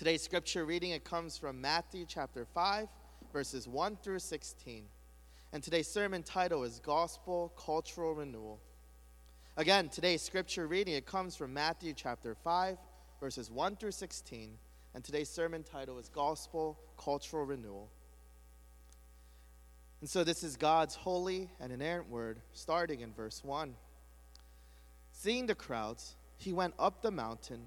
Today's 0.00 0.22
scripture 0.22 0.64
reading 0.64 0.92
it 0.92 1.04
comes 1.04 1.36
from 1.36 1.60
Matthew 1.60 2.06
chapter 2.08 2.46
5 2.46 2.88
verses 3.34 3.68
1 3.68 3.98
through 4.02 4.20
16. 4.20 4.84
And 5.52 5.62
today's 5.62 5.88
sermon 5.88 6.22
title 6.22 6.64
is 6.64 6.80
Gospel 6.82 7.52
Cultural 7.62 8.14
Renewal. 8.14 8.58
Again, 9.58 9.90
today's 9.90 10.22
scripture 10.22 10.66
reading 10.66 10.94
it 10.94 11.04
comes 11.04 11.36
from 11.36 11.52
Matthew 11.52 11.92
chapter 11.92 12.34
5 12.34 12.78
verses 13.20 13.50
1 13.50 13.76
through 13.76 13.90
16. 13.90 14.56
And 14.94 15.04
today's 15.04 15.28
sermon 15.28 15.64
title 15.64 15.98
is 15.98 16.08
Gospel 16.08 16.78
Cultural 16.96 17.44
Renewal. 17.44 17.90
And 20.00 20.08
so 20.08 20.24
this 20.24 20.42
is 20.42 20.56
God's 20.56 20.94
holy 20.94 21.50
and 21.60 21.70
inerrant 21.70 22.08
word, 22.08 22.40
starting 22.54 23.00
in 23.00 23.12
verse 23.12 23.44
1. 23.44 23.74
Seeing 25.12 25.44
the 25.44 25.54
crowds, 25.54 26.16
he 26.38 26.54
went 26.54 26.72
up 26.78 27.02
the 27.02 27.10
mountain, 27.10 27.66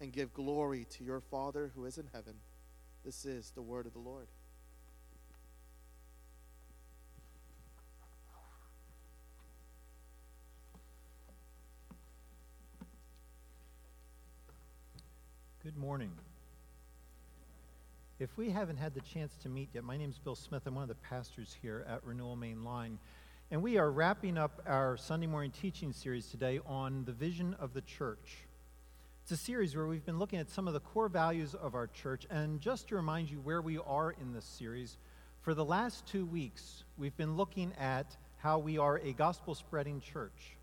and 0.00 0.12
give 0.12 0.32
glory 0.32 0.86
to 0.90 1.04
your 1.04 1.20
Father 1.20 1.72
who 1.74 1.84
is 1.84 1.98
in 1.98 2.08
heaven. 2.12 2.34
This 3.04 3.24
is 3.24 3.50
the 3.54 3.62
word 3.62 3.86
of 3.86 3.92
the 3.92 3.98
Lord. 3.98 4.28
Good 15.62 15.76
morning. 15.76 16.12
If 18.18 18.36
we 18.36 18.50
haven't 18.50 18.78
had 18.78 18.94
the 18.94 19.00
chance 19.00 19.36
to 19.42 19.48
meet 19.48 19.68
yet, 19.74 19.84
my 19.84 19.96
name 19.96 20.10
is 20.10 20.18
Bill 20.18 20.34
Smith. 20.34 20.62
I'm 20.66 20.74
one 20.74 20.82
of 20.82 20.88
the 20.88 20.94
pastors 20.94 21.56
here 21.60 21.84
at 21.88 22.02
Renewal 22.04 22.36
Main 22.36 22.64
Line. 22.64 22.98
And 23.50 23.62
we 23.62 23.76
are 23.76 23.90
wrapping 23.90 24.38
up 24.38 24.62
our 24.66 24.96
Sunday 24.96 25.26
morning 25.26 25.50
teaching 25.50 25.92
series 25.92 26.28
today 26.28 26.60
on 26.66 27.04
the 27.04 27.12
vision 27.12 27.54
of 27.60 27.74
the 27.74 27.82
church. 27.82 28.47
It's 29.30 29.42
a 29.42 29.44
series 29.44 29.76
where 29.76 29.86
we've 29.86 30.06
been 30.06 30.18
looking 30.18 30.38
at 30.38 30.48
some 30.48 30.66
of 30.66 30.72
the 30.72 30.80
core 30.80 31.10
values 31.10 31.54
of 31.54 31.74
our 31.74 31.86
church. 31.88 32.26
And 32.30 32.62
just 32.62 32.88
to 32.88 32.96
remind 32.96 33.30
you 33.30 33.36
where 33.40 33.60
we 33.60 33.76
are 33.76 34.12
in 34.12 34.32
this 34.32 34.46
series, 34.46 34.96
for 35.42 35.52
the 35.52 35.66
last 35.66 36.06
two 36.06 36.24
weeks, 36.24 36.84
we've 36.96 37.14
been 37.18 37.36
looking 37.36 37.74
at 37.78 38.16
how 38.38 38.58
we 38.58 38.78
are 38.78 38.96
a 38.96 39.12
gospel 39.12 39.54
spreading 39.54 40.00
church. 40.00 40.56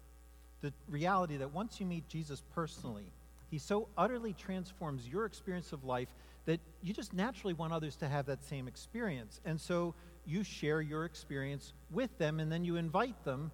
The 0.62 0.74
reality 0.90 1.38
that 1.38 1.54
once 1.54 1.80
you 1.80 1.86
meet 1.86 2.08
Jesus 2.08 2.42
personally, 2.56 3.06
he 3.52 3.60
so 3.60 3.88
utterly 3.96 4.34
transforms 4.34 5.08
your 5.08 5.26
experience 5.26 5.72
of 5.72 5.84
life 5.84 6.10
that 6.46 6.60
you 6.82 6.92
just 6.92 7.14
naturally 7.14 7.54
want 7.54 7.72
others 7.72 7.96
to 7.98 8.08
have 8.08 8.26
that 8.26 8.44
same 8.44 8.68
experience. 8.68 9.42
And 9.46 9.62
so 9.62 9.94
you 10.26 10.44
share 10.44 10.82
your 10.82 11.06
experience 11.06 11.72
with 11.92 12.18
them, 12.18 12.40
and 12.40 12.52
then 12.52 12.66
you 12.66 12.78
invite 12.78 13.26
them 13.26 13.52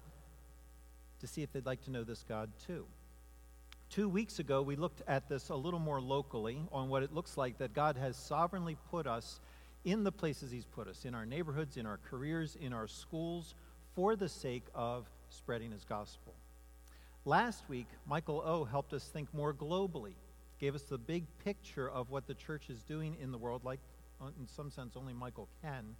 to 1.20 1.26
see 1.26 1.42
if 1.42 1.52
they'd 1.52 1.66
like 1.66 1.84
to 1.84 1.90
know 1.90 2.02
this 2.02 2.24
God 2.26 2.48
too. 2.66 2.86
Two 3.92 4.08
weeks 4.08 4.38
ago, 4.38 4.62
we 4.62 4.74
looked 4.74 5.02
at 5.06 5.28
this 5.28 5.50
a 5.50 5.54
little 5.54 5.78
more 5.78 6.00
locally 6.00 6.58
on 6.72 6.88
what 6.88 7.02
it 7.02 7.12
looks 7.12 7.36
like 7.36 7.58
that 7.58 7.74
God 7.74 7.98
has 7.98 8.16
sovereignly 8.16 8.78
put 8.90 9.06
us 9.06 9.38
in 9.84 10.02
the 10.02 10.10
places 10.10 10.50
He's 10.50 10.64
put 10.64 10.88
us, 10.88 11.04
in 11.04 11.14
our 11.14 11.26
neighborhoods, 11.26 11.76
in 11.76 11.84
our 11.84 11.98
careers, 12.08 12.56
in 12.58 12.72
our 12.72 12.88
schools, 12.88 13.54
for 13.94 14.16
the 14.16 14.30
sake 14.30 14.64
of 14.74 15.10
spreading 15.28 15.70
His 15.72 15.84
gospel. 15.84 16.32
Last 17.26 17.68
week, 17.68 17.86
Michael 18.06 18.42
O 18.46 18.64
helped 18.64 18.94
us 18.94 19.04
think 19.04 19.28
more 19.34 19.52
globally 19.52 20.14
gave 20.58 20.74
us 20.74 20.84
the 20.84 20.96
big 20.96 21.26
picture 21.44 21.90
of 21.90 22.08
what 22.08 22.26
the 22.26 22.34
church 22.34 22.70
is 22.70 22.82
doing 22.82 23.14
in 23.20 23.30
the 23.30 23.36
world, 23.36 23.62
like 23.62 23.80
uh, 24.22 24.28
in 24.40 24.48
some 24.48 24.70
sense 24.70 24.96
only 24.96 25.12
Michael 25.12 25.50
can, 25.60 25.96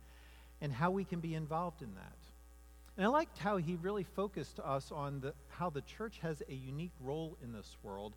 and 0.63 0.73
how 0.73 0.91
we 0.91 1.05
can 1.05 1.21
be 1.21 1.35
involved 1.35 1.83
in 1.83 1.95
that. 1.97 2.17
And 2.97 3.07
I 3.07 3.09
liked 3.09 3.39
how 3.39 3.57
he 3.57 3.77
really 3.77 4.05
focused 4.05 4.61
us 4.61 4.93
on 4.93 5.21
the, 5.21 5.35
how 5.49 5.71
the 5.71 5.81
church 5.83 6.19
has 6.23 6.43
a 6.49 6.55
unique 6.55 6.93
role 7.01 7.39
in 7.43 7.53
this 7.53 7.77
world, 7.83 8.15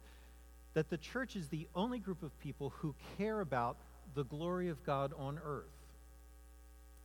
that 0.73 0.89
the 0.89 0.97
church 0.97 1.35
is 1.35 1.47
the 1.47 1.67
only 1.75 1.99
group 1.99 2.23
of 2.23 2.37
people 2.39 2.73
who 2.77 2.93
care 3.17 3.39
about 3.39 3.77
the 4.15 4.25
glory 4.25 4.69
of 4.69 4.83
God 4.85 5.13
on 5.17 5.39
earth. 5.45 5.63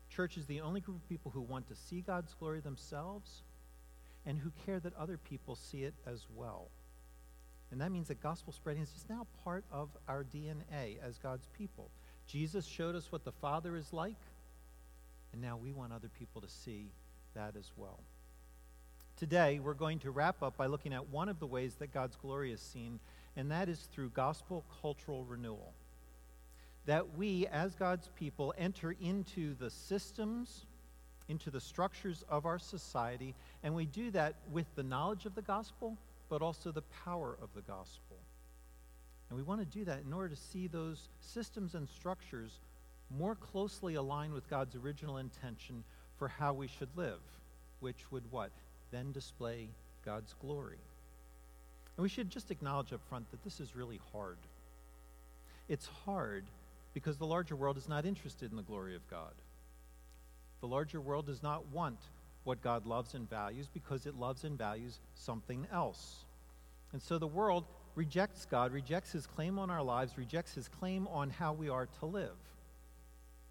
Church 0.08 0.36
is 0.36 0.46
the 0.46 0.60
only 0.60 0.80
group 0.80 0.96
of 0.96 1.08
people 1.08 1.30
who 1.30 1.40
want 1.40 1.68
to 1.68 1.76
see 1.76 2.00
God's 2.00 2.34
glory 2.34 2.60
themselves 2.60 3.42
and 4.26 4.38
who 4.38 4.50
care 4.66 4.80
that 4.80 4.96
other 4.96 5.16
people 5.16 5.54
see 5.54 5.84
it 5.84 5.94
as 6.06 6.26
well. 6.34 6.68
And 7.70 7.80
that 7.80 7.92
means 7.92 8.08
that 8.08 8.20
gospel 8.20 8.52
spreading 8.52 8.82
is 8.82 8.90
just 8.90 9.08
now 9.08 9.28
part 9.44 9.64
of 9.70 9.90
our 10.08 10.24
DNA 10.24 10.98
as 11.00 11.18
God's 11.18 11.46
people. 11.56 11.90
Jesus 12.26 12.66
showed 12.66 12.96
us 12.96 13.12
what 13.12 13.24
the 13.24 13.32
Father 13.32 13.76
is 13.76 13.92
like, 13.92 14.18
and 15.32 15.40
now 15.40 15.56
we 15.56 15.70
want 15.72 15.92
other 15.92 16.10
people 16.18 16.40
to 16.40 16.48
see 16.48 16.90
that 17.34 17.54
as 17.56 17.70
well. 17.76 18.00
Today, 19.16 19.60
we're 19.62 19.74
going 19.74 19.98
to 20.00 20.10
wrap 20.10 20.42
up 20.42 20.56
by 20.56 20.66
looking 20.66 20.92
at 20.94 21.08
one 21.08 21.28
of 21.28 21.38
the 21.38 21.46
ways 21.46 21.74
that 21.76 21.92
God's 21.92 22.16
glory 22.16 22.52
is 22.52 22.60
seen, 22.60 23.00
and 23.36 23.50
that 23.50 23.68
is 23.68 23.80
through 23.92 24.10
gospel 24.10 24.64
cultural 24.80 25.24
renewal. 25.24 25.74
That 26.86 27.16
we, 27.16 27.46
as 27.48 27.74
God's 27.74 28.08
people, 28.18 28.54
enter 28.56 28.94
into 29.00 29.54
the 29.54 29.70
systems, 29.70 30.64
into 31.28 31.50
the 31.50 31.60
structures 31.60 32.24
of 32.28 32.46
our 32.46 32.58
society, 32.58 33.34
and 33.62 33.74
we 33.74 33.84
do 33.84 34.10
that 34.12 34.36
with 34.50 34.66
the 34.74 34.82
knowledge 34.82 35.26
of 35.26 35.34
the 35.34 35.42
gospel 35.42 35.98
but 36.30 36.40
also 36.40 36.72
the 36.72 36.84
power 37.04 37.36
of 37.42 37.50
the 37.54 37.60
gospel. 37.60 38.16
And 39.28 39.36
we 39.36 39.42
want 39.42 39.60
to 39.60 39.78
do 39.78 39.84
that 39.84 40.02
in 40.06 40.12
order 40.12 40.30
to 40.30 40.36
see 40.36 40.68
those 40.68 41.08
systems 41.20 41.74
and 41.74 41.86
structures 41.88 42.60
more 43.10 43.34
closely 43.34 43.96
align 43.96 44.32
with 44.32 44.48
God's 44.48 44.76
original 44.76 45.18
intention 45.18 45.84
for 46.20 46.28
how 46.28 46.52
we 46.52 46.68
should 46.68 46.90
live, 46.96 47.18
which 47.80 48.12
would 48.12 48.30
what? 48.30 48.50
Then 48.92 49.10
display 49.10 49.68
God's 50.04 50.34
glory. 50.40 50.76
And 51.96 52.02
we 52.02 52.10
should 52.10 52.30
just 52.30 52.50
acknowledge 52.50 52.92
up 52.92 53.00
front 53.08 53.28
that 53.30 53.42
this 53.42 53.58
is 53.58 53.74
really 53.74 53.98
hard. 54.12 54.36
It's 55.66 55.88
hard 56.04 56.44
because 56.92 57.16
the 57.16 57.26
larger 57.26 57.56
world 57.56 57.78
is 57.78 57.88
not 57.88 58.04
interested 58.04 58.50
in 58.50 58.56
the 58.58 58.62
glory 58.62 58.94
of 58.94 59.08
God. 59.10 59.32
The 60.60 60.66
larger 60.66 61.00
world 61.00 61.24
does 61.24 61.42
not 61.42 61.66
want 61.72 61.98
what 62.44 62.62
God 62.62 62.84
loves 62.84 63.14
and 63.14 63.28
values 63.28 63.68
because 63.72 64.04
it 64.04 64.14
loves 64.14 64.44
and 64.44 64.58
values 64.58 65.00
something 65.14 65.66
else. 65.72 66.24
And 66.92 67.00
so 67.00 67.16
the 67.16 67.26
world 67.26 67.64
rejects 67.94 68.44
God, 68.44 68.72
rejects 68.72 69.12
his 69.12 69.26
claim 69.26 69.58
on 69.58 69.70
our 69.70 69.82
lives, 69.82 70.18
rejects 70.18 70.54
his 70.54 70.68
claim 70.68 71.08
on 71.08 71.30
how 71.30 71.54
we 71.54 71.70
are 71.70 71.88
to 72.00 72.06
live. 72.06 72.36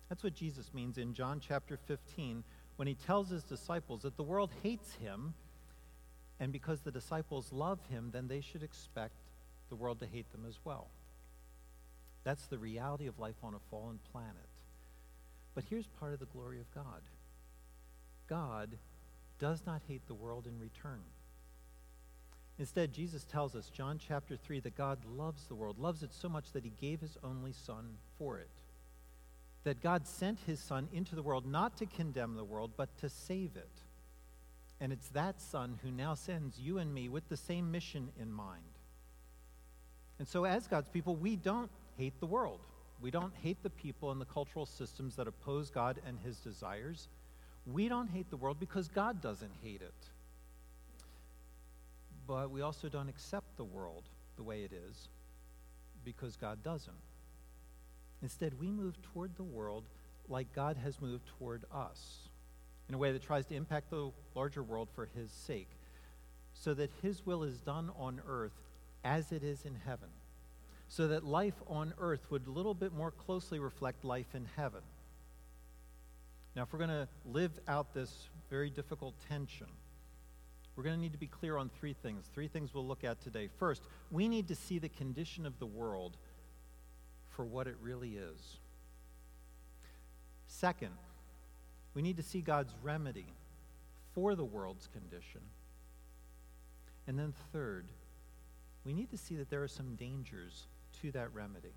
That's 0.08 0.24
what 0.24 0.36
Jesus 0.36 0.72
means 0.74 0.98
in 0.98 1.14
John 1.14 1.40
chapter 1.40 1.78
15 1.88 2.44
when 2.80 2.88
he 2.88 2.96
tells 2.96 3.28
his 3.28 3.44
disciples 3.44 4.04
that 4.04 4.16
the 4.16 4.24
world 4.24 4.52
hates 4.64 4.94
him, 4.94 5.34
and 6.40 6.54
because 6.54 6.80
the 6.80 6.94
disciples 6.94 7.52
love 7.52 7.78
him, 7.90 8.10
then 8.14 8.30
they 8.30 8.40
should 8.40 8.64
expect 8.64 9.16
the 9.68 9.76
world 9.76 10.00
to 10.00 10.06
hate 10.06 10.32
them 10.32 10.46
as 10.48 10.58
well. 10.64 10.88
That's 12.24 12.48
the 12.48 12.58
reality 12.58 13.08
of 13.08 13.20
life 13.20 13.36
on 13.44 13.54
a 13.54 13.60
fallen 13.70 14.00
planet. 14.14 14.48
But 15.56 15.66
here's 15.70 15.88
part 15.88 16.14
of 16.14 16.22
the 16.22 16.26
glory 16.28 16.62
of 16.62 16.74
God 16.74 17.02
God 18.30 18.78
does 19.40 19.62
not 19.66 19.82
hate 19.90 20.08
the 20.08 20.14
world 20.14 20.48
in 20.48 20.58
return. 20.58 21.04
Instead, 22.60 22.94
Jesus 22.94 23.26
tells 23.26 23.58
us, 23.58 23.70
John 23.70 24.00
chapter 24.00 24.38
3, 24.38 24.62
that 24.62 24.78
God 24.78 25.00
loves 25.04 25.48
the 25.48 25.56
world, 25.56 25.80
loves 25.80 26.02
it 26.02 26.14
so 26.14 26.30
much 26.30 26.54
that 26.54 26.64
he 26.64 26.72
gave 26.80 27.02
his 27.02 27.18
only 27.26 27.52
Son 27.52 27.98
for 28.18 28.40
it. 28.40 28.48
That 29.64 29.82
God 29.82 30.08
sent 30.08 30.40
his 30.48 30.60
Son 30.60 30.88
into 30.94 31.16
the 31.16 31.24
world 31.24 31.46
not 31.46 31.78
to 31.78 31.86
condemn 31.86 32.36
the 32.36 32.44
world, 32.44 32.72
but 32.78 32.98
to 33.00 33.10
save 33.10 33.56
it. 33.56 33.84
And 34.80 34.94
it's 34.94 35.10
that 35.10 35.42
Son 35.42 35.80
who 35.84 35.92
now 35.92 36.14
sends 36.14 36.60
you 36.60 36.78
and 36.78 36.94
me 36.94 37.10
with 37.10 37.28
the 37.28 37.38
same 37.38 37.72
mission 37.72 38.10
in 38.20 38.32
mind. 38.32 38.64
And 40.18 40.28
so, 40.28 40.46
as 40.46 40.68
God's 40.68 40.90
people, 40.90 41.16
we 41.16 41.36
don't 41.36 41.70
hate 41.98 42.20
the 42.20 42.26
world. 42.26 42.60
We 43.02 43.12
don't 43.12 43.34
hate 43.42 43.62
the 43.64 43.70
people 43.70 44.12
and 44.12 44.20
the 44.20 44.26
cultural 44.26 44.66
systems 44.66 45.16
that 45.16 45.28
oppose 45.28 45.70
God 45.70 46.00
and 46.06 46.18
his 46.20 46.38
desires. 46.38 47.08
We 47.66 47.90
don't 47.90 48.10
hate 48.10 48.30
the 48.30 48.38
world 48.38 48.60
because 48.60 48.88
God 48.88 49.22
doesn't 49.22 49.54
hate 49.62 49.82
it 49.82 50.10
but 52.30 52.52
we 52.52 52.62
also 52.62 52.88
don't 52.88 53.10
accept 53.10 53.58
the 53.58 53.64
world 53.64 54.04
the 54.38 54.44
way 54.44 54.62
it 54.62 54.72
is 54.72 55.10
because 56.06 56.38
God 56.38 56.64
doesn't. 56.64 56.94
Instead, 58.22 58.60
we 58.60 58.72
move 58.72 59.02
toward 59.02 59.36
the 59.36 59.44
world 59.44 59.86
like 60.28 60.54
God 60.54 60.78
has 60.78 61.02
moved 61.02 61.28
toward 61.40 61.66
us 61.74 62.30
in 62.88 62.96
a 62.96 62.98
way 62.98 63.12
that 63.12 63.22
tries 63.22 63.46
to 63.48 63.56
impact 63.56 63.90
the 63.90 64.12
larger 64.36 64.64
world 64.64 64.90
for 64.94 65.10
His 65.16 65.32
sake, 65.32 65.70
so 66.54 66.74
that 66.74 66.92
His 67.02 67.26
will 67.26 67.44
is 67.44 67.62
done 67.62 67.92
on 67.98 68.22
earth 68.28 68.60
as 69.04 69.32
it 69.32 69.44
is 69.44 69.64
in 69.64 69.76
heaven, 69.86 70.10
so 70.88 71.08
that 71.08 71.24
life 71.24 71.62
on 71.68 71.94
earth 72.00 72.30
would 72.30 72.48
a 72.48 72.52
little 72.52 72.74
bit 72.74 72.92
more 72.94 73.12
closely 73.12 73.60
reflect 73.60 74.04
life 74.04 74.34
in 74.34 74.46
heaven. 74.56 74.82
Now, 76.56 76.64
if 76.64 76.74
we're 76.74 76.80
going 76.80 76.90
to 76.90 77.08
live 77.26 77.52
out 77.68 77.94
this 77.94 78.28
very 78.50 78.70
difficult 78.70 79.14
tension, 79.30 79.68
we're 80.76 80.84
going 80.84 80.96
to 80.96 81.02
need 81.02 81.12
to 81.12 81.20
be 81.20 81.28
clear 81.28 81.58
on 81.58 81.70
three 81.70 81.94
things. 81.94 82.26
Three 82.34 82.48
things 82.48 82.74
we'll 82.74 82.88
look 82.88 83.04
at 83.04 83.22
today. 83.22 83.50
First, 83.60 83.84
we 84.12 84.28
need 84.28 84.48
to 84.48 84.56
see 84.56 84.80
the 84.80 84.90
condition 84.90 85.46
of 85.46 85.60
the 85.60 85.66
world 85.66 86.18
for 87.40 87.46
what 87.46 87.68
it 87.68 87.78
really 87.82 88.18
is. 88.18 88.58
Second, 90.48 90.92
we 91.94 92.02
need 92.02 92.18
to 92.18 92.22
see 92.22 92.42
God's 92.42 92.74
remedy 92.84 93.28
for 94.14 94.36
the 94.36 94.44
world's 94.44 94.88
condition. 94.88 95.40
And 97.08 97.18
then 97.18 97.34
third, 97.54 97.86
we 98.84 98.92
need 98.92 99.10
to 99.12 99.18
see 99.18 99.38
that 99.38 99.50
there 99.50 99.64
are 99.64 99.70
some 99.70 99.96
dangers 99.96 100.68
to 101.02 101.14
that 101.14 101.34
remedy. 101.34 101.72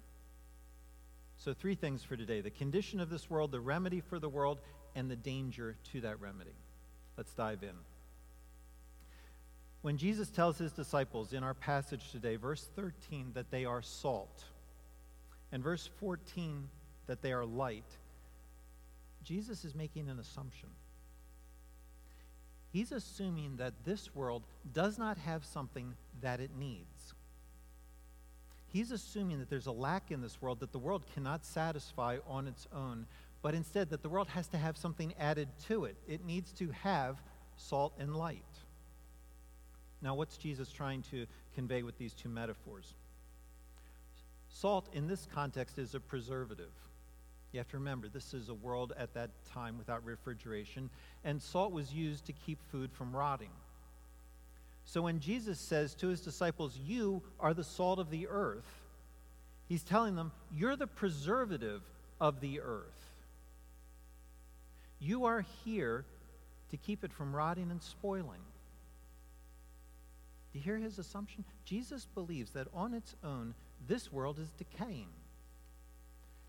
So, 1.36 1.54
three 1.54 1.76
things 1.76 2.02
for 2.02 2.16
today 2.16 2.40
the 2.40 2.50
condition 2.50 2.98
of 2.98 3.08
this 3.08 3.30
world, 3.30 3.52
the 3.52 3.60
remedy 3.60 4.00
for 4.00 4.18
the 4.18 4.28
world, 4.28 4.58
and 4.96 5.08
the 5.08 5.14
danger 5.14 5.76
to 5.92 6.00
that 6.00 6.20
remedy. 6.20 6.56
Let's 7.16 7.34
dive 7.34 7.62
in. 7.62 7.76
When 9.82 9.96
Jesus 9.96 10.28
tells 10.28 10.58
his 10.58 10.72
disciples 10.72 11.32
in 11.32 11.44
our 11.44 11.54
passage 11.54 12.10
today, 12.10 12.34
verse 12.34 12.68
13, 12.74 13.30
that 13.34 13.52
they 13.52 13.64
are 13.64 13.80
salt, 13.80 14.42
and 15.52 15.62
verse 15.62 15.88
14, 16.00 16.68
that 17.06 17.22
they 17.22 17.32
are 17.32 17.44
light, 17.44 17.84
Jesus 19.22 19.64
is 19.64 19.74
making 19.74 20.08
an 20.08 20.18
assumption. 20.18 20.70
He's 22.72 22.90
assuming 22.90 23.56
that 23.58 23.74
this 23.84 24.14
world 24.14 24.42
does 24.72 24.98
not 24.98 25.18
have 25.18 25.44
something 25.44 25.94
that 26.22 26.40
it 26.40 26.50
needs. 26.58 27.14
He's 28.66 28.90
assuming 28.90 29.38
that 29.40 29.50
there's 29.50 29.66
a 29.66 29.72
lack 29.72 30.10
in 30.10 30.22
this 30.22 30.40
world 30.40 30.60
that 30.60 30.72
the 30.72 30.78
world 30.78 31.04
cannot 31.12 31.44
satisfy 31.44 32.16
on 32.26 32.46
its 32.48 32.66
own, 32.74 33.06
but 33.42 33.54
instead 33.54 33.90
that 33.90 34.02
the 34.02 34.08
world 34.08 34.28
has 34.28 34.48
to 34.48 34.56
have 34.56 34.78
something 34.78 35.12
added 35.20 35.48
to 35.68 35.84
it. 35.84 35.96
It 36.08 36.24
needs 36.24 36.52
to 36.52 36.70
have 36.70 37.20
salt 37.56 37.92
and 37.98 38.16
light. 38.16 38.42
Now, 40.00 40.14
what's 40.14 40.38
Jesus 40.38 40.72
trying 40.72 41.02
to 41.10 41.26
convey 41.54 41.82
with 41.82 41.98
these 41.98 42.14
two 42.14 42.30
metaphors? 42.30 42.94
Salt, 44.52 44.88
in 44.92 45.06
this 45.06 45.26
context, 45.34 45.78
is 45.78 45.94
a 45.94 46.00
preservative. 46.00 46.72
You 47.52 47.58
have 47.58 47.68
to 47.68 47.78
remember, 47.78 48.08
this 48.08 48.34
is 48.34 48.48
a 48.48 48.54
world 48.54 48.92
at 48.96 49.14
that 49.14 49.30
time 49.52 49.76
without 49.78 50.04
refrigeration, 50.04 50.90
and 51.24 51.42
salt 51.42 51.72
was 51.72 51.92
used 51.92 52.26
to 52.26 52.32
keep 52.32 52.58
food 52.70 52.92
from 52.92 53.14
rotting. 53.14 53.50
So 54.84 55.02
when 55.02 55.20
Jesus 55.20 55.58
says 55.58 55.94
to 55.96 56.08
his 56.08 56.20
disciples, 56.20 56.78
You 56.78 57.22
are 57.40 57.54
the 57.54 57.64
salt 57.64 57.98
of 57.98 58.10
the 58.10 58.28
earth, 58.28 58.68
he's 59.68 59.82
telling 59.82 60.16
them, 60.16 60.32
You're 60.50 60.76
the 60.76 60.86
preservative 60.86 61.82
of 62.20 62.40
the 62.40 62.60
earth. 62.60 63.10
You 64.98 65.24
are 65.24 65.44
here 65.64 66.04
to 66.70 66.76
keep 66.76 67.04
it 67.04 67.12
from 67.12 67.34
rotting 67.34 67.70
and 67.70 67.82
spoiling. 67.82 68.40
Do 70.52 70.58
you 70.58 70.64
hear 70.64 70.76
his 70.76 70.98
assumption? 70.98 71.44
Jesus 71.64 72.06
believes 72.14 72.50
that 72.52 72.68
on 72.74 72.92
its 72.94 73.14
own, 73.24 73.54
this 73.86 74.12
world 74.12 74.38
is 74.38 74.50
decaying. 74.52 75.08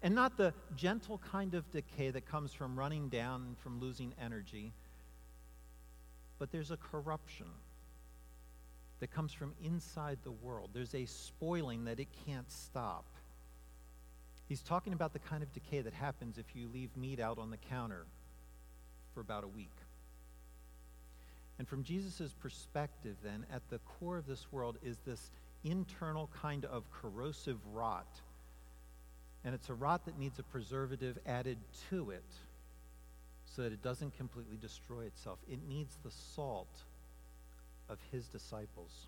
And 0.01 0.15
not 0.15 0.37
the 0.37 0.53
gentle 0.75 1.19
kind 1.31 1.53
of 1.53 1.71
decay 1.71 2.09
that 2.11 2.25
comes 2.25 2.51
from 2.51 2.77
running 2.77 3.09
down 3.09 3.43
and 3.47 3.57
from 3.57 3.79
losing 3.79 4.13
energy, 4.21 4.73
but 6.39 6.51
there's 6.51 6.71
a 6.71 6.77
corruption 6.77 7.47
that 8.99 9.11
comes 9.11 9.31
from 9.31 9.53
inside 9.63 10.17
the 10.23 10.31
world. 10.31 10.71
There's 10.73 10.93
a 10.93 11.05
spoiling 11.05 11.85
that 11.85 11.99
it 11.99 12.07
can't 12.25 12.51
stop. 12.51 13.05
He's 14.47 14.61
talking 14.61 14.93
about 14.93 15.13
the 15.13 15.19
kind 15.19 15.41
of 15.41 15.51
decay 15.53 15.81
that 15.81 15.93
happens 15.93 16.37
if 16.37 16.55
you 16.55 16.67
leave 16.73 16.95
meat 16.97 17.19
out 17.19 17.39
on 17.39 17.49
the 17.49 17.57
counter 17.57 18.05
for 19.13 19.21
about 19.21 19.43
a 19.43 19.47
week. 19.47 19.75
And 21.59 21.67
from 21.67 21.83
Jesus' 21.83 22.33
perspective, 22.39 23.15
then, 23.23 23.45
at 23.51 23.61
the 23.69 23.79
core 23.79 24.17
of 24.17 24.27
this 24.27 24.51
world 24.51 24.77
is 24.83 24.97
this 25.05 25.31
internal 25.63 26.29
kind 26.41 26.65
of 26.65 26.83
corrosive 26.91 27.57
rot. 27.73 28.07
And 29.45 29.53
it's 29.53 29.69
a 29.69 29.73
rot 29.73 30.05
that 30.05 30.17
needs 30.17 30.39
a 30.39 30.43
preservative 30.43 31.17
added 31.25 31.57
to 31.89 32.11
it 32.11 32.23
so 33.45 33.61
that 33.63 33.73
it 33.73 33.81
doesn't 33.81 34.15
completely 34.17 34.57
destroy 34.57 35.01
itself. 35.01 35.39
It 35.49 35.59
needs 35.67 35.97
the 36.03 36.11
salt 36.35 36.83
of 37.89 37.99
his 38.11 38.27
disciples. 38.27 39.07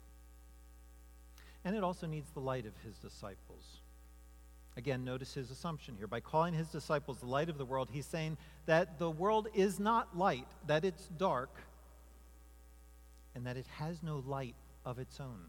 And 1.64 1.76
it 1.76 1.84
also 1.84 2.06
needs 2.06 2.30
the 2.32 2.42
light 2.42 2.66
of 2.66 2.74
his 2.86 2.96
disciples. 2.98 3.80
Again, 4.78 5.06
notice 5.06 5.34
his 5.34 5.52
assumption 5.52 5.96
here. 5.98 6.08
By 6.08 6.20
calling 6.20 6.54
his 6.54 6.68
disciples 6.68 7.20
the 7.20 7.28
light 7.28 7.50
of 7.50 7.58
the 7.58 7.66
world, 7.66 7.90
he's 7.92 8.06
saying 8.06 8.38
that 8.66 9.00
the 9.00 9.10
world 9.10 9.48
is 9.54 9.80
not 9.80 10.18
light, 10.18 10.48
that 10.68 10.84
it's 10.84 11.08
dark, 11.18 11.50
and 13.34 13.48
that 13.48 13.58
it 13.58 13.66
has 13.78 14.04
no 14.04 14.22
light 14.28 14.56
of 14.86 15.00
its 15.00 15.20
own. 15.20 15.46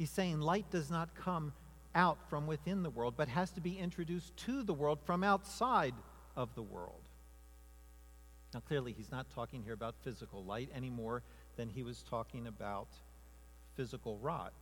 He's 0.00 0.08
saying 0.08 0.40
light 0.40 0.70
does 0.70 0.90
not 0.90 1.14
come 1.14 1.52
out 1.94 2.16
from 2.30 2.46
within 2.46 2.82
the 2.82 2.88
world, 2.88 3.16
but 3.18 3.28
has 3.28 3.50
to 3.50 3.60
be 3.60 3.76
introduced 3.76 4.34
to 4.38 4.62
the 4.62 4.72
world 4.72 4.98
from 5.04 5.22
outside 5.22 5.92
of 6.34 6.54
the 6.54 6.62
world. 6.62 7.02
Now, 8.54 8.60
clearly, 8.60 8.94
he's 8.96 9.10
not 9.10 9.28
talking 9.28 9.62
here 9.62 9.74
about 9.74 9.94
physical 10.02 10.42
light 10.42 10.70
any 10.74 10.88
more 10.88 11.22
than 11.58 11.68
he 11.68 11.82
was 11.82 12.02
talking 12.02 12.46
about 12.46 12.88
physical 13.76 14.16
rot. 14.16 14.54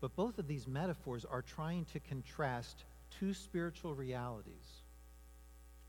But 0.00 0.16
both 0.16 0.38
of 0.38 0.48
these 0.48 0.66
metaphors 0.66 1.26
are 1.26 1.42
trying 1.42 1.84
to 1.92 2.00
contrast 2.00 2.84
two 3.10 3.34
spiritual 3.34 3.94
realities 3.94 4.84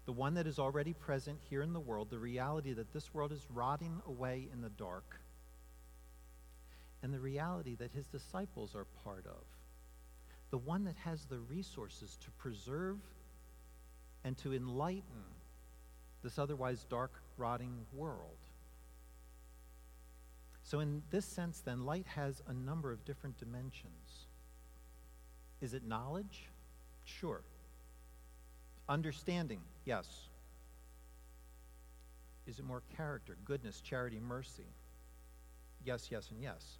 the 0.06 0.12
one 0.12 0.34
that 0.34 0.46
is 0.48 0.60
already 0.60 0.92
present 0.92 1.40
here 1.50 1.62
in 1.62 1.72
the 1.72 1.80
world, 1.80 2.10
the 2.10 2.20
reality 2.20 2.74
that 2.74 2.92
this 2.92 3.14
world 3.14 3.32
is 3.32 3.48
rotting 3.54 4.02
away 4.06 4.50
in 4.52 4.60
the 4.60 4.72
dark, 4.72 5.22
and 7.02 7.14
the 7.14 7.20
reality 7.20 7.76
that 7.76 7.92
his 7.92 8.08
disciples 8.08 8.76
are 8.76 8.86
part 9.04 9.26
of, 9.26 9.44
the 10.52 10.58
one 10.58 10.84
that 10.86 10.96
has 11.04 11.26
the 11.26 11.40
resources 11.40 12.18
to 12.24 12.32
preserve 12.32 12.98
and 14.24 14.38
to 14.38 14.54
enlighten 14.54 15.24
this 16.24 16.38
otherwise 16.38 16.86
dark, 16.90 17.12
rotting 17.38 17.86
world. 17.94 18.38
So, 20.64 20.82
in 20.82 21.02
this 21.10 21.26
sense, 21.26 21.62
then, 21.62 21.86
light 21.86 22.06
has 22.16 22.44
a 22.48 22.54
number 22.54 22.92
of 22.92 23.06
different 23.06 23.38
dimensions. 23.40 24.28
Is 25.62 25.74
it 25.74 25.84
knowledge? 25.88 26.50
Sure. 27.06 27.42
Understanding, 28.88 29.62
yes. 29.86 30.08
Is 32.46 32.60
it 32.60 32.66
more 32.66 32.84
character, 32.98 33.38
goodness, 33.46 33.82
charity, 33.82 34.20
mercy? 34.20 34.68
Yes, 35.84 36.10
yes, 36.12 36.30
and 36.32 36.42
yes. 36.42 36.78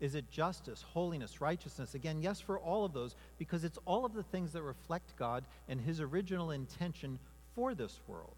Is 0.00 0.14
it 0.14 0.30
justice, 0.30 0.82
holiness, 0.82 1.40
righteousness? 1.40 1.94
Again, 1.94 2.22
yes, 2.22 2.40
for 2.40 2.58
all 2.58 2.84
of 2.84 2.92
those, 2.92 3.16
because 3.38 3.64
it's 3.64 3.78
all 3.84 4.04
of 4.04 4.14
the 4.14 4.22
things 4.22 4.52
that 4.52 4.62
reflect 4.62 5.16
God 5.16 5.44
and 5.68 5.80
His 5.80 6.00
original 6.00 6.52
intention 6.52 7.18
for 7.54 7.74
this 7.74 7.98
world. 8.06 8.36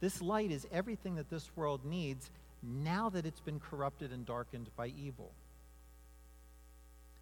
This 0.00 0.20
light 0.20 0.50
is 0.50 0.66
everything 0.70 1.14
that 1.14 1.30
this 1.30 1.48
world 1.56 1.84
needs 1.84 2.30
now 2.62 3.08
that 3.10 3.24
it's 3.24 3.40
been 3.40 3.60
corrupted 3.60 4.12
and 4.12 4.26
darkened 4.26 4.68
by 4.76 4.88
evil. 4.88 5.32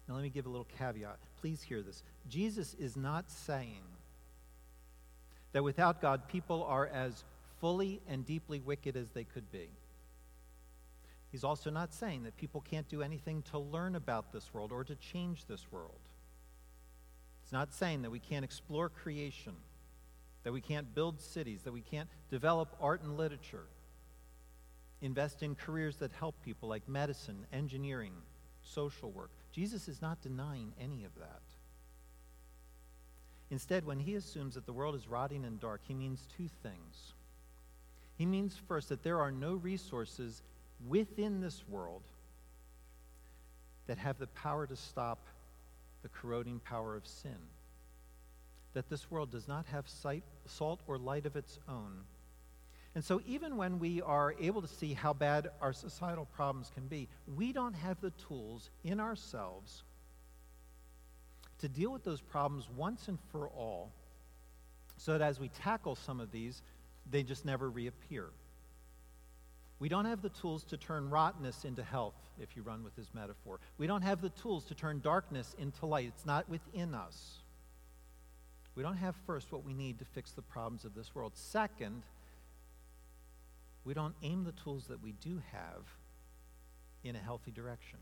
Now, 0.07 0.15
let 0.15 0.23
me 0.23 0.29
give 0.29 0.45
a 0.45 0.49
little 0.49 0.67
caveat. 0.77 1.17
Please 1.39 1.61
hear 1.61 1.81
this. 1.81 2.03
Jesus 2.27 2.75
is 2.79 2.97
not 2.97 3.29
saying 3.31 3.83
that 5.53 5.63
without 5.63 6.01
God, 6.01 6.27
people 6.27 6.63
are 6.63 6.87
as 6.87 7.23
fully 7.61 8.01
and 8.09 8.25
deeply 8.25 8.59
wicked 8.59 8.97
as 8.97 9.09
they 9.11 9.23
could 9.23 9.49
be. 9.51 9.69
He's 11.31 11.43
also 11.45 11.69
not 11.69 11.93
saying 11.93 12.23
that 12.23 12.35
people 12.35 12.61
can't 12.61 12.87
do 12.89 13.01
anything 13.01 13.41
to 13.51 13.57
learn 13.57 13.95
about 13.95 14.33
this 14.33 14.53
world 14.53 14.71
or 14.71 14.83
to 14.83 14.95
change 14.95 15.45
this 15.45 15.71
world. 15.71 15.99
It's 17.43 17.53
not 17.53 17.73
saying 17.73 18.01
that 18.01 18.11
we 18.11 18.19
can't 18.19 18.43
explore 18.43 18.89
creation, 18.89 19.53
that 20.43 20.51
we 20.51 20.61
can't 20.61 20.93
build 20.93 21.21
cities, 21.21 21.61
that 21.63 21.71
we 21.71 21.81
can't 21.81 22.09
develop 22.29 22.75
art 22.81 23.01
and 23.01 23.17
literature, 23.17 23.65
invest 25.01 25.41
in 25.41 25.55
careers 25.55 25.95
that 25.97 26.11
help 26.11 26.35
people 26.43 26.67
like 26.67 26.87
medicine, 26.87 27.45
engineering, 27.53 28.13
social 28.61 29.09
work. 29.09 29.31
Jesus 29.51 29.87
is 29.87 30.01
not 30.01 30.21
denying 30.21 30.73
any 30.79 31.05
of 31.05 31.15
that. 31.15 31.41
Instead, 33.49 33.85
when 33.85 33.99
he 33.99 34.15
assumes 34.15 34.55
that 34.55 34.65
the 34.65 34.73
world 34.73 34.95
is 34.95 35.07
rotting 35.07 35.43
and 35.43 35.59
dark, 35.59 35.81
he 35.85 35.93
means 35.93 36.27
two 36.37 36.47
things. 36.63 37.13
He 38.17 38.25
means 38.25 38.55
first 38.67 38.89
that 38.89 39.03
there 39.03 39.19
are 39.19 39.31
no 39.31 39.55
resources 39.55 40.41
within 40.87 41.41
this 41.41 41.63
world 41.67 42.03
that 43.87 43.97
have 43.97 44.17
the 44.17 44.27
power 44.27 44.67
to 44.67 44.75
stop 44.75 45.27
the 46.01 46.09
corroding 46.09 46.59
power 46.59 46.95
of 46.95 47.05
sin. 47.05 47.37
That 48.73 48.89
this 48.89 49.11
world 49.11 49.31
does 49.31 49.47
not 49.47 49.65
have 49.67 49.87
sight, 49.87 50.23
salt 50.45 50.81
or 50.87 50.97
light 50.97 51.25
of 51.25 51.35
its 51.35 51.59
own. 51.67 52.05
And 52.93 53.03
so, 53.03 53.21
even 53.25 53.55
when 53.55 53.79
we 53.79 54.01
are 54.01 54.35
able 54.39 54.61
to 54.61 54.67
see 54.67 54.93
how 54.93 55.13
bad 55.13 55.49
our 55.61 55.71
societal 55.71 56.25
problems 56.25 56.71
can 56.73 56.87
be, 56.87 57.07
we 57.35 57.53
don't 57.53 57.73
have 57.73 58.01
the 58.01 58.11
tools 58.11 58.69
in 58.83 58.99
ourselves 58.99 59.83
to 61.59 61.69
deal 61.69 61.91
with 61.91 62.03
those 62.03 62.21
problems 62.21 62.67
once 62.75 63.07
and 63.07 63.17
for 63.31 63.47
all, 63.49 63.91
so 64.97 65.13
that 65.13 65.21
as 65.21 65.39
we 65.39 65.47
tackle 65.49 65.95
some 65.95 66.19
of 66.19 66.31
these, 66.31 66.61
they 67.09 67.23
just 67.23 67.45
never 67.45 67.69
reappear. 67.69 68.29
We 69.81 69.89
don't 69.89 70.05
have 70.05 70.21
the 70.21 70.29
tools 70.29 70.63
to 70.65 70.77
turn 70.77 71.09
rottenness 71.09 71.65
into 71.65 71.81
health, 71.81 72.13
if 72.39 72.55
you 72.55 72.61
run 72.61 72.83
with 72.83 72.95
his 72.95 73.07
metaphor. 73.15 73.59
We 73.79 73.87
don't 73.87 74.03
have 74.03 74.21
the 74.21 74.29
tools 74.29 74.63
to 74.65 74.75
turn 74.75 74.99
darkness 74.99 75.55
into 75.57 75.87
light. 75.87 76.05
It's 76.05 76.23
not 76.23 76.47
within 76.47 76.93
us. 76.93 77.39
We 78.75 78.83
don't 78.83 78.97
have 78.97 79.15
first 79.25 79.51
what 79.51 79.65
we 79.65 79.73
need 79.73 79.97
to 79.97 80.05
fix 80.05 80.33
the 80.33 80.43
problems 80.43 80.85
of 80.85 80.93
this 80.93 81.15
world. 81.15 81.31
Second, 81.33 82.03
we 83.83 83.95
don't 83.95 84.13
aim 84.21 84.43
the 84.43 84.51
tools 84.51 84.85
that 84.85 85.01
we 85.01 85.13
do 85.13 85.41
have 85.51 85.81
in 87.03 87.15
a 87.15 87.19
healthy 87.19 87.49
direction. 87.49 87.97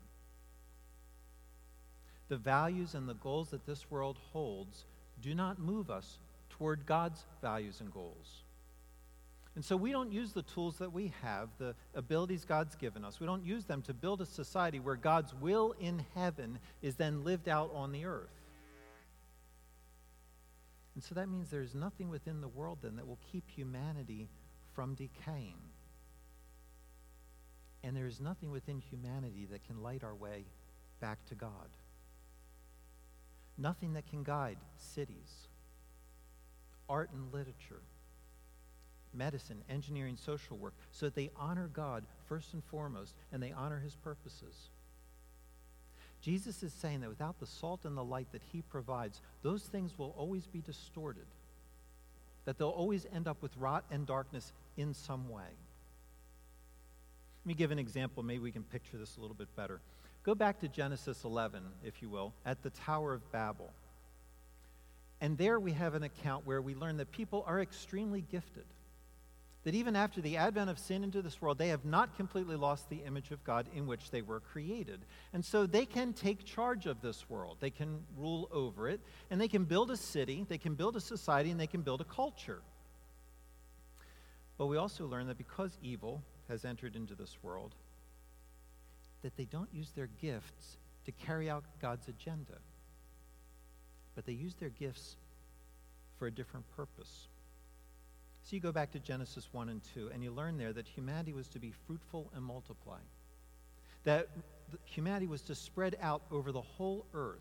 The 2.28 2.36
values 2.36 2.94
and 2.94 3.08
the 3.08 3.14
goals 3.14 3.48
that 3.52 3.64
this 3.64 3.90
world 3.90 4.18
holds 4.34 4.84
do 5.22 5.34
not 5.34 5.58
move 5.58 5.90
us 5.90 6.18
toward 6.50 6.84
God's 6.84 7.24
values 7.40 7.80
and 7.80 7.90
goals. 7.90 8.42
And 9.56 9.64
so 9.64 9.76
we 9.76 9.90
don't 9.90 10.12
use 10.12 10.32
the 10.32 10.42
tools 10.42 10.78
that 10.78 10.92
we 10.92 11.12
have, 11.22 11.48
the 11.58 11.74
abilities 11.94 12.44
God's 12.44 12.76
given 12.76 13.04
us. 13.04 13.18
We 13.18 13.26
don't 13.26 13.44
use 13.44 13.64
them 13.64 13.82
to 13.82 13.94
build 13.94 14.20
a 14.20 14.26
society 14.26 14.78
where 14.78 14.94
God's 14.94 15.34
will 15.34 15.74
in 15.80 16.04
heaven 16.14 16.58
is 16.82 16.94
then 16.94 17.24
lived 17.24 17.48
out 17.48 17.72
on 17.74 17.90
the 17.90 18.04
earth. 18.04 18.28
And 20.94 21.02
so 21.02 21.14
that 21.14 21.28
means 21.28 21.50
there's 21.50 21.74
nothing 21.74 22.10
within 22.10 22.40
the 22.40 22.48
world 22.48 22.78
then 22.82 22.96
that 22.96 23.06
will 23.06 23.18
keep 23.32 23.48
humanity 23.50 24.28
from 24.74 24.94
decaying. 24.94 25.56
And 27.82 27.96
there 27.96 28.06
is 28.06 28.20
nothing 28.20 28.50
within 28.50 28.78
humanity 28.78 29.48
that 29.50 29.64
can 29.64 29.82
light 29.82 30.04
our 30.04 30.14
way 30.14 30.44
back 31.00 31.24
to 31.26 31.34
God. 31.34 31.68
Nothing 33.56 33.94
that 33.94 34.06
can 34.06 34.22
guide 34.22 34.58
cities, 34.76 35.48
art 36.88 37.10
and 37.12 37.32
literature, 37.32 37.82
medicine, 39.14 39.62
engineering, 39.68 40.16
social 40.16 40.56
work, 40.56 40.74
so 40.92 41.06
that 41.06 41.14
they 41.14 41.30
honor 41.36 41.68
God 41.72 42.04
first 42.26 42.54
and 42.54 42.64
foremost 42.64 43.14
and 43.32 43.42
they 43.42 43.52
honor 43.52 43.80
his 43.80 43.96
purposes. 43.96 44.70
Jesus 46.20 46.62
is 46.62 46.72
saying 46.72 47.00
that 47.00 47.08
without 47.08 47.40
the 47.40 47.46
salt 47.46 47.84
and 47.84 47.96
the 47.96 48.04
light 48.04 48.28
that 48.32 48.42
he 48.52 48.62
provides, 48.62 49.20
those 49.42 49.62
things 49.62 49.96
will 49.96 50.14
always 50.18 50.46
be 50.46 50.60
distorted, 50.60 51.26
that 52.44 52.58
they'll 52.58 52.68
always 52.68 53.06
end 53.14 53.26
up 53.26 53.42
with 53.42 53.56
rot 53.56 53.84
and 53.90 54.06
darkness 54.06 54.52
in 54.76 54.92
some 54.92 55.28
way. 55.28 55.42
Let 57.42 57.46
me 57.46 57.54
give 57.54 57.70
an 57.70 57.78
example. 57.78 58.22
Maybe 58.22 58.40
we 58.40 58.52
can 58.52 58.64
picture 58.64 58.98
this 58.98 59.16
a 59.16 59.20
little 59.20 59.34
bit 59.34 59.54
better. 59.56 59.80
Go 60.22 60.34
back 60.34 60.60
to 60.60 60.68
Genesis 60.68 61.24
11, 61.24 61.62
if 61.82 62.02
you 62.02 62.10
will, 62.10 62.34
at 62.44 62.62
the 62.62 62.70
Tower 62.70 63.14
of 63.14 63.32
Babel. 63.32 63.70
And 65.22 65.38
there 65.38 65.58
we 65.58 65.72
have 65.72 65.94
an 65.94 66.02
account 66.02 66.46
where 66.46 66.60
we 66.60 66.74
learn 66.74 66.98
that 66.98 67.10
people 67.12 67.44
are 67.46 67.60
extremely 67.60 68.20
gifted 68.20 68.64
that 69.64 69.74
even 69.74 69.94
after 69.94 70.20
the 70.20 70.38
advent 70.38 70.70
of 70.70 70.78
sin 70.78 71.04
into 71.04 71.20
this 71.20 71.40
world, 71.40 71.58
they 71.58 71.68
have 71.68 71.84
not 71.84 72.16
completely 72.16 72.56
lost 72.56 72.88
the 72.88 73.02
image 73.06 73.30
of 73.30 73.44
God 73.44 73.66
in 73.74 73.86
which 73.86 74.10
they 74.10 74.22
were 74.22 74.40
created. 74.40 75.00
And 75.34 75.44
so 75.44 75.66
they 75.66 75.84
can 75.84 76.14
take 76.14 76.44
charge 76.44 76.86
of 76.86 77.02
this 77.02 77.28
world. 77.28 77.58
They 77.60 77.70
can 77.70 78.02
rule 78.16 78.48
over 78.52 78.88
it, 78.88 79.00
and 79.30 79.40
they 79.40 79.48
can 79.48 79.64
build 79.64 79.90
a 79.90 79.96
city, 79.96 80.46
they 80.48 80.58
can 80.58 80.74
build 80.74 80.96
a 80.96 81.00
society, 81.00 81.50
and 81.50 81.60
they 81.60 81.66
can 81.66 81.82
build 81.82 82.00
a 82.00 82.04
culture. 82.04 82.62
But 84.56 84.66
we 84.66 84.78
also 84.78 85.06
learn 85.06 85.26
that 85.26 85.38
because 85.38 85.76
evil 85.82 86.22
has 86.48 86.64
entered 86.64 86.96
into 86.96 87.14
this 87.14 87.36
world, 87.42 87.74
that 89.22 89.36
they 89.36 89.44
don't 89.44 89.72
use 89.72 89.90
their 89.90 90.08
gifts 90.20 90.78
to 91.04 91.12
carry 91.12 91.50
out 91.50 91.64
God's 91.80 92.08
agenda, 92.08 92.58
but 94.14 94.24
they 94.24 94.32
use 94.32 94.54
their 94.54 94.70
gifts 94.70 95.16
for 96.18 96.26
a 96.26 96.30
different 96.30 96.64
purpose. 96.76 97.28
So 98.42 98.56
you 98.56 98.60
go 98.60 98.72
back 98.72 98.90
to 98.92 98.98
Genesis 98.98 99.48
1 99.52 99.68
and 99.68 99.80
2, 99.94 100.10
and 100.12 100.22
you 100.22 100.30
learn 100.30 100.58
there 100.58 100.72
that 100.72 100.88
humanity 100.88 101.32
was 101.32 101.48
to 101.48 101.58
be 101.58 101.72
fruitful 101.86 102.30
and 102.34 102.44
multiply. 102.44 102.98
That 104.04 104.28
humanity 104.84 105.26
was 105.26 105.42
to 105.42 105.54
spread 105.54 105.96
out 106.00 106.22
over 106.30 106.52
the 106.52 106.62
whole 106.62 107.06
earth 107.14 107.38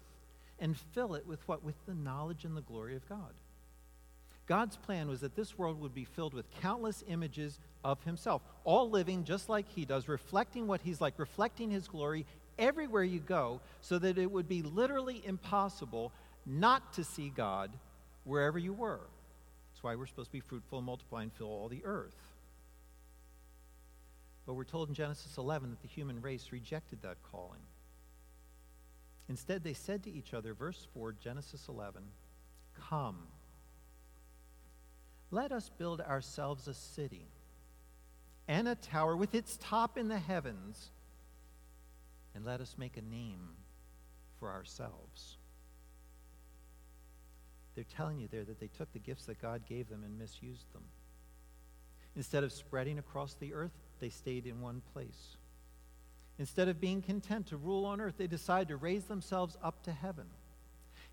and 0.60 0.78
fill 0.94 1.16
it 1.16 1.26
with 1.26 1.48
what? 1.48 1.64
With 1.64 1.76
the 1.86 1.96
knowledge 1.96 2.44
and 2.46 2.56
the 2.56 2.62
glory 2.62 2.96
of 2.96 3.08
God. 3.08 3.34
God's 4.46 4.78
plan 4.78 5.08
was 5.08 5.22
that 5.22 5.36
this 5.36 5.58
world 5.58 5.80
would 5.80 5.94
be 5.94 6.06
filled 6.06 6.34
with 6.34 6.50
countless 6.60 7.04
images 7.08 7.60
of 7.84 8.04
himself, 8.04 8.42
all 8.64 8.90
living 8.90 9.24
just 9.24 9.48
like 9.48 9.68
he 9.70 9.86
does, 9.86 10.08
reflecting 10.08 10.66
what 10.66 10.82
he's 10.82 11.00
like, 11.00 11.14
reflecting 11.18 11.70
his 11.70 11.88
glory 11.88 12.26
everywhere 12.58 13.04
you 13.04 13.20
go, 13.20 13.62
so 13.82 14.00
that 14.00 14.18
it 14.18 14.30
would 14.30 14.50
be 14.50 14.64
literally 14.64 15.22
impossible 15.24 16.12
not 16.46 16.94
to 16.94 17.04
see 17.04 17.30
God 17.30 17.72
wherever 18.24 18.58
you 18.58 18.74
were. 18.74 19.02
That's 19.80 19.84
why 19.86 19.96
we're 19.96 20.08
supposed 20.08 20.28
to 20.28 20.34
be 20.34 20.42
fruitful 20.42 20.82
multiply 20.82 21.24
and 21.24 21.32
fill 21.32 21.48
all 21.48 21.70
the 21.70 21.86
earth. 21.86 22.18
But 24.46 24.56
we're 24.56 24.66
told 24.66 24.90
in 24.90 24.96
Genesis 24.96 25.38
11 25.38 25.70
that 25.70 25.82
the 25.82 25.88
human 25.88 26.22
race 26.22 26.50
rejected 26.52 27.02
that 27.04 27.16
calling. 27.32 27.62
Instead, 29.30 29.64
they 29.64 29.72
said 29.72 30.04
to 30.04 30.12
each 30.12 30.34
other, 30.34 30.54
verse 30.54 30.86
4, 30.94 31.14
Genesis 31.14 31.68
11, 31.70 32.04
Come, 32.90 33.20
let 35.32 35.54
us 35.54 35.72
build 35.78 36.02
ourselves 36.02 36.68
a 36.68 36.74
city 36.74 37.30
and 38.50 38.68
a 38.68 38.76
tower 38.76 39.16
with 39.16 39.34
its 39.34 39.58
top 39.62 39.98
in 39.98 40.10
the 40.10 40.20
heavens, 40.20 40.90
and 42.36 42.44
let 42.44 42.60
us 42.60 42.76
make 42.78 42.98
a 42.98 43.02
name 43.02 43.52
for 44.42 44.52
ourselves. 44.52 45.38
They're 47.76 47.84
telling 47.84 48.20
you 48.20 48.28
there 48.28 48.44
that 48.44 48.60
they 48.60 48.68
took 48.68 48.92
the 48.94 49.00
gifts 49.00 49.26
that 49.26 49.42
God 49.42 49.62
gave 49.68 49.90
them 49.90 50.04
and 50.04 50.18
misused 50.18 50.72
them. 50.74 50.84
Instead 52.16 52.44
of 52.44 52.52
spreading 52.52 53.00
across 53.00 53.36
the 53.36 53.54
earth, 53.54 53.72
they 54.00 54.10
stayed 54.10 54.46
in 54.46 54.62
one 54.62 54.82
place. 54.94 55.38
Instead 56.38 56.68
of 56.68 56.80
being 56.80 57.02
content 57.02 57.48
to 57.48 57.58
rule 57.58 57.86
on 57.86 58.02
earth, 58.02 58.16
they 58.18 58.28
decided 58.28 58.70
to 58.70 58.78
raise 58.78 59.06
themselves 59.06 59.58
up 59.64 59.84
to 59.84 59.92
heaven. 59.92 60.26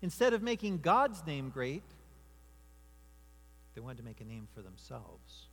Instead 0.01 0.33
of 0.33 0.41
making 0.41 0.79
God's 0.79 1.25
name 1.25 1.49
great, 1.49 1.83
they 3.75 3.81
wanted 3.81 3.97
to 3.97 4.03
make 4.03 4.21
a 4.21 4.25
name 4.25 4.47
for 4.53 4.61
themselves. 4.61 5.47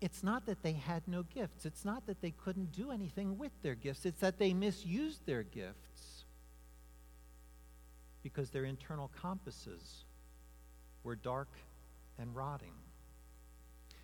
It's 0.00 0.22
not 0.22 0.46
that 0.46 0.62
they 0.62 0.72
had 0.72 1.02
no 1.06 1.22
gifts. 1.22 1.64
It's 1.64 1.84
not 1.84 2.06
that 2.06 2.20
they 2.20 2.32
couldn't 2.32 2.72
do 2.72 2.90
anything 2.90 3.38
with 3.38 3.52
their 3.62 3.74
gifts. 3.74 4.04
It's 4.04 4.20
that 4.20 4.38
they 4.38 4.52
misused 4.52 5.24
their 5.24 5.42
gifts 5.42 6.13
because 8.24 8.50
their 8.50 8.64
internal 8.64 9.10
compasses 9.20 10.02
were 11.04 11.14
dark 11.14 11.50
and 12.18 12.34
rotting. 12.34 12.72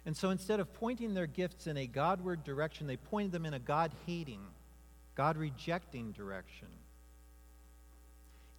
And 0.07 0.17
so 0.17 0.31
instead 0.31 0.61
of 0.61 0.73
pointing 0.75 1.15
their 1.15 1.27
gifts 1.27 1.67
in 1.67 1.77
a 1.77 1.87
Godward 1.87 2.45
direction, 2.45 2.87
they 2.87 2.97
pointed 2.97 3.33
them 3.33 3.47
in 3.47 3.55
a 3.55 3.59
God 3.59 3.91
hating, 4.07 4.43
God 5.15 5.37
rejecting 5.37 6.13
direction. 6.13 6.69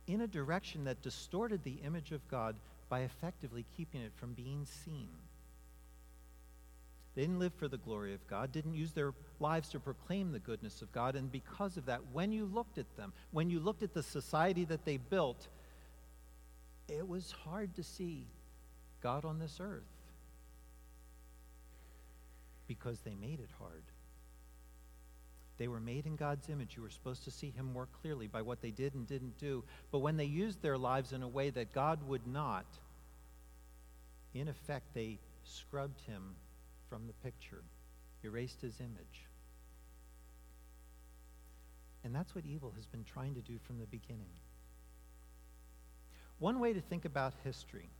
In 0.07 0.21
a 0.21 0.27
direction 0.27 0.83
that 0.85 1.01
distorted 1.01 1.63
the 1.63 1.79
image 1.85 2.11
of 2.11 2.27
God 2.27 2.55
by 2.89 3.01
effectively 3.01 3.65
keeping 3.77 4.01
it 4.01 4.11
from 4.15 4.33
being 4.33 4.65
seen. 4.83 5.09
They 7.15 7.23
didn't 7.23 7.39
live 7.39 7.53
for 7.53 7.67
the 7.67 7.77
glory 7.77 8.13
of 8.13 8.25
God, 8.27 8.51
didn't 8.51 8.73
use 8.73 8.93
their 8.93 9.13
lives 9.39 9.69
to 9.69 9.79
proclaim 9.79 10.31
the 10.31 10.39
goodness 10.39 10.81
of 10.81 10.91
God. 10.93 11.15
And 11.15 11.29
because 11.31 11.75
of 11.75 11.85
that, 11.87 11.99
when 12.13 12.31
you 12.31 12.45
looked 12.45 12.77
at 12.77 12.95
them, 12.95 13.11
when 13.31 13.49
you 13.49 13.59
looked 13.59 13.83
at 13.83 13.93
the 13.93 14.03
society 14.03 14.63
that 14.65 14.85
they 14.85 14.97
built, 14.97 15.47
it 16.87 17.05
was 17.05 17.31
hard 17.31 17.75
to 17.75 17.83
see 17.83 18.27
God 19.01 19.25
on 19.25 19.39
this 19.39 19.59
earth? 19.59 19.83
Because 22.67 23.01
they 23.01 23.15
made 23.15 23.39
it 23.39 23.49
hard. 23.59 23.83
They 25.57 25.67
were 25.67 25.81
made 25.81 26.05
in 26.05 26.15
God's 26.15 26.49
image. 26.49 26.75
You 26.77 26.83
were 26.83 26.89
supposed 26.89 27.25
to 27.25 27.31
see 27.31 27.51
Him 27.51 27.71
more 27.73 27.87
clearly 28.01 28.27
by 28.27 28.41
what 28.41 28.61
they 28.61 28.71
did 28.71 28.95
and 28.95 29.05
didn't 29.05 29.37
do. 29.37 29.63
But 29.91 29.99
when 29.99 30.15
they 30.15 30.25
used 30.25 30.61
their 30.61 30.77
lives 30.77 31.11
in 31.11 31.23
a 31.23 31.27
way 31.27 31.49
that 31.49 31.73
God 31.73 31.99
would 32.07 32.25
not, 32.25 32.65
in 34.33 34.47
effect, 34.47 34.93
they 34.93 35.19
scrubbed 35.43 35.99
Him 36.01 36.35
from 36.91 37.07
the 37.07 37.13
picture, 37.23 37.63
erased 38.21 38.61
His 38.61 38.81
image. 38.81 39.29
And 42.03 42.13
that's 42.13 42.35
what 42.35 42.45
evil 42.45 42.73
has 42.75 42.85
been 42.85 43.05
trying 43.05 43.33
to 43.35 43.41
do 43.41 43.57
from 43.65 43.79
the 43.79 43.85
beginning. 43.85 44.33
One 46.37 46.59
way 46.59 46.73
to 46.73 46.81
think 46.81 47.05
about 47.05 47.33
history 47.45 47.91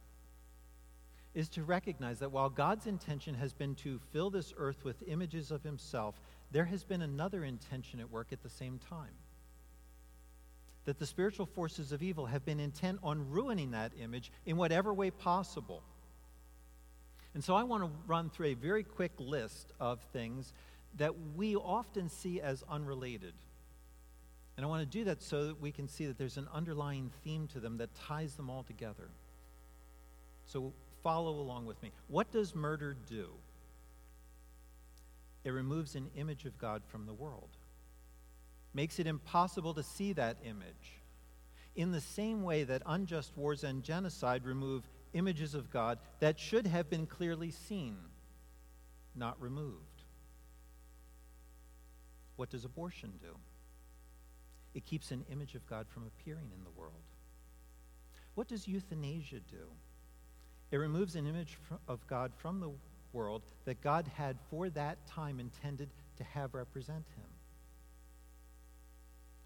is 1.34 1.48
to 1.50 1.64
recognize 1.64 2.20
that 2.20 2.34
while 2.34 2.50
God's 2.50 2.86
intention 2.86 3.34
has 3.36 3.54
been 3.54 3.76
to 3.76 4.02
fill 4.12 4.30
this 4.30 4.54
earth 4.58 4.84
with 4.84 5.08
images 5.08 5.52
of 5.52 5.64
himself, 5.64 6.20
there 6.52 6.66
has 6.66 6.84
been 6.84 7.02
another 7.02 7.46
intention 7.46 8.02
at 8.02 8.12
work 8.12 8.34
at 8.34 8.44
the 8.44 8.50
same 8.50 8.78
time. 8.78 9.14
That 10.84 11.00
the 11.00 11.06
spiritual 11.06 11.46
forces 11.46 11.94
of 11.94 12.04
evil 12.04 12.26
have 12.26 12.44
been 12.44 12.60
intent 12.60 13.00
on 13.04 13.30
ruining 13.30 13.72
that 13.72 13.94
image 13.98 14.34
in 14.46 14.58
whatever 14.58 14.94
way 14.94 15.12
possible. 15.12 15.82
And 17.34 17.44
so 17.44 17.56
I 17.56 17.64
want 17.64 17.84
to 17.84 17.90
run 18.08 18.30
through 18.30 18.48
a 18.48 18.54
very 18.56 18.84
quick 18.84 19.14
list 19.18 19.72
of 19.80 20.02
things 20.12 20.54
that 20.98 21.14
we 21.36 21.56
often 21.56 22.10
see 22.10 22.42
as 22.42 22.64
unrelated. 22.70 23.34
And 24.58 24.66
I 24.66 24.70
want 24.70 24.82
to 24.82 24.98
do 24.98 25.06
that 25.06 25.22
so 25.24 25.48
that 25.48 25.62
we 25.62 25.72
can 25.72 25.88
see 25.88 26.06
that 26.08 26.18
there's 26.18 26.38
an 26.38 26.48
underlying 26.54 27.12
theme 27.24 27.48
to 27.54 27.60
them 27.60 27.78
that 27.78 27.96
ties 27.96 28.36
them 28.36 28.50
all 28.50 28.64
together. 28.64 29.10
So 30.46 30.74
follow 31.04 31.40
along 31.40 31.66
with 31.66 31.82
me. 31.82 31.92
What 32.08 32.32
does 32.32 32.54
murder 32.54 32.96
do? 33.10 33.30
It 35.44 35.52
removes 35.52 35.96
an 35.96 36.12
image 36.16 36.46
of 36.46 36.58
God 36.60 36.84
from 36.86 37.06
the 37.06 37.14
world, 37.14 37.50
makes 38.74 39.00
it 39.00 39.08
impossible 39.08 39.74
to 39.74 39.84
see 39.84 40.14
that 40.14 40.38
image. 40.46 41.00
In 41.76 41.92
the 41.92 42.02
same 42.02 42.44
way 42.44 42.64
that 42.66 42.84
unjust 42.86 43.36
wars 43.38 43.64
and 43.64 43.82
genocide 43.82 44.46
remove 44.46 44.84
images 45.14 45.54
of 45.54 45.70
God 45.72 46.00
that 46.20 46.40
should 46.40 46.68
have 46.68 46.90
been 46.90 47.06
clearly 47.06 47.52
seen, 47.52 47.98
not 49.16 49.42
removed. 49.42 50.04
What 52.36 52.50
does 52.50 52.66
abortion 52.66 53.14
do? 53.22 53.36
It 54.74 54.86
keeps 54.86 55.12
an 55.12 55.26
image 55.32 55.56
of 55.56 55.68
God 55.68 55.88
from 55.90 56.08
appearing 56.08 56.50
in 56.56 56.64
the 56.64 56.72
world. 56.72 56.94
What 58.36 58.48
does 58.48 58.68
euthanasia 58.68 59.42
do? 59.50 59.68
It 60.72 60.78
removes 60.78 61.16
an 61.16 61.28
image 61.28 61.58
of 61.88 62.06
God 62.08 62.32
from 62.38 62.60
the 62.60 62.72
world 63.12 63.42
that 63.66 63.82
God 63.82 64.10
had 64.16 64.38
for 64.50 64.70
that 64.70 65.06
time 65.06 65.40
intended 65.40 65.90
to 66.18 66.24
have 66.24 66.54
represent 66.54 67.06
him. 67.18 67.28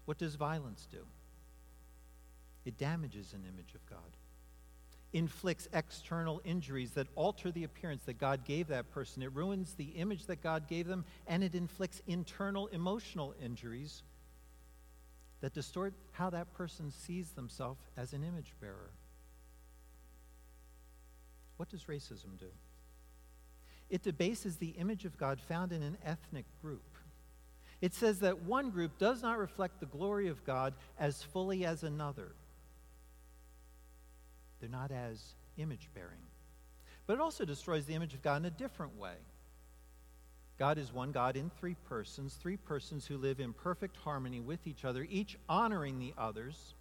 What 0.04 0.18
does 0.18 0.36
violence 0.36 0.86
do? 0.90 1.04
It 2.64 2.78
damages 2.78 3.32
an 3.32 3.44
image 3.52 3.74
of 3.74 3.84
God, 3.86 4.15
inflicts 5.12 5.68
external 5.72 6.40
injuries 6.44 6.92
that 6.92 7.06
alter 7.14 7.50
the 7.50 7.64
appearance 7.64 8.02
that 8.04 8.18
God 8.18 8.44
gave 8.44 8.68
that 8.68 8.90
person. 8.90 9.22
It 9.22 9.32
ruins 9.32 9.74
the 9.74 9.84
image 9.84 10.26
that 10.26 10.42
God 10.42 10.68
gave 10.68 10.86
them, 10.86 11.04
and 11.26 11.42
it 11.42 11.54
inflicts 11.54 12.02
internal 12.06 12.66
emotional 12.68 13.34
injuries 13.42 14.02
that 15.40 15.54
distort 15.54 15.94
how 16.12 16.30
that 16.30 16.52
person 16.54 16.90
sees 16.90 17.30
themselves 17.30 17.80
as 17.96 18.12
an 18.12 18.24
image 18.24 18.54
bearer. 18.60 18.90
What 21.56 21.68
does 21.68 21.84
racism 21.84 22.38
do? 22.38 22.50
It 23.88 24.02
debases 24.02 24.56
the 24.56 24.70
image 24.70 25.04
of 25.04 25.16
God 25.16 25.40
found 25.40 25.72
in 25.72 25.82
an 25.82 25.96
ethnic 26.04 26.44
group. 26.60 26.82
It 27.80 27.94
says 27.94 28.20
that 28.20 28.42
one 28.42 28.70
group 28.70 28.98
does 28.98 29.22
not 29.22 29.38
reflect 29.38 29.80
the 29.80 29.86
glory 29.86 30.28
of 30.28 30.44
God 30.44 30.74
as 30.98 31.22
fully 31.22 31.64
as 31.64 31.82
another. 31.82 32.32
They're 34.66 34.80
not 34.80 34.90
as 34.90 35.22
image 35.58 35.88
bearing. 35.94 36.26
But 37.06 37.14
it 37.14 37.20
also 37.20 37.44
destroys 37.44 37.84
the 37.84 37.94
image 37.94 38.14
of 38.14 38.22
God 38.22 38.38
in 38.38 38.46
a 38.46 38.50
different 38.50 38.98
way. 38.98 39.14
God 40.58 40.76
is 40.76 40.92
one 40.92 41.12
God 41.12 41.36
in 41.36 41.50
three 41.50 41.76
persons, 41.88 42.34
three 42.34 42.56
persons 42.56 43.06
who 43.06 43.16
live 43.16 43.38
in 43.38 43.52
perfect 43.52 43.96
harmony 43.96 44.40
with 44.40 44.66
each 44.66 44.84
other, 44.84 45.06
each 45.08 45.38
honoring 45.48 46.00
the 46.00 46.14
others. 46.18 46.74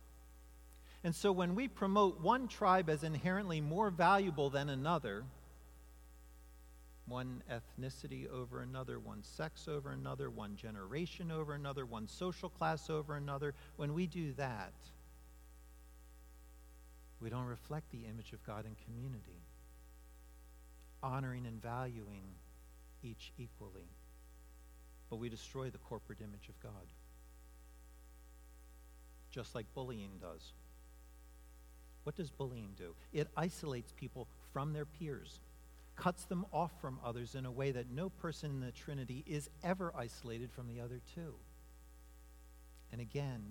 And 1.03 1.13
so 1.13 1.31
when 1.31 1.53
we 1.53 1.67
promote 1.67 2.21
one 2.21 2.47
tribe 2.47 2.89
as 2.89 3.03
inherently 3.03 3.61
more 3.61 3.91
valuable 3.91 4.49
than 4.49 4.69
another, 4.69 5.23
one 7.05 7.43
ethnicity 7.51 8.27
over 8.31 8.61
another, 8.61 8.97
one 8.97 9.21
sex 9.21 9.67
over 9.67 9.91
another, 9.91 10.31
one 10.31 10.55
generation 10.55 11.29
over 11.29 11.53
another, 11.53 11.85
one 11.85 12.07
social 12.07 12.49
class 12.49 12.89
over 12.89 13.15
another, 13.15 13.53
when 13.75 13.93
we 13.93 14.07
do 14.07 14.33
that, 14.33 14.73
we 17.25 17.31
don't 17.31 17.45
reflect 17.45 17.89
the 17.91 18.05
image 18.07 18.33
of 18.33 18.43
God 18.45 18.65
in 18.67 18.75
community, 18.85 19.41
honoring 21.01 21.47
and 21.47 21.59
valuing 21.59 22.21
each 23.01 23.31
equally, 23.39 23.89
but 25.09 25.15
we 25.15 25.27
destroy 25.27 25.71
the 25.71 25.79
corporate 25.79 26.19
image 26.21 26.49
of 26.49 26.59
God, 26.61 26.85
just 29.31 29.55
like 29.55 29.65
bullying 29.73 30.11
does. 30.21 30.53
What 32.03 32.15
does 32.15 32.29
bullying 32.29 32.75
do? 32.77 32.93
It 33.11 33.27
isolates 33.35 33.91
people 33.91 34.27
from 34.53 34.73
their 34.73 34.85
peers, 34.85 35.39
cuts 35.95 36.25
them 36.25 36.45
off 36.53 36.79
from 36.79 36.99
others 37.03 37.33
in 37.33 37.47
a 37.47 37.51
way 37.51 37.71
that 37.71 37.89
no 37.89 38.09
person 38.09 38.51
in 38.51 38.59
the 38.59 38.71
Trinity 38.71 39.23
is 39.25 39.49
ever 39.63 39.91
isolated 39.97 40.51
from 40.51 40.67
the 40.67 40.79
other 40.79 41.01
two. 41.15 41.33
And 42.91 43.01
again, 43.01 43.41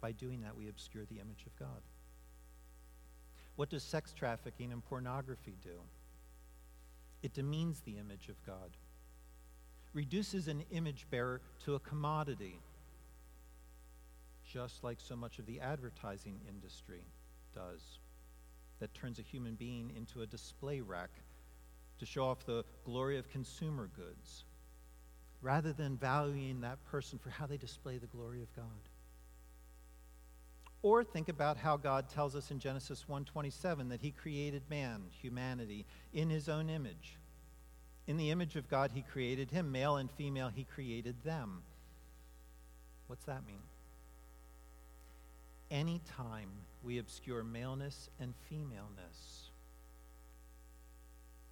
by 0.00 0.10
doing 0.10 0.40
that, 0.42 0.56
we 0.56 0.68
obscure 0.68 1.04
the 1.04 1.20
image 1.20 1.44
of 1.46 1.56
God. 1.56 1.82
What 3.56 3.70
does 3.70 3.82
sex 3.82 4.12
trafficking 4.12 4.72
and 4.72 4.84
pornography 4.84 5.56
do? 5.62 5.80
It 7.22 7.32
demeans 7.32 7.80
the 7.80 7.98
image 7.98 8.28
of 8.28 8.36
God, 8.46 8.76
reduces 9.92 10.46
an 10.46 10.62
image 10.70 11.06
bearer 11.10 11.40
to 11.64 11.74
a 11.74 11.80
commodity, 11.80 12.60
just 14.44 14.84
like 14.84 14.98
so 15.00 15.16
much 15.16 15.38
of 15.38 15.46
the 15.46 15.60
advertising 15.60 16.38
industry 16.48 17.02
does, 17.54 17.98
that 18.78 18.94
turns 18.94 19.18
a 19.18 19.22
human 19.22 19.54
being 19.54 19.90
into 19.96 20.20
a 20.20 20.26
display 20.26 20.80
rack 20.80 21.10
to 21.98 22.04
show 22.04 22.26
off 22.26 22.44
the 22.44 22.62
glory 22.84 23.18
of 23.18 23.28
consumer 23.30 23.88
goods, 23.96 24.44
rather 25.40 25.72
than 25.72 25.96
valuing 25.96 26.60
that 26.60 26.84
person 26.84 27.18
for 27.18 27.30
how 27.30 27.46
they 27.46 27.56
display 27.56 27.96
the 27.96 28.06
glory 28.06 28.42
of 28.42 28.54
God. 28.54 28.66
Or 30.86 31.02
think 31.02 31.28
about 31.28 31.56
how 31.56 31.76
God 31.76 32.08
tells 32.08 32.36
us 32.36 32.52
in 32.52 32.60
Genesis 32.60 33.06
1:27 33.08 33.88
that 33.88 34.02
he 34.02 34.12
created 34.12 34.70
man, 34.70 35.10
humanity, 35.10 35.84
in 36.12 36.30
his 36.30 36.48
own 36.48 36.70
image. 36.70 37.18
In 38.06 38.16
the 38.16 38.30
image 38.30 38.54
of 38.54 38.68
God 38.68 38.92
he 38.92 39.02
created 39.02 39.50
him, 39.50 39.72
male 39.72 39.96
and 39.96 40.08
female 40.12 40.48
he 40.48 40.62
created 40.62 41.24
them. 41.24 41.64
What's 43.08 43.24
that 43.24 43.44
mean? 43.44 43.64
Anytime 45.72 46.52
we 46.84 46.98
obscure 46.98 47.42
maleness 47.42 48.08
and 48.20 48.32
femaleness, 48.48 49.50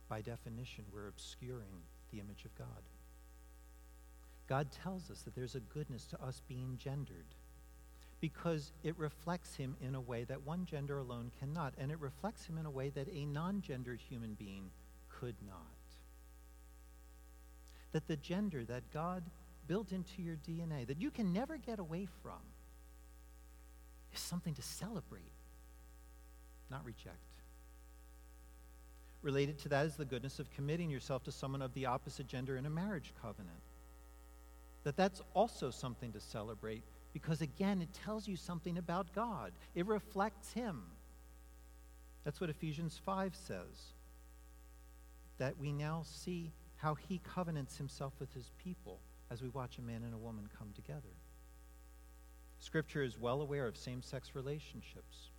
by 0.09 0.21
definition, 0.21 0.85
we're 0.93 1.09
obscuring 1.09 1.83
the 2.13 2.21
image 2.21 2.45
of 2.45 2.55
God. 2.55 2.85
God 4.47 4.71
tells 4.71 5.11
us 5.11 5.23
that 5.23 5.35
there's 5.35 5.57
a 5.57 5.61
goodness 5.75 6.07
to 6.07 6.23
us 6.23 6.41
being 6.47 6.79
gendered 6.79 7.35
because 8.25 8.73
it 8.83 8.99
reflects 8.99 9.55
him 9.55 9.77
in 9.83 9.95
a 9.95 10.01
way 10.01 10.25
that 10.25 10.47
one 10.47 10.65
gender 10.65 10.97
alone 10.97 11.31
cannot, 11.39 11.75
and 11.77 11.93
it 11.93 12.01
reflects 12.01 12.47
him 12.47 12.57
in 12.57 12.65
a 12.65 12.71
way 12.71 12.89
that 12.89 13.07
a 13.13 13.27
non 13.27 13.61
gendered 13.61 14.01
human 14.01 14.33
being 14.33 14.71
could 15.11 15.35
not. 15.47 15.59
That 17.93 18.09
the 18.09 18.17
gender 18.17 18.65
that 18.65 18.91
God 18.95 19.25
built 19.67 19.93
into 19.93 20.23
your 20.23 20.37
DNA, 20.37 20.87
that 20.87 21.03
you 21.03 21.11
can 21.11 21.35
never 21.35 21.59
get 21.59 21.79
away 21.79 22.09
from, 22.23 22.41
is 24.15 24.21
something 24.21 24.55
to 24.55 24.63
celebrate, 24.63 25.35
not 26.71 26.83
reject. 26.83 27.19
Related 29.21 29.59
to 29.59 29.69
that 29.69 29.85
is 29.85 29.97
the 29.97 30.07
goodness 30.07 30.39
of 30.39 30.51
committing 30.51 30.89
yourself 30.89 31.25
to 31.25 31.33
someone 31.33 31.61
of 31.61 31.75
the 31.75 31.85
opposite 31.85 32.27
gender 32.27 32.57
in 32.57 32.65
a 32.65 32.71
marriage 32.71 33.13
covenant. 33.21 33.61
That 34.85 34.97
that's 34.97 35.21
also 35.35 35.71
something 35.71 36.13
to 36.13 36.21
celebrate 36.21 36.85
because 37.15 37.41
again, 37.41 37.81
it 37.81 37.89
tells 38.05 38.29
you 38.29 38.37
something 38.37 38.77
about 38.77 39.15
God. 39.15 39.53
It 39.75 39.87
reflects 39.87 40.53
Him. 40.53 40.83
That's 42.25 42.41
what 42.41 42.51
Ephesians 42.51 43.01
5 43.07 43.35
says. 43.35 43.93
That 45.39 45.59
we 45.59 45.73
now 45.73 46.03
see 46.05 46.53
how 46.77 46.95
He 46.97 47.21
covenants 47.35 47.79
Himself 47.79 48.13
with 48.19 48.35
His 48.35 48.51
people 48.63 48.99
as 49.31 49.41
we 49.43 49.49
watch 49.49 49.79
a 49.79 49.83
man 49.83 50.03
and 50.03 50.13
a 50.13 50.19
woman 50.19 50.49
come 50.59 50.69
together. 50.75 51.15
Scripture 52.59 53.03
is 53.03 53.19
well 53.19 53.41
aware 53.43 53.67
of 53.67 53.77
same 53.77 54.03
sex 54.03 54.35
relationships. 54.35 55.31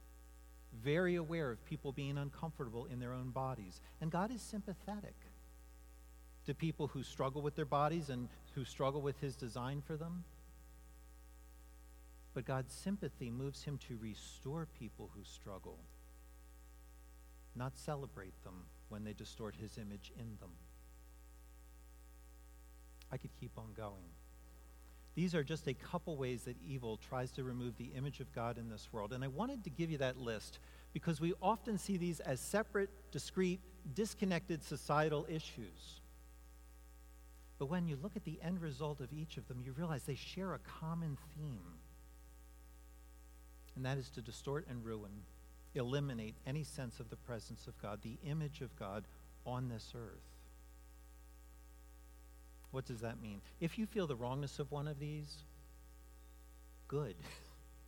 very 0.83 1.15
aware 1.15 1.51
of 1.51 1.65
people 1.65 1.91
being 1.91 2.17
uncomfortable 2.17 2.85
in 2.85 2.99
their 2.99 3.13
own 3.13 3.29
bodies. 3.29 3.81
And 4.01 4.11
God 4.11 4.33
is 4.33 4.41
sympathetic 4.41 5.15
to 6.45 6.53
people 6.53 6.88
who 6.88 7.03
struggle 7.03 7.41
with 7.41 7.55
their 7.55 7.65
bodies 7.65 8.09
and 8.09 8.27
who 8.53 8.65
struggle 8.65 9.01
with 9.01 9.19
His 9.19 9.35
design 9.35 9.81
for 9.85 9.97
them. 9.97 10.23
But 12.36 12.45
God's 12.45 12.74
sympathy 12.74 13.32
moves 13.32 13.63
Him 13.63 13.80
to 13.88 13.98
restore 13.98 14.67
people 14.78 15.10
who 15.15 15.24
struggle, 15.24 15.80
not 17.56 17.78
celebrate 17.78 18.43
them 18.43 18.65
when 18.89 19.06
they 19.06 19.13
distort 19.13 19.56
His 19.56 19.78
image 19.78 20.12
in 20.19 20.36
them. 20.41 20.52
I 23.10 23.17
could 23.17 23.32
keep 23.39 23.58
on 23.58 23.69
going. 23.76 24.04
These 25.15 25.34
are 25.34 25.45
just 25.45 25.67
a 25.67 25.74
couple 25.74 26.17
ways 26.17 26.43
that 26.43 26.58
evil 26.62 26.98
tries 26.98 27.32
to 27.32 27.45
remove 27.45 27.78
the 27.78 27.91
image 27.95 28.19
of 28.19 28.34
God 28.36 28.58
in 28.58 28.69
this 28.69 28.89
world. 28.91 29.13
And 29.13 29.24
I 29.24 29.30
wanted 29.30 29.63
to 29.63 29.69
give 29.69 29.89
you 29.89 29.98
that 30.00 30.17
list 30.17 30.60
because 30.91 31.21
we 31.21 31.34
often 31.41 31.78
see 31.78 31.95
these 31.95 32.19
as 32.19 32.41
separate, 32.41 32.89
discrete, 33.12 33.62
disconnected 33.93 34.62
societal 34.62 35.26
issues. 35.30 36.02
But 37.60 37.67
when 37.67 37.88
you 37.88 37.98
look 38.04 38.17
at 38.17 38.26
the 38.26 38.39
end 38.43 38.62
result 38.62 39.00
of 39.00 39.13
each 39.13 39.38
of 39.38 39.48
them, 39.48 39.62
you 39.63 39.71
realize 39.71 40.04
they 40.04 40.15
share 40.15 40.54
a 40.54 40.60
common 40.60 41.17
theme. 41.34 41.80
And 43.75 43.85
that 43.85 43.97
is 43.97 44.09
to 44.11 44.21
distort 44.21 44.65
and 44.69 44.83
ruin, 44.85 45.11
eliminate 45.73 46.35
any 46.47 46.63
sense 46.63 46.99
of 46.99 47.09
the 47.09 47.15
presence 47.15 47.67
of 47.67 47.81
God, 47.81 47.99
the 48.01 48.17
image 48.29 48.61
of 48.61 48.75
God 48.77 49.05
on 49.45 49.69
this 49.69 49.93
earth. 49.95 50.23
What 52.71 52.85
does 52.85 53.01
that 53.01 53.21
mean? 53.21 53.41
If 53.59 53.77
you 53.77 53.85
feel 53.85 54.07
the 54.07 54.15
wrongness 54.15 54.59
of 54.59 54.71
one 54.71 54.88
of 54.88 54.99
these, 54.99 55.43
good. 56.88 57.15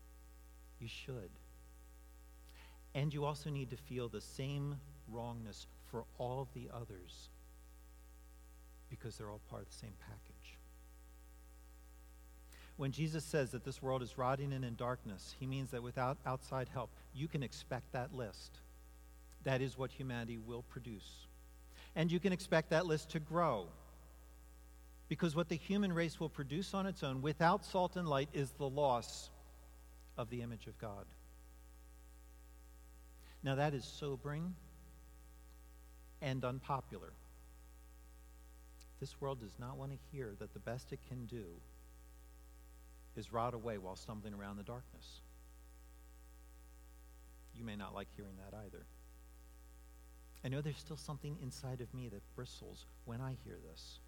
you 0.80 0.88
should. 0.88 1.30
And 2.93 3.13
you 3.13 3.26
also 3.26 3.50
need 3.50 3.69
to 3.71 3.78
feel 3.78 4.10
the 4.10 4.21
same 4.21 4.80
wrongness 5.10 5.67
for 5.91 6.06
all 6.17 6.41
of 6.41 6.47
the 6.54 6.69
others 6.73 7.30
because 8.89 9.17
they're 9.17 9.30
all 9.30 9.41
part 9.50 9.63
of 9.63 9.69
the 9.69 9.76
same 9.76 9.93
package. 10.00 10.27
When 12.78 12.92
Jesus 12.92 13.26
says 13.26 13.52
that 13.52 13.66
this 13.66 13.82
world 13.82 14.04
is 14.04 14.18
rotting 14.18 14.54
and 14.54 14.63
in 14.63 14.76
darkness, 14.76 15.36
he 15.40 15.48
means 15.48 15.72
that 15.72 15.82
without 15.82 16.18
outside 16.26 16.70
help, 16.72 16.92
you 17.13 17.28
can 17.28 17.42
expect 17.42 17.92
that 17.92 18.13
list. 18.13 18.60
That 19.44 19.62
is 19.62 19.78
what 19.78 19.92
humanity 19.92 20.38
will 20.38 20.62
produce. 20.62 21.26
And 21.96 22.12
you 22.12 22.20
can 22.20 22.32
expect 22.32 22.70
that 22.70 22.86
list 22.86 23.10
to 23.12 23.20
grow. 23.20 23.66
Because 25.10 25.36
what 25.36 25.50
the 25.50 25.56
human 25.56 25.92
race 25.92 26.20
will 26.20 26.30
produce 26.30 26.76
on 26.76 26.86
its 26.86 27.02
own 27.02 27.24
without 27.24 27.66
salt 27.66 27.96
and 27.96 28.08
light 28.08 28.30
is 28.34 28.52
the 28.52 28.70
loss 28.70 29.32
of 30.16 30.30
the 30.30 30.42
image 30.42 30.68
of 30.68 30.78
God. 30.78 31.06
Now, 33.42 33.56
that 33.56 33.74
is 33.74 33.86
sobering 33.86 34.54
and 36.22 36.44
unpopular. 36.44 37.13
This 39.00 39.20
world 39.20 39.40
does 39.40 39.58
not 39.60 39.78
want 39.78 39.92
to 39.92 39.98
hear 40.12 40.34
that 40.40 40.54
the 40.54 40.60
best 40.60 40.92
it 40.92 41.00
can 41.08 41.26
do 41.26 41.46
is 43.18 43.34
rot 43.34 43.54
away 43.54 43.78
while 43.78 43.96
stumbling 43.96 44.34
around 44.34 44.58
the 44.58 44.64
darkness. 44.64 45.22
You 47.56 47.64
may 47.64 47.76
not 47.76 47.94
like 47.94 48.08
hearing 48.16 48.36
that 48.38 48.56
either. 48.66 48.86
I 50.46 50.50
know 50.50 50.62
there's 50.62 50.78
still 50.78 50.98
something 50.98 51.38
inside 51.42 51.82
of 51.82 51.94
me 51.94 52.10
that 52.10 52.22
bristles 52.36 52.86
when 53.06 53.20
I 53.20 53.36
hear 53.44 53.58
this. 53.70 54.00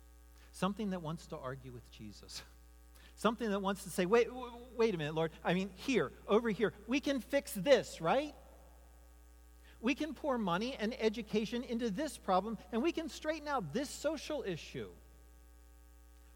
Something 0.51 0.91
that 0.91 1.01
wants 1.01 1.27
to 1.27 1.37
argue 1.37 1.71
with 1.71 1.89
Jesus. 1.91 2.41
Something 3.15 3.49
that 3.49 3.61
wants 3.61 3.83
to 3.83 3.89
say, 3.89 4.05
wait, 4.05 4.29
wait 4.77 4.95
a 4.95 4.97
minute, 4.97 5.13
Lord. 5.13 5.31
I 5.43 5.53
mean, 5.53 5.69
here, 5.75 6.11
over 6.27 6.49
here, 6.49 6.73
we 6.87 7.01
can 7.01 7.19
fix 7.19 7.51
this, 7.51 7.99
right? 7.99 8.33
We 9.81 9.93
can 9.93 10.13
pour 10.13 10.37
money 10.37 10.77
and 10.79 10.95
education 11.01 11.63
into 11.63 11.89
this 11.89 12.17
problem, 12.17 12.57
and 12.71 12.81
we 12.81 12.93
can 12.93 13.09
straighten 13.09 13.49
out 13.49 13.73
this 13.73 13.89
social 13.89 14.43
issue. 14.47 14.87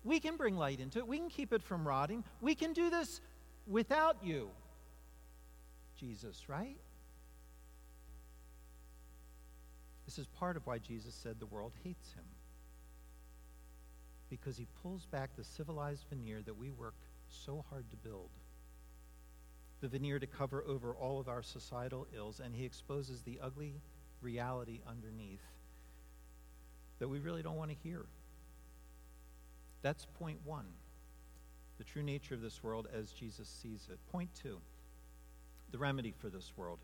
We 0.04 0.20
can 0.20 0.38
bring 0.38 0.58
light 0.58 0.80
into 0.80 1.00
it. 1.00 1.08
We 1.08 1.18
can 1.18 1.30
keep 1.30 1.54
it 1.54 1.64
from 1.64 1.88
rotting. 1.88 2.24
We 2.42 2.56
can 2.56 2.74
do 2.74 2.90
this 2.90 3.22
without 3.68 4.18
you, 4.24 4.50
Jesus, 6.00 6.50
right? 6.50 6.78
This 10.06 10.18
is 10.18 10.28
part 10.28 10.58
of 10.58 10.68
why 10.68 10.80
Jesus 10.80 11.16
said 11.16 11.40
the 11.40 11.46
world 11.46 11.72
hates 11.84 12.12
him. 12.14 12.26
Because 14.30 14.58
he 14.58 14.68
pulls 14.82 15.06
back 15.06 15.30
the 15.38 15.44
civilized 15.44 16.06
veneer 16.10 16.42
that 16.46 16.58
we 16.58 16.72
work 16.72 16.96
so 17.30 17.64
hard 17.70 17.90
to 17.92 17.98
build 17.98 18.30
the 19.84 19.90
veneer 19.90 20.18
to 20.18 20.26
cover 20.26 20.64
over 20.66 20.94
all 20.94 21.20
of 21.20 21.28
our 21.28 21.44
societal 21.44 22.08
ills, 22.16 22.40
and 22.40 22.56
he 22.56 22.64
exposes 22.64 23.22
the 23.22 23.38
ugly 23.44 23.82
reality 24.22 24.80
underneath 24.88 25.44
that 27.00 27.10
we 27.10 27.20
really 27.20 27.44
don't 27.44 27.58
want 27.58 27.70
to 27.70 27.76
hear. 27.84 28.06
That's 29.84 30.08
point 30.18 30.40
one 30.44 30.66
the 31.78 31.84
true 31.84 32.04
nature 32.04 32.34
of 32.34 32.42
this 32.42 32.64
world 32.64 32.88
as 32.98 33.12
Jesus 33.12 33.48
sees 33.48 33.88
it. 33.92 34.00
Point 34.12 34.30
two 34.42 34.58
the 35.72 35.78
remedy 35.78 36.14
for 36.20 36.30
this 36.30 36.54
world. 36.56 36.78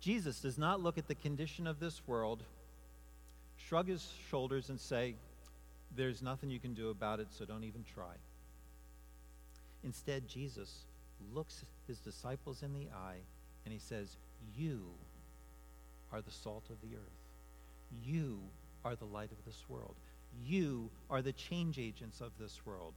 Jesus 0.00 0.40
does 0.40 0.56
not 0.56 0.82
look 0.82 0.96
at 0.96 1.08
the 1.08 1.14
condition 1.14 1.66
of 1.66 1.78
this 1.78 2.00
world, 2.06 2.42
shrug 3.58 3.86
his 3.86 4.12
shoulders, 4.30 4.70
and 4.70 4.80
say, 4.80 5.14
There's 5.94 6.22
nothing 6.22 6.50
you 6.50 6.58
can 6.58 6.72
do 6.72 6.88
about 6.88 7.20
it, 7.20 7.28
so 7.30 7.44
don't 7.44 7.64
even 7.64 7.84
try. 7.84 8.14
Instead, 9.84 10.26
Jesus 10.26 10.84
looks 11.34 11.64
his 11.86 11.98
disciples 11.98 12.62
in 12.62 12.72
the 12.72 12.88
eye 12.94 13.18
and 13.64 13.72
he 13.72 13.78
says, 13.78 14.16
You 14.56 14.80
are 16.12 16.22
the 16.22 16.30
salt 16.30 16.64
of 16.70 16.80
the 16.80 16.96
earth. 16.96 18.04
You 18.04 18.38
are 18.84 18.96
the 18.96 19.04
light 19.04 19.30
of 19.32 19.44
this 19.44 19.64
world. 19.68 19.94
You 20.44 20.90
are 21.10 21.22
the 21.22 21.32
change 21.32 21.78
agents 21.78 22.20
of 22.20 22.32
this 22.38 22.64
world. 22.64 22.94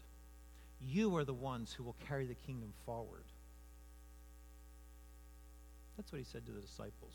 You 0.82 1.16
are 1.18 1.26
the 1.26 1.34
ones 1.34 1.74
who 1.74 1.84
will 1.84 1.96
carry 2.08 2.26
the 2.26 2.36
kingdom 2.36 2.74
forward. 2.86 3.24
That's 5.98 6.12
what 6.12 6.20
he 6.20 6.26
said 6.26 6.46
to 6.46 6.52
the 6.52 6.62
disciples. 6.62 7.14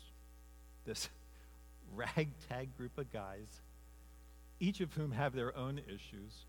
This 0.85 1.09
ragtag 1.95 2.75
group 2.77 2.97
of 2.97 3.11
guys, 3.11 3.61
each 4.59 4.79
of 4.79 4.93
whom 4.93 5.11
have 5.11 5.33
their 5.33 5.55
own 5.55 5.79
issues 5.87 6.45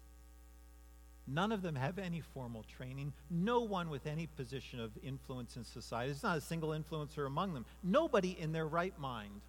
None 1.30 1.52
of 1.52 1.60
them 1.60 1.74
have 1.74 1.98
any 1.98 2.20
formal 2.20 2.64
training. 2.64 3.12
No 3.30 3.60
one 3.60 3.90
with 3.90 4.06
any 4.06 4.26
position 4.26 4.80
of 4.80 4.92
influence 5.02 5.56
in 5.56 5.64
society. 5.64 6.10
There's 6.10 6.22
not 6.22 6.38
a 6.38 6.40
single 6.40 6.70
influencer 6.70 7.26
among 7.26 7.52
them. 7.52 7.66
Nobody 7.82 8.36
in 8.38 8.52
their 8.52 8.66
right 8.66 8.98
mind 8.98 9.42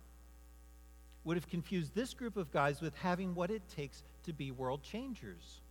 would 1.24 1.38
have 1.38 1.50
confused 1.50 1.94
this 1.94 2.14
group 2.14 2.38
of 2.38 2.52
guys 2.52 2.82
with 2.82 2.96
having 2.98 3.36
what 3.36 3.52
it 3.52 3.62
takes 3.76 4.04
to 4.26 4.34
be 4.34 4.52
world 4.52 4.84
changers. 4.84 5.62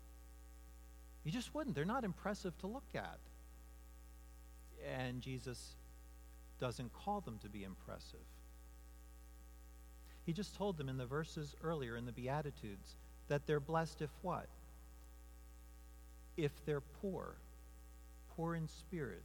You 1.24 1.32
just 1.32 1.54
wouldn't. 1.54 1.74
They're 1.74 1.84
not 1.84 2.04
impressive 2.04 2.56
to 2.58 2.66
look 2.66 2.88
at. 2.94 3.18
And 4.96 5.20
Jesus 5.20 5.74
doesn't 6.60 6.92
call 6.92 7.20
them 7.20 7.38
to 7.42 7.48
be 7.48 7.64
impressive. 7.64 8.18
He 10.24 10.32
just 10.32 10.54
told 10.54 10.76
them 10.76 10.88
in 10.88 10.98
the 10.98 11.06
verses 11.06 11.54
earlier 11.64 11.96
in 11.96 12.04
the 12.04 12.12
Beatitudes 12.12 12.96
that 13.28 13.46
they're 13.46 13.60
blessed 13.60 14.02
if 14.02 14.10
what? 14.22 14.46
if 16.38 16.52
they're 16.64 16.80
poor, 17.02 17.34
poor 18.36 18.54
in 18.54 18.68
spirit, 18.68 19.24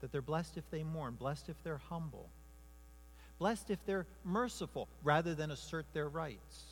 that 0.00 0.10
they're 0.10 0.22
blessed 0.22 0.56
if 0.56 0.68
they 0.70 0.82
mourn, 0.82 1.14
blessed 1.14 1.50
if 1.50 1.62
they're 1.62 1.80
humble, 1.90 2.30
blessed 3.38 3.70
if 3.70 3.84
they're 3.86 4.06
merciful 4.24 4.88
rather 5.02 5.34
than 5.34 5.50
assert 5.50 5.86
their 5.92 6.08
rights, 6.08 6.64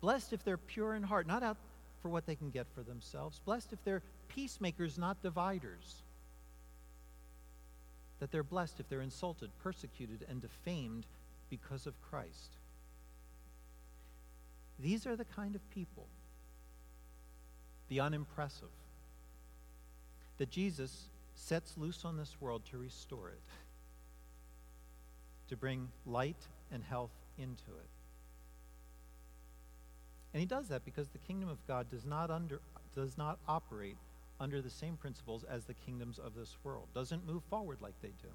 blessed 0.00 0.32
if 0.32 0.44
they're 0.44 0.56
pure 0.56 0.94
in 0.94 1.02
heart, 1.02 1.26
not 1.26 1.42
out 1.42 1.56
for 2.02 2.08
what 2.08 2.26
they 2.26 2.34
can 2.34 2.50
get 2.50 2.66
for 2.74 2.82
themselves, 2.82 3.40
blessed 3.44 3.72
if 3.72 3.82
they're 3.84 4.02
peacemakers, 4.28 4.98
not 4.98 5.22
dividers, 5.22 6.02
that 8.18 8.30
they're 8.30 8.42
blessed 8.42 8.80
if 8.80 8.88
they're 8.88 9.00
insulted, 9.00 9.50
persecuted, 9.62 10.24
and 10.28 10.40
defamed 10.40 11.06
because 11.50 11.86
of 11.86 12.00
Christ. 12.02 12.56
These 14.78 15.06
are 15.06 15.16
the 15.16 15.24
kind 15.24 15.54
of 15.54 15.70
people 15.70 16.06
the 17.92 18.00
unimpressive, 18.00 18.70
that 20.38 20.48
Jesus 20.48 21.10
sets 21.34 21.76
loose 21.76 22.06
on 22.06 22.16
this 22.16 22.34
world 22.40 22.62
to 22.70 22.78
restore 22.78 23.28
it, 23.28 23.40
to 25.52 25.56
bring 25.56 25.88
light 26.06 26.48
and 26.72 26.82
health 26.82 27.12
into 27.38 27.70
it. 27.70 27.88
And 30.34 30.40
he 30.40 30.46
does 30.46 30.68
that 30.68 30.84
because 30.84 31.08
the 31.08 31.18
kingdom 31.18 31.48
of 31.48 31.58
God 31.68 31.90
does 31.90 32.04
not, 32.04 32.30
under, 32.30 32.60
does 32.94 33.16
not 33.16 33.38
operate 33.46 33.96
under 34.40 34.60
the 34.60 34.70
same 34.70 34.96
principles 34.96 35.44
as 35.48 35.64
the 35.64 35.74
kingdoms 35.74 36.18
of 36.18 36.34
this 36.34 36.56
world, 36.64 36.88
doesn't 36.94 37.26
move 37.26 37.42
forward 37.50 37.78
like 37.80 37.94
they 38.02 38.08
do. 38.08 38.28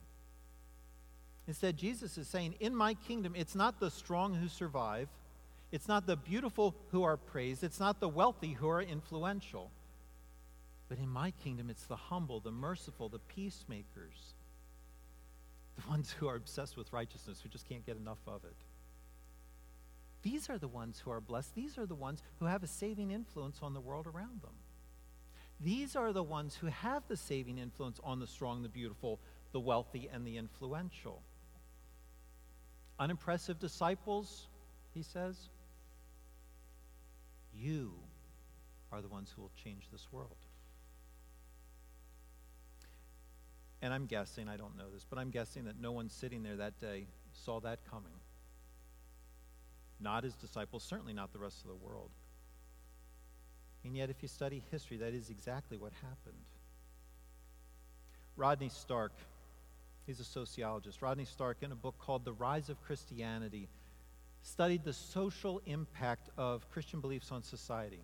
Instead, 1.47 1.77
Jesus 1.77 2.17
is 2.17 2.27
saying, 2.27 2.55
In 2.59 2.75
my 2.75 2.93
kingdom, 2.93 3.33
it's 3.35 3.55
not 3.55 3.79
the 3.79 3.89
strong 3.89 4.35
who 4.35 4.47
survive 4.47 5.09
it's 5.71 5.87
not 5.87 6.07
the 6.07 6.15
beautiful 6.15 6.75
who 6.91 7.03
are 7.03 7.17
praised, 7.17 7.63
it's 7.63 7.79
not 7.79 7.99
the 7.99 8.07
wealthy 8.07 8.53
who 8.53 8.69
are 8.69 8.81
influential. 8.81 9.69
But 10.87 10.99
in 10.99 11.09
my 11.09 11.31
kingdom, 11.31 11.69
it's 11.69 11.85
the 11.85 11.97
humble, 11.97 12.39
the 12.39 12.51
merciful, 12.51 13.09
the 13.09 13.19
peacemakers, 13.19 14.33
the 15.77 15.87
ones 15.89 16.13
who 16.17 16.27
are 16.27 16.35
obsessed 16.35 16.77
with 16.77 16.91
righteousness, 16.93 17.39
who 17.41 17.49
just 17.49 17.67
can't 17.67 17.85
get 17.85 17.97
enough 17.97 18.19
of 18.27 18.43
it. 18.43 18.55
These 20.23 20.49
are 20.49 20.57
the 20.57 20.67
ones 20.67 20.99
who 21.03 21.11
are 21.11 21.21
blessed. 21.21 21.55
These 21.55 21.77
are 21.77 21.85
the 21.85 21.95
ones 21.95 22.21
who 22.39 22.45
have 22.45 22.63
a 22.63 22.67
saving 22.67 23.11
influence 23.11 23.59
on 23.61 23.73
the 23.73 23.79
world 23.79 24.07
around 24.07 24.41
them. 24.41 24.55
These 25.59 25.95
are 25.95 26.11
the 26.11 26.23
ones 26.23 26.55
who 26.55 26.67
have 26.67 27.03
the 27.07 27.17
saving 27.17 27.57
influence 27.57 27.99
on 28.03 28.19
the 28.19 28.27
strong, 28.27 28.61
the 28.61 28.69
beautiful, 28.69 29.19
the 29.53 29.59
wealthy, 29.59 30.09
and 30.11 30.25
the 30.25 30.37
influential. 30.37 31.21
Unimpressive 32.99 33.59
disciples, 33.59 34.47
he 34.93 35.01
says, 35.01 35.49
you 37.53 37.93
are 38.91 39.01
the 39.01 39.07
ones 39.07 39.31
who 39.35 39.41
will 39.41 39.51
change 39.63 39.87
this 39.91 40.07
world. 40.11 40.37
And 43.81 43.93
I'm 43.93 44.05
guessing, 44.05 44.49
I 44.49 44.57
don't 44.57 44.77
know 44.77 44.89
this, 44.91 45.05
but 45.07 45.19
I'm 45.19 45.29
guessing 45.29 45.65
that 45.65 45.79
no 45.79 45.91
one 45.91 46.09
sitting 46.09 46.43
there 46.43 46.55
that 46.55 46.79
day 46.79 47.05
saw 47.31 47.59
that 47.61 47.79
coming. 47.89 48.13
Not 49.99 50.23
his 50.23 50.33
disciples, 50.35 50.83
certainly 50.83 51.13
not 51.13 51.31
the 51.33 51.39
rest 51.39 51.61
of 51.61 51.67
the 51.67 51.75
world. 51.75 52.09
And 53.83 53.95
yet, 53.95 54.09
if 54.09 54.21
you 54.21 54.27
study 54.27 54.63
history, 54.71 54.97
that 54.97 55.13
is 55.13 55.29
exactly 55.29 55.77
what 55.77 55.93
happened. 55.93 56.43
Rodney 58.35 58.69
Stark, 58.69 59.13
he's 60.05 60.19
a 60.19 60.25
sociologist. 60.25 61.01
Rodney 61.01 61.25
Stark, 61.25 61.57
in 61.61 61.71
a 61.71 61.75
book 61.75 61.95
called 61.99 62.25
The 62.25 62.33
Rise 62.33 62.69
of 62.69 62.81
Christianity, 62.83 63.69
studied 64.41 64.83
the 64.83 64.93
social 64.93 65.61
impact 65.65 66.29
of 66.37 66.69
Christian 66.71 66.99
beliefs 66.99 67.31
on 67.31 67.43
society. 67.43 68.01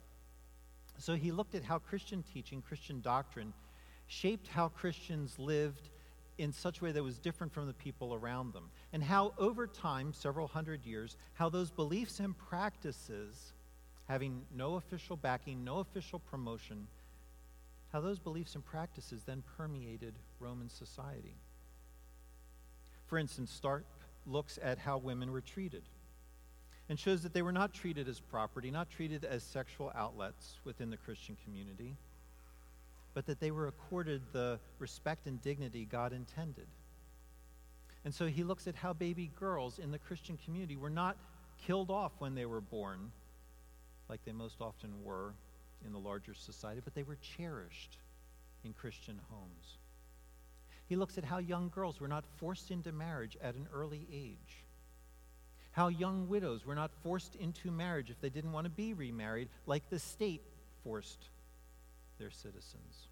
So 0.97 1.15
he 1.15 1.31
looked 1.31 1.55
at 1.55 1.63
how 1.63 1.79
Christian 1.79 2.23
teaching, 2.33 2.61
Christian 2.61 3.01
doctrine, 3.01 3.53
shaped 4.13 4.47
how 4.47 4.69
Christians 4.69 5.37
lived 5.39 5.89
in 6.37 6.51
such 6.51 6.79
a 6.79 6.83
way 6.83 6.91
that 6.91 7.03
was 7.03 7.17
different 7.17 7.53
from 7.53 7.67
the 7.67 7.73
people 7.73 8.13
around 8.13 8.53
them. 8.53 8.69
And 8.91 9.03
how, 9.03 9.33
over 9.37 9.67
time, 9.67 10.13
several 10.13 10.47
hundred 10.47 10.85
years, 10.85 11.17
how 11.33 11.49
those 11.49 11.71
beliefs 11.71 12.19
and 12.19 12.37
practices, 12.37 13.53
having 14.07 14.45
no 14.55 14.75
official 14.75 15.15
backing, 15.15 15.63
no 15.63 15.79
official 15.79 16.19
promotion, 16.19 16.87
how 17.91 18.01
those 18.01 18.19
beliefs 18.19 18.55
and 18.55 18.65
practices 18.65 19.23
then 19.23 19.43
permeated 19.57 20.15
Roman 20.39 20.69
society. 20.69 21.35
For 23.05 23.17
instance, 23.17 23.51
Stark 23.51 23.85
looks 24.25 24.57
at 24.61 24.79
how 24.79 24.97
women 24.97 25.31
were 25.31 25.41
treated 25.41 25.83
and 26.89 26.99
shows 26.99 27.21
that 27.23 27.33
they 27.33 27.41
were 27.41 27.51
not 27.51 27.73
treated 27.73 28.07
as 28.07 28.19
property, 28.19 28.71
not 28.71 28.89
treated 28.89 29.23
as 29.23 29.43
sexual 29.43 29.91
outlets 29.95 30.59
within 30.65 30.89
the 30.89 30.97
Christian 30.97 31.37
community 31.43 31.95
but 33.13 33.25
that 33.27 33.39
they 33.39 33.51
were 33.51 33.67
accorded 33.67 34.21
the 34.31 34.59
respect 34.79 35.27
and 35.27 35.41
dignity 35.41 35.85
God 35.85 36.13
intended. 36.13 36.67
And 38.05 38.13
so 38.13 38.27
he 38.27 38.43
looks 38.43 38.67
at 38.67 38.75
how 38.75 38.93
baby 38.93 39.31
girls 39.39 39.79
in 39.79 39.91
the 39.91 39.99
Christian 39.99 40.37
community 40.37 40.75
were 40.75 40.89
not 40.89 41.17
killed 41.65 41.89
off 41.89 42.11
when 42.19 42.35
they 42.35 42.45
were 42.45 42.61
born, 42.61 43.11
like 44.09 44.23
they 44.25 44.31
most 44.31 44.59
often 44.59 45.03
were 45.03 45.33
in 45.85 45.93
the 45.93 45.99
larger 45.99 46.33
society, 46.33 46.81
but 46.83 46.95
they 46.95 47.03
were 47.03 47.17
cherished 47.37 47.97
in 48.63 48.73
Christian 48.73 49.19
homes. 49.29 49.77
He 50.87 50.95
looks 50.95 51.17
at 51.17 51.23
how 51.23 51.37
young 51.37 51.69
girls 51.69 51.99
were 51.99 52.07
not 52.07 52.25
forced 52.37 52.71
into 52.71 52.91
marriage 52.91 53.37
at 53.41 53.55
an 53.55 53.67
early 53.73 54.05
age. 54.11 54.63
How 55.71 55.87
young 55.87 56.27
widows 56.27 56.65
were 56.65 56.75
not 56.75 56.91
forced 57.03 57.35
into 57.35 57.71
marriage 57.71 58.09
if 58.09 58.19
they 58.21 58.29
didn't 58.29 58.51
want 58.51 58.65
to 58.65 58.69
be 58.69 58.93
remarried, 58.93 59.49
like 59.65 59.89
the 59.89 59.99
state 59.99 60.41
forced 60.83 61.29
their 62.17 62.31
citizens. 62.31 63.07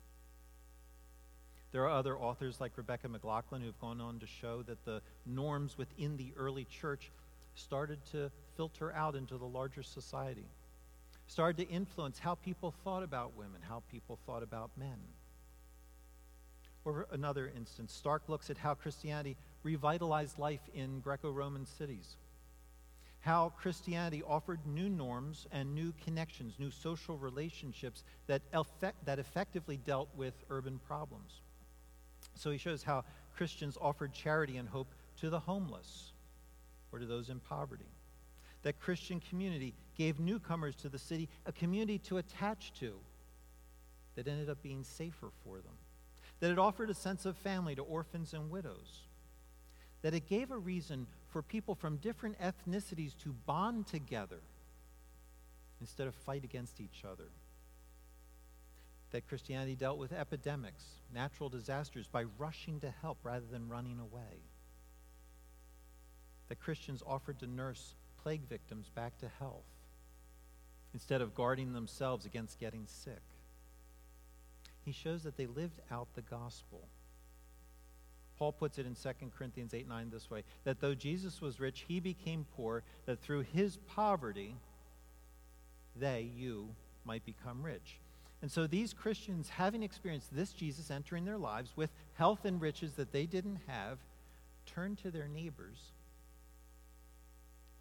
There 1.72 1.84
are 1.84 1.90
other 1.90 2.18
authors 2.18 2.60
like 2.60 2.78
Rebecca 2.78 3.08
McLaughlin 3.08 3.62
who've 3.62 3.80
gone 3.80 4.02
on 4.02 4.20
to 4.20 4.28
show 4.28 4.62
that 4.64 4.84
the 4.84 5.02
norms 5.26 5.78
within 5.78 6.18
the 6.18 6.34
early 6.36 6.66
church 6.66 7.12
started 7.56 8.00
to 8.12 8.30
filter 8.58 8.92
out 8.94 9.16
into 9.16 9.38
the 9.38 9.46
larger 9.46 9.84
society, 9.84 10.46
started 11.28 11.66
to 11.66 11.74
influence 11.74 12.20
how 12.20 12.36
people 12.36 12.74
thought 12.84 13.04
about 13.04 13.38
women, 13.38 13.62
how 13.68 13.84
people 13.90 14.20
thought 14.26 14.44
about 14.44 14.72
men. 14.78 14.98
Or 16.84 17.08
another 17.12 17.52
instance, 17.56 17.94
Stark 17.94 18.24
looks 18.28 18.50
at 18.50 18.58
how 18.58 18.74
Christianity 18.74 19.38
revitalized 19.64 20.40
life 20.40 20.62
in 20.74 21.00
Greco 21.00 21.32
Roman 21.32 21.66
cities 21.66 22.18
how 23.22 23.54
Christianity 23.58 24.24
offered 24.28 24.60
new 24.66 24.90
norms 24.90 25.48
and 25.52 25.74
new 25.76 25.94
connections, 26.04 26.56
new 26.60 26.72
social 26.72 27.18
relationships 27.18 28.04
that, 28.28 28.42
effect, 28.52 29.06
that 29.06 29.20
effectively 29.20 29.78
dealt 29.78 30.10
with 30.16 30.34
urban 30.50 30.80
problems. 30.88 31.42
So 32.36 32.50
he 32.50 32.58
shows 32.58 32.82
how 32.82 33.06
Christians 33.36 33.78
offered 33.80 34.14
charity 34.14 34.58
and 34.58 34.68
hope 34.68 34.94
to 35.20 35.30
the 35.30 35.40
homeless 35.40 36.14
or 36.92 37.00
to 37.00 37.06
those 37.06 37.30
in 37.30 37.40
poverty. 37.40 37.86
That 38.64 38.80
Christian 38.80 39.20
community 39.20 39.74
gave 39.96 40.20
newcomers 40.20 40.76
to 40.78 40.90
the 40.90 41.00
city 41.00 41.30
a 41.46 41.52
community 41.52 42.00
to 42.00 42.18
attach 42.18 42.74
to 42.80 42.94
that 44.16 44.28
ended 44.28 44.50
up 44.50 44.62
being 44.62 44.84
safer 44.84 45.30
for 45.44 45.58
them. 45.58 45.74
That 46.40 46.52
it 46.52 46.60
offered 46.60 46.90
a 46.90 46.96
sense 46.96 47.26
of 47.26 47.38
family 47.38 47.76
to 47.76 47.84
orphans 47.84 48.34
and 48.34 48.50
widows. 48.50 49.02
That 50.02 50.16
it 50.16 50.28
gave 50.28 50.50
a 50.52 50.58
reason 50.58 51.06
for 51.32 51.41
people 51.41 51.76
from 51.76 51.98
different 51.98 52.38
ethnicities 52.39 53.17
to 53.24 53.34
bond 53.46 53.88
together 53.88 54.41
instead 55.80 56.08
of 56.08 56.13
fight 56.13 56.44
against 56.44 56.80
each 56.80 57.04
other. 57.10 57.30
That 59.12 59.28
Christianity 59.28 59.76
dealt 59.76 59.98
with 59.98 60.13
epidemics, 60.13 60.84
natural 61.13 61.50
disasters, 61.50 62.08
by 62.08 62.24
rushing 62.38 62.80
to 62.82 62.94
help 63.02 63.17
rather 63.24 63.46
than 63.50 63.67
running 63.67 64.00
away. 64.00 64.44
That 66.50 66.60
Christians 66.60 67.02
offered 67.06 67.39
to 67.39 67.48
nurse 67.48 67.96
plague 68.22 68.48
victims 68.48 68.89
back 68.94 69.17
to 69.20 69.30
health 69.39 69.65
instead 70.94 71.22
of 71.22 71.34
guarding 71.34 71.74
themselves 71.74 72.26
against 72.26 72.60
getting 72.60 72.86
sick. 72.86 73.22
He 74.84 74.91
shows 74.91 75.24
that 75.24 75.38
they 75.38 75.46
lived 75.46 75.80
out 75.91 76.08
the 76.15 76.22
gospel. 76.22 76.88
Paul 78.42 78.54
puts 78.54 78.80
it 78.80 78.88
in 78.88 78.96
2 78.96 79.10
Corinthians 79.38 79.72
8 79.72 79.88
9 79.88 80.10
this 80.10 80.32
way 80.32 80.44
that 80.64 80.82
though 80.82 80.96
Jesus 80.96 81.42
was 81.42 81.60
rich, 81.60 81.86
he 81.88 82.00
became 82.00 82.48
poor, 82.56 82.82
that 83.06 83.20
through 83.20 83.42
his 83.42 83.78
poverty, 83.86 84.56
they, 85.96 86.32
you, 86.36 86.70
might 87.06 87.24
become 87.24 87.62
rich. 87.62 88.00
And 88.42 88.52
so 88.52 88.66
these 88.66 88.96
Christians, 88.96 89.50
having 89.50 89.84
experienced 89.84 90.36
this 90.36 90.54
Jesus 90.54 90.90
entering 90.90 91.24
their 91.24 91.38
lives 91.38 91.74
with 91.76 91.92
health 92.16 92.44
and 92.44 92.60
riches 92.60 92.94
that 92.94 93.12
they 93.12 93.28
didn't 93.28 93.60
have, 93.68 94.00
turned 94.66 94.98
to 95.04 95.12
their 95.12 95.28
neighbors 95.28 95.92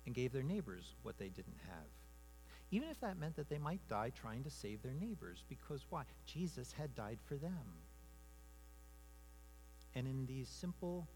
and 0.04 0.14
gave 0.14 0.30
their 0.30 0.42
neighbors 0.42 0.92
what 1.02 1.16
they 1.16 1.30
didn't 1.30 1.60
have. 1.68 1.88
Even 2.70 2.90
if 2.90 3.00
that 3.00 3.18
meant 3.18 3.36
that 3.36 3.48
they 3.48 3.56
might 3.56 3.80
die 3.88 4.12
trying 4.14 4.44
to 4.44 4.50
save 4.50 4.82
their 4.82 4.92
neighbors. 4.92 5.42
Because 5.48 5.86
why? 5.88 6.02
Jesus 6.26 6.74
had 6.78 6.94
died 6.94 7.18
for 7.26 7.36
them. 7.36 7.64
And 9.94 10.06
in 10.06 10.26
these 10.26 10.48
simple, 10.48 11.06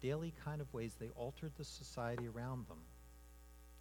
daily 0.00 0.32
kind 0.44 0.60
of 0.60 0.72
ways, 0.72 0.94
they 0.98 1.10
altered 1.16 1.52
the 1.56 1.64
society 1.64 2.28
around 2.28 2.68
them 2.68 2.78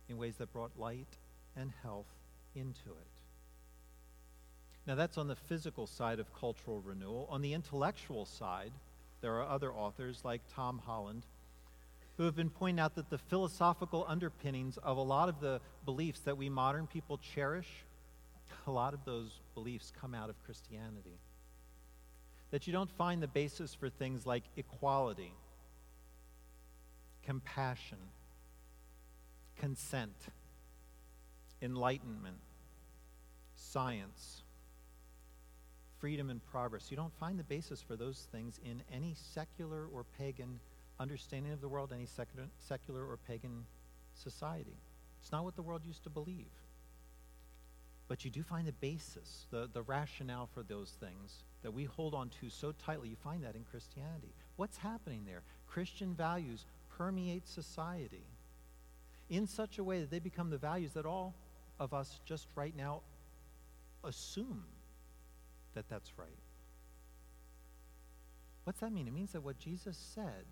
in 0.09 0.17
ways 0.17 0.37
that 0.37 0.51
brought 0.53 0.71
light 0.77 1.17
and 1.55 1.71
health 1.83 2.07
into 2.55 2.89
it. 2.89 3.07
Now, 4.85 4.95
that's 4.95 5.17
on 5.17 5.27
the 5.27 5.35
physical 5.35 5.85
side 5.85 6.19
of 6.19 6.33
cultural 6.33 6.79
renewal. 6.79 7.27
On 7.29 7.41
the 7.41 7.53
intellectual 7.53 8.25
side, 8.25 8.71
there 9.19 9.35
are 9.35 9.47
other 9.47 9.73
authors 9.73 10.21
like 10.23 10.41
Tom 10.55 10.81
Holland 10.85 11.23
who 12.15 12.23
have 12.23 12.35
been 12.35 12.49
pointing 12.49 12.79
out 12.79 12.95
that 12.95 13.09
the 13.09 13.17
philosophical 13.17 14.05
underpinnings 14.07 14.77
of 14.77 14.97
a 14.97 15.01
lot 15.01 15.29
of 15.29 15.39
the 15.41 15.59
beliefs 15.85 16.21
that 16.21 16.37
we 16.37 16.49
modern 16.49 16.87
people 16.87 17.17
cherish, 17.17 17.67
a 18.65 18.71
lot 18.71 18.93
of 18.93 19.03
those 19.05 19.41
beliefs 19.53 19.91
come 19.99 20.15
out 20.15 20.29
of 20.29 20.35
Christianity 20.45 21.19
that 22.51 22.67
you 22.67 22.73
don't 22.73 22.91
find 22.91 23.21
the 23.21 23.27
basis 23.27 23.73
for 23.73 23.89
things 23.89 24.25
like 24.25 24.43
equality, 24.55 25.33
compassion, 27.23 27.97
consent, 29.57 30.15
enlightenment, 31.61 32.37
science, 33.55 34.43
freedom 35.99 36.29
and 36.29 36.45
progress. 36.51 36.89
You 36.89 36.97
don't 36.97 37.13
find 37.19 37.39
the 37.39 37.43
basis 37.43 37.81
for 37.81 37.95
those 37.95 38.27
things 38.31 38.59
in 38.63 38.81
any 38.93 39.15
secular 39.33 39.85
or 39.93 40.05
pagan 40.17 40.59
understanding 40.99 41.51
of 41.51 41.61
the 41.61 41.67
world, 41.67 41.91
any 41.93 42.07
secular 42.07 43.03
or 43.03 43.17
pagan 43.27 43.65
society. 44.15 44.77
It's 45.21 45.31
not 45.31 45.43
what 45.43 45.55
the 45.55 45.61
world 45.61 45.81
used 45.85 46.03
to 46.03 46.09
believe. 46.09 46.45
But 48.07 48.23
you 48.23 48.31
do 48.31 48.41
find 48.41 48.65
the 48.65 48.73
basis, 48.73 49.47
the, 49.51 49.69
the 49.71 49.81
rationale 49.81 50.47
for 50.53 50.63
those 50.63 50.91
things 50.91 51.43
that 51.63 51.71
we 51.71 51.85
hold 51.85 52.13
on 52.13 52.29
to 52.41 52.49
so 52.49 52.73
tightly. 52.85 53.09
You 53.09 53.15
find 53.15 53.43
that 53.43 53.55
in 53.55 53.63
Christianity. 53.69 54.33
What's 54.55 54.77
happening 54.77 55.23
there? 55.25 55.41
Christian 55.67 56.13
values 56.13 56.65
permeate 56.97 57.47
society 57.47 58.25
in 59.29 59.47
such 59.47 59.77
a 59.77 59.83
way 59.83 59.99
that 59.99 60.09
they 60.09 60.19
become 60.19 60.49
the 60.49 60.57
values 60.57 60.93
that 60.93 61.05
all 61.05 61.33
of 61.79 61.93
us 61.93 62.19
just 62.25 62.47
right 62.55 62.75
now 62.75 63.01
assume 64.03 64.63
that 65.73 65.87
that's 65.89 66.11
right. 66.17 66.27
What's 68.63 68.79
that 68.79 68.91
mean? 68.91 69.07
It 69.07 69.13
means 69.13 69.31
that 69.31 69.41
what 69.41 69.59
Jesus 69.59 69.97
said 70.15 70.45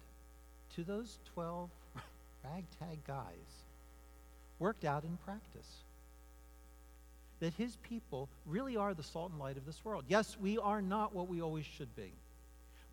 to 0.76 0.84
those 0.84 1.20
12 1.34 1.70
ragtag 2.44 3.00
guys 3.06 3.64
worked 4.60 4.86
out 4.86 5.04
in 5.04 5.18
practice. 5.18 5.84
That 7.40 7.54
his 7.54 7.76
people 7.78 8.30
really 8.46 8.78
are 8.78 8.94
the 8.94 9.04
salt 9.04 9.32
and 9.32 9.40
light 9.40 9.58
of 9.58 9.66
this 9.66 9.84
world. 9.84 10.06
Yes, 10.08 10.38
we 10.40 10.58
are 10.58 10.82
not 10.82 11.14
what 11.14 11.28
we 11.28 11.42
always 11.42 11.66
should 11.66 11.96
be. 11.96 12.14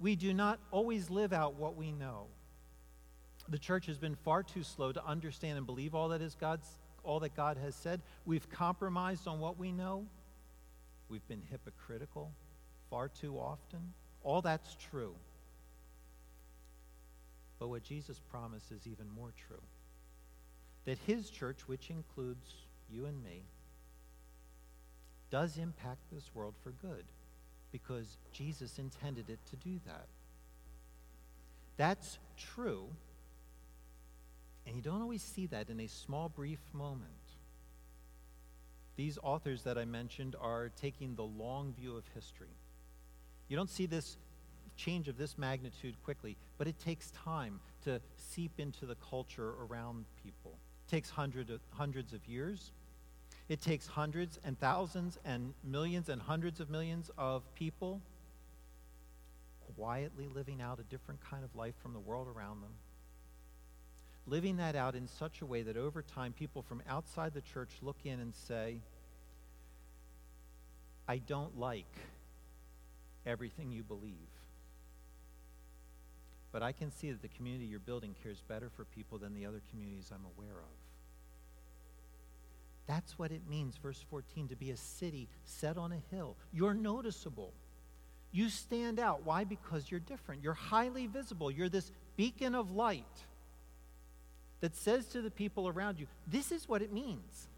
We 0.01 0.17
do 0.17 0.35
not 0.35 0.59
always 0.71 1.11
live 1.11 1.33
out 1.33 1.55
what 1.55 1.77
we 1.77 1.93
know. 1.93 2.27
The 3.49 3.59
church 3.59 3.87
has 3.87 3.99
been 3.99 4.17
far 4.17 4.43
too 4.43 4.63
slow 4.63 4.93
to 4.93 5.05
understand 5.05 5.59
and 5.59 5.67
believe 5.67 5.95
all 5.95 6.09
that 6.09 6.23
is 6.23 6.35
God's 6.35 6.67
all 7.05 7.21
that 7.21 7.35
God 7.35 7.57
has 7.57 7.75
said. 7.75 8.01
We've 8.25 8.49
compromised 8.49 9.27
on 9.27 9.41
what 9.41 9.59
we 9.59 9.73
know. 9.73 10.07
We've 11.09 11.27
been 11.27 11.43
hypocritical 11.51 12.31
far 12.91 13.09
too 13.09 13.37
often. 13.37 13.93
All 14.23 14.41
that's 14.41 14.77
true. 14.91 15.15
But 17.59 17.69
what 17.69 17.83
Jesus 17.83 18.21
promised 18.31 18.71
is 18.71 18.87
even 18.87 19.09
more 19.11 19.33
true 19.49 19.63
that 20.85 20.99
his 21.07 21.31
church, 21.31 21.69
which 21.69 21.91
includes 21.91 22.55
you 22.91 23.07
and 23.07 23.23
me, 23.23 23.43
does 25.33 25.57
impact 25.57 25.99
this 26.13 26.31
world 26.35 26.55
for 26.63 26.71
good 26.71 27.05
because 27.73 28.19
Jesus 28.33 28.79
intended 28.79 29.31
it 29.31 29.39
to 29.51 29.57
do 29.57 29.81
that. 29.87 30.07
That's 31.79 32.19
true, 32.37 32.85
and 34.67 34.77
you 34.77 34.83
don't 34.83 35.01
always 35.01 35.23
see 35.23 35.47
that 35.47 35.71
in 35.71 35.81
a 35.81 35.89
small, 35.89 36.29
brief 36.29 36.61
moment. 36.75 37.09
These 38.97 39.19
authors 39.23 39.63
that 39.63 39.79
I 39.79 39.87
mentioned 39.87 40.37
are 40.39 40.71
taking 40.81 41.15
the 41.15 41.25
long 41.25 41.73
view 41.73 41.97
of 41.97 42.05
history. 42.15 42.55
You 43.49 43.57
don't 43.57 43.71
see 43.71 43.87
this 43.87 44.19
change 44.77 45.09
of 45.09 45.17
this 45.17 45.39
magnitude 45.39 45.97
quickly, 46.05 46.37
but 46.59 46.69
it 46.69 46.79
takes 46.79 47.11
time 47.11 47.59
to 47.85 48.01
seep 48.17 48.53
into 48.59 48.85
the 48.85 48.97
culture 48.97 49.55
around 49.63 50.05
people. 50.23 50.59
It 50.87 50.91
takes 50.91 51.09
hundred 51.09 51.49
of, 51.49 51.61
hundreds 51.71 52.13
of 52.13 52.27
years. 52.27 52.71
It 53.53 53.61
takes 53.61 53.87
hundreds 53.87 54.39
and 54.47 54.59
thousands 54.59 55.19
and 55.27 55.53
millions 55.63 56.09
and 56.09 56.23
hundreds 56.23 56.59
of 56.59 56.71
millions 56.71 57.11
of 57.19 57.43
people 57.55 58.01
quietly 59.77 60.27
living 60.27 60.63
out 60.63 60.79
a 60.79 60.85
different 60.85 61.21
kind 61.21 61.45
of 61.45 61.55
life 61.55 61.75
from 61.83 61.93
the 61.93 61.99
world 61.99 62.29
around 62.35 62.63
them. 62.63 62.71
Living 64.27 64.57
that 64.57 64.75
out 64.75 64.95
in 64.95 65.07
such 65.07 65.43
a 65.43 65.45
way 65.45 65.61
that 65.61 65.77
over 65.77 66.01
time 66.01 66.33
people 66.33 66.63
from 66.63 66.81
outside 66.89 67.35
the 67.35 67.43
church 67.43 67.69
look 67.83 67.99
in 68.05 68.21
and 68.21 68.35
say, 68.35 68.79
I 71.07 71.19
don't 71.19 71.59
like 71.59 71.95
everything 73.27 73.71
you 73.71 73.83
believe. 73.83 74.31
But 76.53 76.63
I 76.63 76.73
can 76.73 76.91
see 76.91 77.11
that 77.11 77.21
the 77.21 77.29
community 77.29 77.67
you're 77.67 77.81
building 77.81 78.15
cares 78.23 78.43
better 78.49 78.71
for 78.75 78.87
people 78.87 79.19
than 79.19 79.35
the 79.35 79.45
other 79.45 79.61
communities 79.71 80.11
I'm 80.11 80.25
aware 80.39 80.57
of. 80.57 80.82
That's 82.93 83.19
what 83.19 83.33
it 83.33 83.41
means, 83.49 83.79
verse 83.79 84.05
14, 84.11 84.49
to 84.49 84.57
be 84.57 84.71
a 84.71 84.77
city 84.77 85.27
set 85.45 85.79
on 85.79 85.93
a 85.93 86.15
hill. 86.15 86.37
You're 86.53 86.75
noticeable. 86.75 87.55
You 88.33 88.51
stand 88.51 89.01
out. 89.01 89.25
Why? 89.25 89.45
Because 89.45 89.91
you're 89.91 89.99
different. 89.99 90.43
You're 90.43 90.53
highly 90.53 91.07
visible. 91.07 91.51
You're 91.51 91.71
this 91.71 91.91
beacon 92.19 92.55
of 92.55 92.73
light 92.73 93.07
that 94.61 94.77
says 94.77 95.07
to 95.07 95.23
the 95.23 95.31
people 95.31 95.69
around 95.69 95.99
you, 95.99 96.07
this 96.27 96.53
is 96.53 96.69
what 96.69 96.83
it 96.83 96.93
means. 96.93 97.49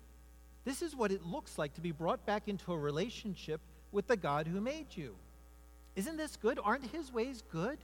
This 0.65 0.83
is 0.83 0.95
what 0.95 1.11
it 1.11 1.27
looks 1.27 1.59
like 1.59 1.75
to 1.75 1.81
be 1.81 1.91
brought 1.91 2.25
back 2.25 2.47
into 2.47 2.73
a 2.73 2.79
relationship 2.79 3.61
with 3.91 4.07
the 4.07 4.17
God 4.17 4.47
who 4.47 4.61
made 4.61 4.87
you. 4.91 5.17
Isn't 5.97 6.17
this 6.17 6.37
good? 6.37 6.61
Aren't 6.63 6.87
his 6.93 7.13
ways 7.13 7.43
good? 7.51 7.79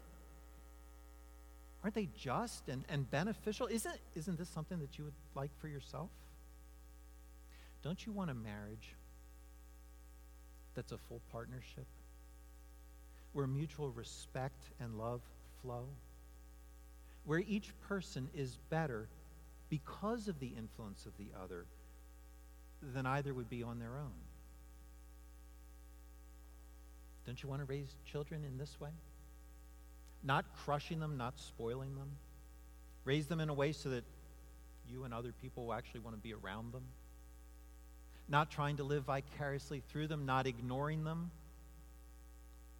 Aren't 1.82 1.96
they 1.96 2.10
just 2.16 2.68
and, 2.68 2.84
and 2.88 3.10
beneficial? 3.10 3.66
Isn't, 3.66 3.98
isn't 4.14 4.38
this 4.38 4.48
something 4.50 4.78
that 4.78 4.98
you 4.98 5.04
would 5.04 5.14
like 5.34 5.50
for 5.60 5.66
yourself? 5.66 6.10
Don't 7.82 8.04
you 8.04 8.12
want 8.12 8.30
a 8.30 8.34
marriage 8.34 8.94
that's 10.74 10.92
a 10.92 10.98
full 10.98 11.20
partnership? 11.32 11.86
Where 13.32 13.46
mutual 13.46 13.90
respect 13.90 14.64
and 14.80 14.98
love 14.98 15.22
flow? 15.62 15.86
Where 17.24 17.38
each 17.38 17.72
person 17.88 18.28
is 18.34 18.58
better 18.68 19.08
because 19.68 20.28
of 20.28 20.40
the 20.40 20.48
influence 20.48 21.06
of 21.06 21.12
the 21.16 21.28
other 21.42 21.66
than 22.82 23.06
either 23.06 23.32
would 23.32 23.48
be 23.48 23.62
on 23.62 23.78
their 23.78 23.96
own? 23.96 24.12
Don't 27.26 27.42
you 27.42 27.48
want 27.48 27.60
to 27.60 27.66
raise 27.66 27.94
children 28.04 28.44
in 28.44 28.58
this 28.58 28.80
way? 28.80 28.90
Not 30.22 30.44
crushing 30.64 31.00
them, 31.00 31.16
not 31.16 31.38
spoiling 31.38 31.94
them. 31.94 32.10
Raise 33.04 33.26
them 33.26 33.40
in 33.40 33.48
a 33.48 33.54
way 33.54 33.72
so 33.72 33.90
that 33.90 34.04
you 34.88 35.04
and 35.04 35.14
other 35.14 35.32
people 35.40 35.66
will 35.66 35.74
actually 35.74 36.00
want 36.00 36.16
to 36.16 36.20
be 36.20 36.34
around 36.34 36.72
them. 36.72 36.82
Not 38.30 38.50
trying 38.50 38.78
to 38.78 38.84
live 38.84 39.04
vicariously 39.04 39.82
through 39.88 40.06
them, 40.06 40.24
not 40.24 40.46
ignoring 40.46 41.04
them, 41.04 41.30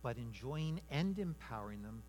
but 0.02 0.16
enjoying 0.16 0.80
and 0.90 1.18
empowering 1.18 1.82
them 1.82 2.02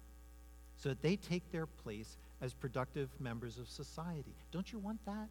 so 0.78 0.90
that 0.90 1.02
they 1.02 1.18
take 1.18 1.52
their 1.52 1.66
place 1.66 2.16
as 2.40 2.54
productive 2.54 3.10
members 3.20 3.58
of 3.58 3.68
society. 3.68 4.34
Don't 4.52 4.72
you 4.72 4.80
want 4.80 5.04
that? 5.06 5.28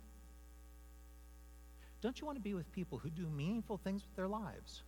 Don't 2.02 2.20
you 2.20 2.26
want 2.26 2.36
to 2.36 2.42
be 2.42 2.54
with 2.54 2.70
people 2.72 2.98
who 2.98 3.10
do 3.10 3.26
meaningful 3.28 3.78
things 3.78 4.02
with 4.02 4.14
their 4.16 4.28
lives? 4.28 4.82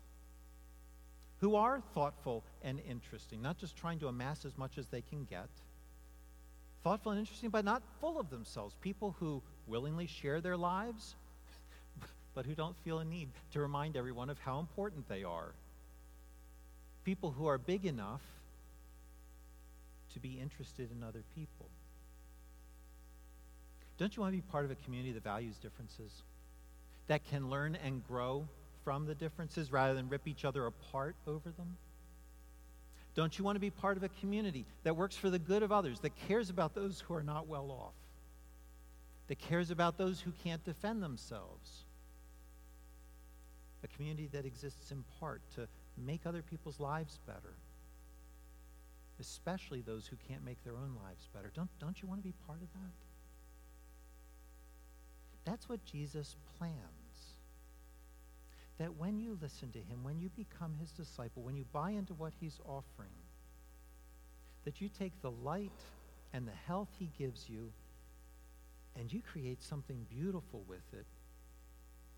who 1.42 1.56
are 1.56 1.82
thoughtful 1.92 2.44
and 2.62 2.80
interesting, 2.88 3.42
not 3.42 3.58
just 3.58 3.76
trying 3.76 3.98
to 3.98 4.06
amass 4.06 4.44
as 4.44 4.56
much 4.56 4.78
as 4.78 4.86
they 4.86 5.02
can 5.02 5.24
get. 5.24 5.48
Thoughtful 6.84 7.10
and 7.10 7.18
interesting, 7.18 7.50
but 7.50 7.64
not 7.64 7.82
full 8.00 8.18
of 8.18 8.30
themselves. 8.30 8.76
People 8.80 9.16
who 9.18 9.42
willingly 9.66 10.06
share 10.06 10.40
their 10.40 10.56
lives, 10.56 11.16
but 12.34 12.46
who 12.46 12.54
don't 12.54 12.76
feel 12.84 12.98
a 12.98 13.04
need 13.04 13.28
to 13.52 13.60
remind 13.60 13.96
everyone 13.96 14.30
of 14.30 14.38
how 14.38 14.58
important 14.58 15.08
they 15.08 15.24
are. 15.24 15.52
People 17.04 17.32
who 17.32 17.46
are 17.46 17.58
big 17.58 17.84
enough 17.84 18.22
to 20.14 20.20
be 20.20 20.38
interested 20.40 20.90
in 20.90 21.02
other 21.02 21.22
people. 21.34 21.66
Don't 23.98 24.16
you 24.16 24.22
want 24.22 24.32
to 24.32 24.36
be 24.36 24.50
part 24.50 24.64
of 24.64 24.70
a 24.70 24.74
community 24.76 25.12
that 25.12 25.24
values 25.24 25.56
differences? 25.58 26.22
That 27.08 27.24
can 27.24 27.50
learn 27.50 27.76
and 27.84 28.06
grow 28.06 28.48
from 28.84 29.06
the 29.06 29.14
differences 29.14 29.72
rather 29.72 29.94
than 29.94 30.08
rip 30.08 30.26
each 30.26 30.44
other 30.44 30.66
apart 30.66 31.16
over 31.26 31.50
them? 31.50 31.76
Don't 33.14 33.38
you 33.38 33.44
want 33.44 33.56
to 33.56 33.60
be 33.60 33.70
part 33.70 33.96
of 33.96 34.02
a 34.02 34.08
community 34.08 34.64
that 34.84 34.96
works 34.96 35.16
for 35.16 35.28
the 35.28 35.38
good 35.38 35.62
of 35.62 35.70
others, 35.70 36.00
that 36.00 36.16
cares 36.26 36.48
about 36.48 36.74
those 36.74 37.00
who 37.00 37.14
are 37.14 37.22
not 37.22 37.46
well 37.46 37.70
off, 37.70 37.94
that 39.28 39.38
cares 39.38 39.70
about 39.70 39.98
those 39.98 40.20
who 40.20 40.32
can't 40.42 40.64
defend 40.64 41.02
themselves? 41.02 41.84
A 43.84 43.88
community 43.88 44.28
that 44.32 44.44
exists 44.44 44.90
in 44.90 45.04
part 45.18 45.42
to 45.56 45.66
make 45.96 46.26
other 46.26 46.42
people's 46.42 46.78
lives 46.78 47.18
better, 47.26 47.54
especially 49.20 49.80
those 49.80 50.06
who 50.06 50.16
can't 50.28 50.44
make 50.44 50.62
their 50.64 50.74
own 50.76 50.96
lives 51.04 51.28
better. 51.34 51.50
Don't, 51.54 51.70
don't 51.80 52.00
you 52.00 52.08
want 52.08 52.20
to 52.20 52.24
be 52.24 52.34
part 52.46 52.62
of 52.62 52.72
that? 52.72 52.92
That's 55.44 55.68
what 55.68 55.84
Jesus 55.84 56.36
plans 56.58 56.76
that 58.78 58.96
when 58.96 59.18
you 59.18 59.38
listen 59.40 59.70
to 59.72 59.78
him, 59.78 60.02
when 60.02 60.18
you 60.18 60.28
become 60.30 60.74
his 60.80 60.90
disciple, 60.90 61.42
when 61.42 61.56
you 61.56 61.64
buy 61.72 61.90
into 61.90 62.14
what 62.14 62.32
he's 62.40 62.58
offering, 62.66 63.12
that 64.64 64.80
you 64.80 64.88
take 64.88 65.12
the 65.20 65.30
light 65.30 65.70
and 66.32 66.46
the 66.46 66.66
health 66.66 66.88
he 66.98 67.10
gives 67.18 67.48
you 67.48 67.70
and 68.98 69.12
you 69.12 69.20
create 69.20 69.62
something 69.62 70.06
beautiful 70.08 70.64
with 70.66 70.82
it 70.92 71.06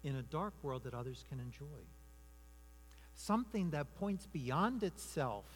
in 0.04 0.16
a 0.16 0.22
dark 0.22 0.54
world 0.62 0.84
that 0.84 0.94
others 0.94 1.24
can 1.28 1.40
enjoy. 1.40 1.82
Something 3.14 3.70
that 3.70 3.94
points 3.96 4.26
beyond 4.26 4.82
itself 4.82 5.46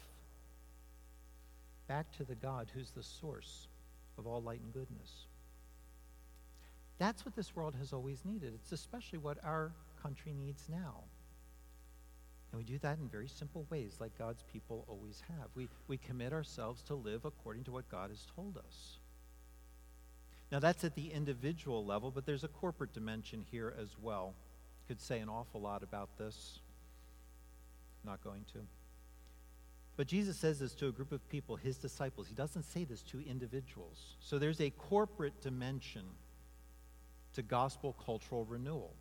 back 1.87 2.11
to 2.13 2.23
the 2.23 2.35
God 2.35 2.69
who's 2.73 2.91
the 2.91 3.03
source 3.03 3.67
of 4.17 4.27
all 4.27 4.41
light 4.41 4.61
and 4.61 4.73
goodness. 4.73 5.27
That's 6.97 7.25
what 7.25 7.35
this 7.35 7.55
world 7.55 7.75
has 7.79 7.93
always 7.93 8.25
needed. 8.25 8.53
It's 8.53 8.71
especially 8.71 9.19
what 9.19 9.37
our 9.43 9.71
country 10.01 10.33
needs 10.33 10.67
now. 10.69 11.03
And 12.51 12.57
we 12.57 12.63
do 12.63 12.77
that 12.79 12.97
in 12.97 13.07
very 13.07 13.27
simple 13.27 13.65
ways, 13.69 13.97
like 13.99 14.17
God's 14.17 14.43
people 14.51 14.85
always 14.87 15.21
have. 15.27 15.49
We, 15.55 15.69
we 15.87 15.97
commit 15.97 16.33
ourselves 16.33 16.81
to 16.83 16.95
live 16.95 17.25
according 17.25 17.63
to 17.65 17.71
what 17.71 17.89
God 17.89 18.09
has 18.09 18.25
told 18.35 18.57
us. 18.57 18.98
Now, 20.51 20.59
that's 20.59 20.83
at 20.83 20.95
the 20.95 21.11
individual 21.11 21.85
level, 21.85 22.11
but 22.11 22.25
there's 22.25 22.43
a 22.43 22.47
corporate 22.47 22.93
dimension 22.93 23.45
here 23.51 23.73
as 23.79 23.89
well. 24.01 24.33
Could 24.87 24.99
say 24.99 25.19
an 25.19 25.29
awful 25.29 25.61
lot 25.61 25.83
about 25.83 26.09
this. 26.17 26.59
not 28.03 28.23
going 28.23 28.45
to. 28.53 28.59
But 29.95 30.07
Jesus 30.07 30.37
says 30.37 30.59
this 30.59 30.73
to 30.75 30.87
a 30.87 30.91
group 30.91 31.11
of 31.11 31.27
people, 31.29 31.57
his 31.57 31.77
disciples. 31.77 32.27
He 32.27 32.33
doesn't 32.33 32.63
say 32.63 32.85
this 32.85 33.01
to 33.03 33.19
individuals. 33.19 34.15
So 34.21 34.39
there's 34.39 34.61
a 34.61 34.69
corporate 34.69 35.41
dimension 35.41 36.05
to 37.33 37.41
gospel 37.43 37.95
cultural 38.05 38.45
renewal 38.45 38.93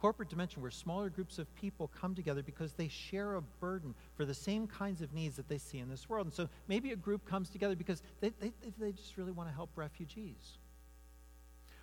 corporate 0.00 0.28
dimension 0.28 0.62
where 0.62 0.70
smaller 0.70 1.10
groups 1.10 1.38
of 1.38 1.52
people 1.56 1.90
come 2.00 2.14
together 2.14 2.42
because 2.42 2.72
they 2.72 2.88
share 2.88 3.34
a 3.34 3.42
burden 3.42 3.94
for 4.14 4.24
the 4.24 4.34
same 4.34 4.66
kinds 4.66 5.02
of 5.02 5.12
needs 5.12 5.36
that 5.36 5.48
they 5.48 5.58
see 5.58 5.78
in 5.78 5.88
this 5.88 6.08
world. 6.08 6.26
And 6.26 6.34
so 6.34 6.48
maybe 6.68 6.92
a 6.92 6.96
group 6.96 7.24
comes 7.26 7.50
together 7.50 7.74
because 7.74 8.02
they, 8.20 8.30
they, 8.40 8.52
they 8.78 8.92
just 8.92 9.16
really 9.16 9.32
want 9.32 9.48
to 9.48 9.54
help 9.54 9.70
refugees. 9.76 10.58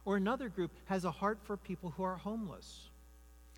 Or 0.05 0.17
another 0.17 0.49
group 0.49 0.71
has 0.85 1.03
a 1.03 1.11
heart 1.11 1.39
for 1.43 1.57
people 1.57 1.91
who 1.97 2.03
are 2.03 2.15
homeless. 2.15 2.89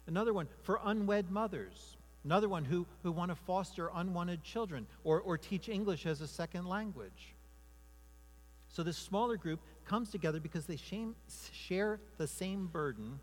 Another 0.07 0.33
one 0.33 0.47
for 0.63 0.79
unwed 0.83 1.29
mothers. 1.29 1.97
Another 2.23 2.49
one 2.49 2.65
who, 2.65 2.85
who 3.03 3.11
want 3.11 3.29
to 3.29 3.35
foster 3.35 3.91
unwanted 3.93 4.43
children 4.43 4.87
or, 5.03 5.21
or 5.21 5.37
teach 5.37 5.69
English 5.69 6.05
as 6.05 6.21
a 6.21 6.27
second 6.27 6.65
language. 6.65 7.35
So 8.69 8.83
this 8.83 8.97
smaller 8.97 9.37
group 9.37 9.59
comes 9.85 10.09
together 10.09 10.39
because 10.39 10.65
they 10.65 10.75
shame, 10.75 11.15
share 11.51 11.99
the 12.17 12.27
same 12.27 12.67
burden 12.67 13.19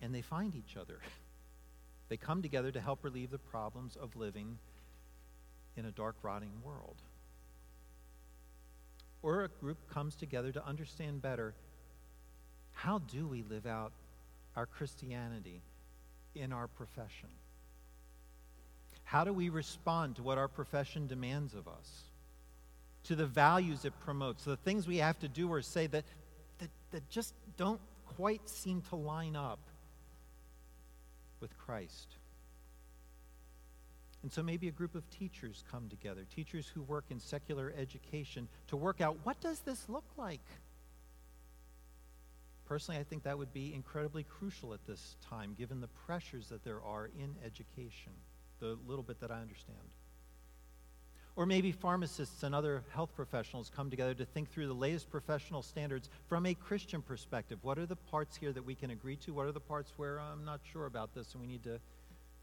and 0.00 0.14
they 0.14 0.22
find 0.22 0.54
each 0.54 0.76
other. 0.76 0.98
They 2.08 2.16
come 2.16 2.40
together 2.40 2.72
to 2.72 2.80
help 2.80 3.04
relieve 3.04 3.30
the 3.30 3.38
problems 3.38 3.94
of 3.94 4.16
living 4.16 4.56
in 5.76 5.84
a 5.84 5.90
dark, 5.90 6.16
rotting 6.22 6.52
world. 6.64 6.96
Or 9.22 9.44
a 9.44 9.48
group 9.48 9.76
comes 9.92 10.14
together 10.14 10.50
to 10.52 10.66
understand 10.66 11.20
better 11.20 11.54
how 12.72 13.00
do 13.00 13.26
we 13.26 13.42
live 13.42 13.66
out 13.66 13.92
our 14.56 14.64
Christianity 14.64 15.60
in 16.34 16.52
our 16.52 16.68
profession? 16.68 17.28
How 19.04 19.24
do 19.24 19.32
we 19.32 19.48
respond 19.48 20.16
to 20.16 20.22
what 20.22 20.38
our 20.38 20.48
profession 20.48 21.06
demands 21.06 21.54
of 21.54 21.66
us? 21.66 22.04
To 23.04 23.16
the 23.16 23.26
values 23.26 23.84
it 23.84 23.98
promotes, 24.00 24.44
the 24.44 24.56
things 24.56 24.86
we 24.86 24.98
have 24.98 25.18
to 25.20 25.28
do 25.28 25.50
or 25.50 25.62
say 25.62 25.86
that, 25.88 26.04
that, 26.58 26.70
that 26.90 27.08
just 27.10 27.34
don't 27.56 27.80
quite 28.16 28.48
seem 28.48 28.82
to 28.90 28.96
line 28.96 29.34
up 29.34 29.58
with 31.40 31.56
Christ. 31.58 32.16
And 34.22 34.32
so 34.32 34.42
maybe 34.42 34.68
a 34.68 34.72
group 34.72 34.94
of 34.94 35.08
teachers 35.10 35.62
come 35.70 35.88
together, 35.88 36.24
teachers 36.34 36.66
who 36.66 36.82
work 36.82 37.04
in 37.10 37.20
secular 37.20 37.72
education, 37.78 38.48
to 38.68 38.76
work 38.76 39.00
out 39.00 39.16
what 39.22 39.40
does 39.40 39.60
this 39.60 39.88
look 39.88 40.04
like? 40.16 40.44
Personally, 42.66 43.00
I 43.00 43.04
think 43.04 43.22
that 43.22 43.38
would 43.38 43.52
be 43.52 43.72
incredibly 43.72 44.24
crucial 44.24 44.74
at 44.74 44.84
this 44.86 45.16
time, 45.30 45.54
given 45.56 45.80
the 45.80 45.88
pressures 46.06 46.48
that 46.48 46.64
there 46.64 46.82
are 46.82 47.06
in 47.18 47.34
education, 47.44 48.12
the 48.60 48.76
little 48.86 49.04
bit 49.04 49.20
that 49.20 49.30
I 49.30 49.40
understand. 49.40 49.78
Or 51.38 51.46
maybe 51.46 51.70
pharmacists 51.70 52.42
and 52.42 52.52
other 52.52 52.82
health 52.92 53.14
professionals 53.14 53.70
come 53.72 53.90
together 53.90 54.12
to 54.12 54.24
think 54.24 54.50
through 54.50 54.66
the 54.66 54.74
latest 54.74 55.08
professional 55.08 55.62
standards 55.62 56.10
from 56.26 56.46
a 56.46 56.54
Christian 56.54 57.00
perspective. 57.00 57.60
What 57.62 57.78
are 57.78 57.86
the 57.86 57.94
parts 57.94 58.36
here 58.36 58.52
that 58.52 58.64
we 58.64 58.74
can 58.74 58.90
agree 58.90 59.14
to? 59.18 59.32
What 59.32 59.46
are 59.46 59.52
the 59.52 59.60
parts 59.60 59.92
where 59.96 60.18
I'm 60.18 60.44
not 60.44 60.58
sure 60.72 60.86
about 60.86 61.14
this 61.14 61.34
and 61.34 61.40
we 61.40 61.46
need 61.46 61.62
to 61.62 61.78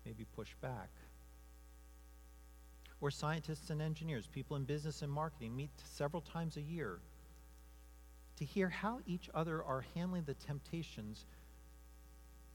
maybe 0.06 0.26
push 0.34 0.56
back? 0.62 0.88
Or 3.02 3.12
scientists 3.12 3.70
and 3.70 3.82
engineers, 3.82 4.28
people 4.28 4.56
in 4.56 4.64
business 4.64 5.02
and 5.02 5.12
marketing 5.12 5.58
meet 5.58 5.72
several 5.84 6.22
times 6.22 6.56
a 6.56 6.62
year 6.62 7.00
to 8.38 8.46
hear 8.46 8.70
how 8.70 9.02
each 9.06 9.30
other 9.34 9.62
are 9.62 9.84
handling 9.94 10.24
the 10.24 10.36
temptations 10.36 11.26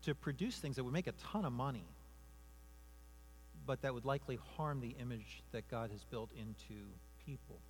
to 0.05 0.14
produce 0.14 0.57
things 0.57 0.76
that 0.76 0.84
would 0.84 0.95
make 0.95 1.07
a 1.07 1.12
ton 1.12 1.45
of 1.45 1.53
money 1.53 1.84
but 3.70 3.82
that 3.82 3.94
would 3.94 4.04
likely 4.04 4.36
harm 4.56 4.80
the 4.80 4.96
image 5.00 5.44
that 5.52 5.70
God 5.70 5.92
has 5.92 6.02
built 6.02 6.30
into 6.32 6.74
people. 7.24 7.60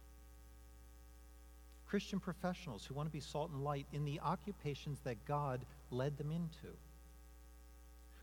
Christian 1.86 2.18
professionals 2.18 2.86
who 2.86 2.94
want 2.94 3.06
to 3.06 3.12
be 3.12 3.20
salt 3.20 3.50
and 3.50 3.62
light 3.62 3.86
in 3.92 4.06
the 4.06 4.18
occupations 4.20 4.98
that 5.04 5.22
God 5.26 5.60
led 5.90 6.16
them 6.16 6.30
into, 6.30 6.74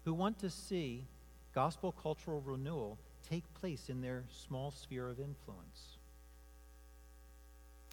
who 0.05 0.15
want 0.15 0.39
to 0.39 0.49
see 0.49 1.05
gospel 1.53 1.91
cultural 1.91 2.41
renewal 2.41 2.97
take 3.30 3.43
place 3.53 3.89
in 3.89 4.01
their 4.01 4.23
small 4.32 4.71
sphere 4.71 5.07
of 5.07 5.19
influence. 5.19 5.99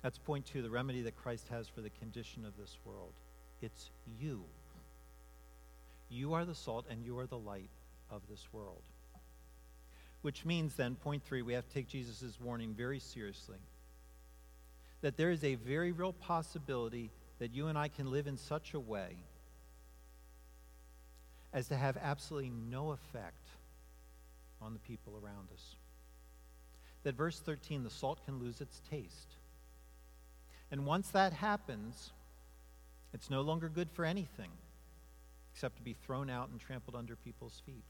That's 0.03 0.17
point 0.17 0.47
two 0.47 0.63
the 0.63 0.71
remedy 0.71 1.03
that 1.03 1.19
Christ 1.19 1.49
has 1.51 1.69
for 1.69 1.83
the 1.83 1.91
condition 1.91 2.47
of 2.47 2.57
this 2.57 2.79
world. 2.87 3.13
It's 3.61 3.91
you. 4.19 4.45
You 6.09 6.33
are 6.33 6.47
the 6.47 6.55
salt 6.55 6.87
and 6.89 7.05
you 7.05 7.19
are 7.19 7.27
the 7.27 7.37
light 7.37 7.69
of 8.11 8.23
this 8.31 8.49
world. 8.51 8.81
Which 10.25 10.47
means 10.47 10.75
then, 10.75 10.95
point 10.95 11.23
three, 11.23 11.43
we 11.43 11.53
have 11.53 11.69
to 11.69 11.75
take 11.75 11.87
Jesus' 11.87 12.39
warning 12.41 12.73
very 12.73 12.99
seriously. 12.99 13.59
That 15.03 15.19
there 15.19 15.31
is 15.31 15.45
a 15.45 15.57
very 15.57 15.93
real 15.93 16.15
possibility 16.15 17.11
that 17.41 17.55
you 17.55 17.67
and 17.67 17.77
I 17.77 17.89
can 17.89 18.11
live 18.11 18.27
in 18.27 18.39
such 18.39 18.73
a 18.73 18.81
way 18.81 19.17
as 21.53 21.69
to 21.69 21.77
have 21.77 21.99
absolutely 22.01 22.51
no 22.71 22.93
effect 22.93 23.49
on 24.63 24.73
the 24.73 24.79
people 24.79 25.13
around 25.23 25.51
us. 25.53 25.77
That 27.03 27.17
verse 27.17 27.39
13, 27.41 27.85
the 27.85 27.91
salt 27.91 28.25
can 28.25 28.41
lose 28.41 28.63
its 28.63 28.81
taste. 28.91 29.37
And 30.71 30.87
once 30.87 31.11
that 31.11 31.35
happens, 31.35 32.13
it's 33.13 33.29
no 33.29 33.43
longer 33.43 33.69
good 33.69 33.91
for 33.91 34.07
anything 34.07 34.53
except 35.53 35.77
to 35.77 35.83
be 35.83 35.93
thrown 35.93 36.31
out 36.31 36.49
and 36.49 36.59
trampled 36.59 36.97
under 36.97 37.15
people's 37.15 37.61
feet. 37.67 37.85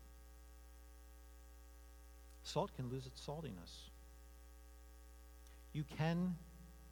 Salt 2.44 2.74
can 2.76 2.90
lose 2.90 3.06
its 3.06 3.20
saltiness. 3.26 3.90
You 5.72 5.84
can 5.98 6.36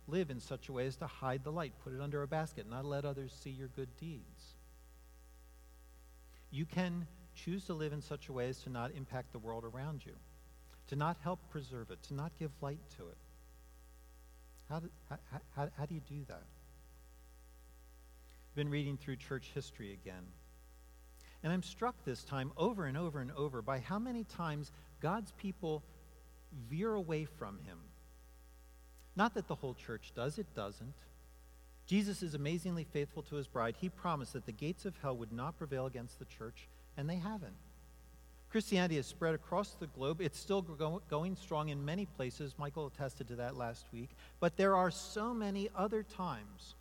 live 0.08 0.30
in 0.30 0.40
such 0.40 0.68
a 0.68 0.72
way 0.72 0.86
as 0.86 0.96
to 0.96 1.06
hide 1.06 1.44
the 1.44 1.52
light, 1.52 1.72
put 1.84 1.92
it 1.92 2.00
under 2.00 2.22
a 2.22 2.26
basket, 2.26 2.68
not 2.68 2.84
let 2.84 3.04
others 3.04 3.32
see 3.42 3.50
your 3.50 3.68
good 3.68 3.96
deeds. 4.00 4.54
You 6.50 6.66
can 6.66 7.06
choose 7.34 7.64
to 7.66 7.74
live 7.74 7.92
in 7.92 8.02
such 8.02 8.28
a 8.28 8.32
way 8.32 8.48
as 8.48 8.58
to 8.64 8.70
not 8.70 8.90
impact 8.96 9.32
the 9.32 9.38
world 9.38 9.64
around 9.64 10.04
you, 10.04 10.14
to 10.88 10.96
not 10.96 11.16
help 11.22 11.38
preserve 11.50 11.90
it, 11.90 12.02
to 12.04 12.14
not 12.14 12.32
give 12.38 12.50
light 12.60 12.80
to 12.96 13.08
it. 13.08 13.16
How 14.68 14.80
do, 14.80 14.88
how, 15.08 15.18
how, 15.54 15.68
how 15.78 15.86
do 15.86 15.94
you 15.94 16.00
do 16.00 16.24
that? 16.28 16.42
I've 18.50 18.56
been 18.56 18.70
reading 18.70 18.96
through 18.96 19.16
church 19.16 19.50
history 19.54 19.92
again. 19.92 20.24
And 21.42 21.52
I'm 21.52 21.62
struck 21.62 22.04
this 22.04 22.22
time 22.22 22.52
over 22.56 22.86
and 22.86 22.96
over 22.96 23.20
and 23.20 23.32
over 23.32 23.62
by 23.62 23.80
how 23.80 23.98
many 23.98 24.24
times 24.24 24.70
God's 25.02 25.32
people 25.32 25.82
veer 26.70 26.94
away 26.94 27.24
from 27.24 27.58
him. 27.66 27.78
Not 29.16 29.34
that 29.34 29.48
the 29.48 29.56
whole 29.56 29.74
church 29.74 30.12
does, 30.14 30.38
it 30.38 30.46
doesn't. 30.54 30.94
Jesus 31.86 32.22
is 32.22 32.34
amazingly 32.34 32.84
faithful 32.84 33.22
to 33.24 33.34
his 33.34 33.48
bride. 33.48 33.74
He 33.80 33.88
promised 33.88 34.32
that 34.32 34.46
the 34.46 34.52
gates 34.52 34.86
of 34.86 34.94
hell 35.02 35.16
would 35.16 35.32
not 35.32 35.58
prevail 35.58 35.86
against 35.86 36.18
the 36.18 36.24
church, 36.24 36.68
and 36.96 37.10
they 37.10 37.16
haven't. 37.16 37.56
Christianity 38.50 38.96
has 38.96 39.06
spread 39.06 39.34
across 39.34 39.72
the 39.72 39.86
globe. 39.88 40.20
It's 40.20 40.38
still 40.38 40.62
go- 40.62 41.02
going 41.08 41.36
strong 41.36 41.70
in 41.70 41.84
many 41.84 42.06
places. 42.06 42.54
Michael 42.58 42.86
attested 42.86 43.26
to 43.28 43.36
that 43.36 43.56
last 43.56 43.86
week. 43.92 44.10
But 44.40 44.56
there 44.56 44.76
are 44.76 44.90
so 44.90 45.34
many 45.34 45.70
other 45.74 46.02
times 46.02 46.74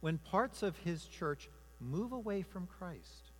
when 0.00 0.18
parts 0.18 0.62
of 0.62 0.76
his 0.78 1.06
church 1.06 1.48
move 1.80 2.12
away 2.12 2.42
from 2.42 2.66
Christ 2.66 3.30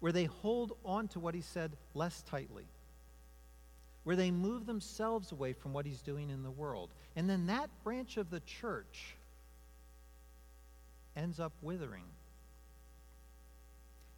where 0.00 0.12
they 0.12 0.24
hold 0.24 0.76
on 0.84 1.08
to 1.08 1.20
what 1.20 1.34
he 1.34 1.40
said 1.40 1.76
less 1.94 2.22
tightly, 2.22 2.66
where 4.04 4.16
they 4.16 4.30
move 4.30 4.66
themselves 4.66 5.32
away 5.32 5.52
from 5.52 5.72
what 5.72 5.86
he's 5.86 6.02
doing 6.02 6.30
in 6.30 6.42
the 6.42 6.50
world. 6.50 6.90
And 7.16 7.28
then 7.28 7.46
that 7.46 7.68
branch 7.82 8.16
of 8.16 8.30
the 8.30 8.40
church 8.40 9.16
ends 11.16 11.40
up 11.40 11.52
withering. 11.62 12.04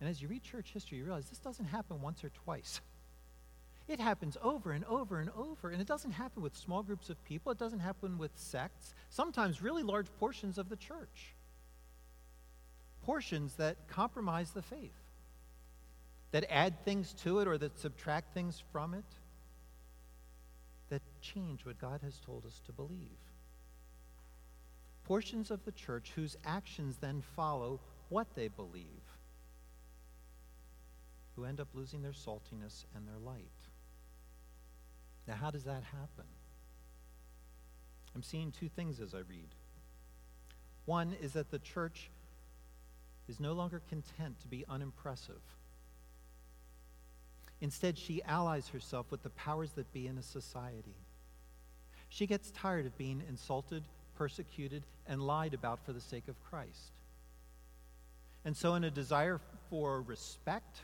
And 0.01 0.09
as 0.09 0.21
you 0.21 0.29
read 0.29 0.43
church 0.43 0.71
history, 0.73 0.99
you 0.99 1.05
realize 1.05 1.29
this 1.29 1.39
doesn't 1.39 1.67
happen 1.67 2.01
once 2.01 2.25
or 2.25 2.31
twice. 2.31 2.81
It 3.89 4.01
happens 4.01 4.37
over 4.43 4.73
and 4.73 4.85
over 4.85 5.19
and 5.19 5.31
over. 5.37 5.71
And 5.71 5.81
it 5.81 5.87
doesn't 5.89 6.13
happen 6.13 6.43
with 6.43 6.57
small 6.57 6.83
groups 6.83 7.11
of 7.11 7.23
people, 7.25 7.53
it 7.53 7.59
doesn't 7.59 7.81
happen 7.81 8.19
with 8.19 8.31
sects, 8.35 8.95
sometimes 9.09 9.63
really 9.63 9.83
large 9.83 10.07
portions 10.19 10.59
of 10.59 10.69
the 10.69 10.77
church. 10.77 11.35
Portions 13.03 13.55
that 13.55 13.89
compromise 13.89 14.51
the 14.51 14.63
faith 14.63 15.00
that 16.33 16.45
add 16.51 16.85
things 16.85 17.13
to 17.25 17.41
it 17.41 17.49
or 17.49 17.59
that 17.59 17.79
subtract 17.79 18.35
things 18.35 18.63
from 18.73 18.95
it, 18.95 19.05
that 20.89 21.03
change 21.21 21.65
what 21.65 21.79
God 21.79 22.01
has 22.03 22.19
told 22.19 22.47
us 22.47 22.61
to 22.67 22.73
believe. 22.73 23.19
Portions 25.05 25.51
of 25.51 25.65
the 25.65 25.73
church 25.73 26.13
whose 26.15 26.37
actions 26.45 26.99
then 27.01 27.23
follow 27.35 27.81
what 28.09 28.35
they 28.35 28.49
believe, 28.49 28.85
who 31.35 31.45
end 31.45 31.61
up 31.61 31.69
losing 31.75 32.03
their 32.03 32.13
saltiness 32.13 32.85
and 32.95 33.07
their 33.07 33.19
light. 33.19 33.51
Now, 35.27 35.35
how 35.35 35.51
does 35.51 35.65
that 35.65 35.83
happen? 35.83 36.27
I'm 38.15 38.23
seeing 38.23 38.51
two 38.51 38.69
things 38.69 39.01
as 39.01 39.15
I 39.15 39.21
read. 39.21 39.55
One 40.87 41.15
is 41.21 41.33
that 41.35 41.51
the 41.51 41.59
church 41.59 42.11
is 43.29 43.39
no 43.39 43.53
longer 43.53 43.81
content 43.89 44.41
to 44.41 44.49
be 44.49 44.65
unimpressive. 44.69 45.41
Instead, 47.61 47.99
she 47.99 48.23
allies 48.23 48.69
herself 48.69 49.11
with 49.11 49.23
the 49.23 49.31
powers 49.31 49.73
that 49.73 49.93
be 49.93 50.07
in 50.07 50.17
a 50.17 50.23
society. 50.23 50.97
She 52.09 52.27
gets 52.27 52.51
tired 52.51 52.87
of 52.87 52.97
being 52.97 53.23
insulted, 53.29 53.85
persecuted, 54.17 54.85
and 55.07 55.27
lied 55.27 55.55
about 55.55 55.85
for 55.85 55.93
the 55.93 56.01
sake 56.01 56.29
of 56.29 56.43
Christ. 56.43 56.93
And 58.45 58.57
so, 58.57 58.75
in 58.75 58.85
a 58.85 58.91
desire 58.91 59.41
for 59.69 60.01
respect, 60.01 60.81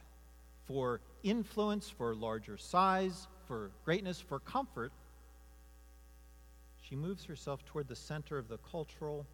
for 0.66 1.00
influence, 1.22 1.88
for 1.88 2.14
larger 2.14 2.58
size, 2.58 3.26
for 3.46 3.70
greatness, 3.84 4.20
for 4.20 4.38
comfort, 4.38 4.92
she 6.82 6.94
moves 6.94 7.24
herself 7.24 7.64
toward 7.64 7.88
the 7.88 7.96
center 7.96 8.36
of 8.36 8.48
the 8.48 8.58
cultural 8.58 9.26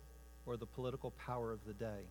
or 0.47 0.57
the 0.57 0.66
political 0.66 1.11
power 1.12 1.53
of 1.53 1.64
the 1.66 1.74
day. 1.74 2.07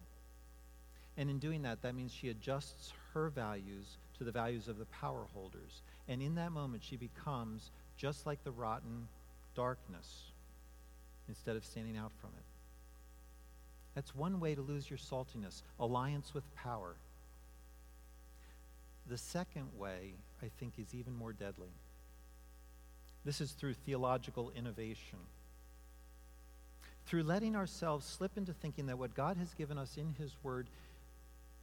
And 1.18 1.30
in 1.30 1.40
doing 1.40 1.62
that, 1.64 1.82
that 1.82 1.96
means 1.96 2.14
she 2.14 2.30
adjusts 2.30 2.94
her 3.14 3.30
values 3.30 3.98
to 4.22 4.26
the 4.26 4.32
values 4.32 4.68
of 4.68 4.78
the 4.78 4.86
power 4.86 5.26
holders. 5.34 5.82
And 6.08 6.22
in 6.22 6.36
that 6.36 6.52
moment, 6.52 6.84
she 6.84 6.96
becomes 6.96 7.72
just 7.98 8.28
like 8.28 8.44
the 8.44 8.52
rotten 8.52 9.08
darkness 9.56 10.26
instead 11.28 11.56
of 11.56 11.66
standing 11.66 11.98
out 11.98 12.12
from 12.22 12.30
it. 12.38 12.44
That's 13.96 14.14
one 14.14 14.40
way 14.40 14.54
to 14.54 14.62
lose 14.62 14.88
your 14.92 15.00
saltiness 15.00 15.64
alliance 15.80 16.36
with 16.36 16.44
power. 16.54 16.94
The 19.08 19.18
second 19.18 19.70
way, 19.76 20.14
I 20.44 20.52
think, 20.60 20.74
is 20.78 20.94
even 20.94 21.16
more 21.16 21.34
deadly. 21.34 21.74
This 23.26 23.42
is 23.42 23.54
through 23.54 23.74
theological 23.74 24.52
innovation. 24.56 25.18
Through 27.08 27.24
letting 27.24 27.56
ourselves 27.56 28.06
slip 28.06 28.38
into 28.38 28.54
thinking 28.54 28.86
that 28.86 29.00
what 29.00 29.16
God 29.16 29.38
has 29.38 29.56
given 29.56 29.80
us 29.80 29.98
in 29.98 30.14
His 30.20 30.36
Word 30.44 30.68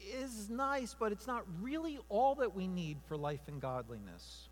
is 0.00 0.48
nice, 0.48 0.94
but 0.98 1.12
it's 1.12 1.26
not 1.26 1.44
really 1.60 1.98
all 2.08 2.36
that 2.36 2.54
we 2.54 2.66
need 2.66 2.98
for 3.06 3.16
life 3.16 3.40
and 3.48 3.60
godliness. 3.60 4.48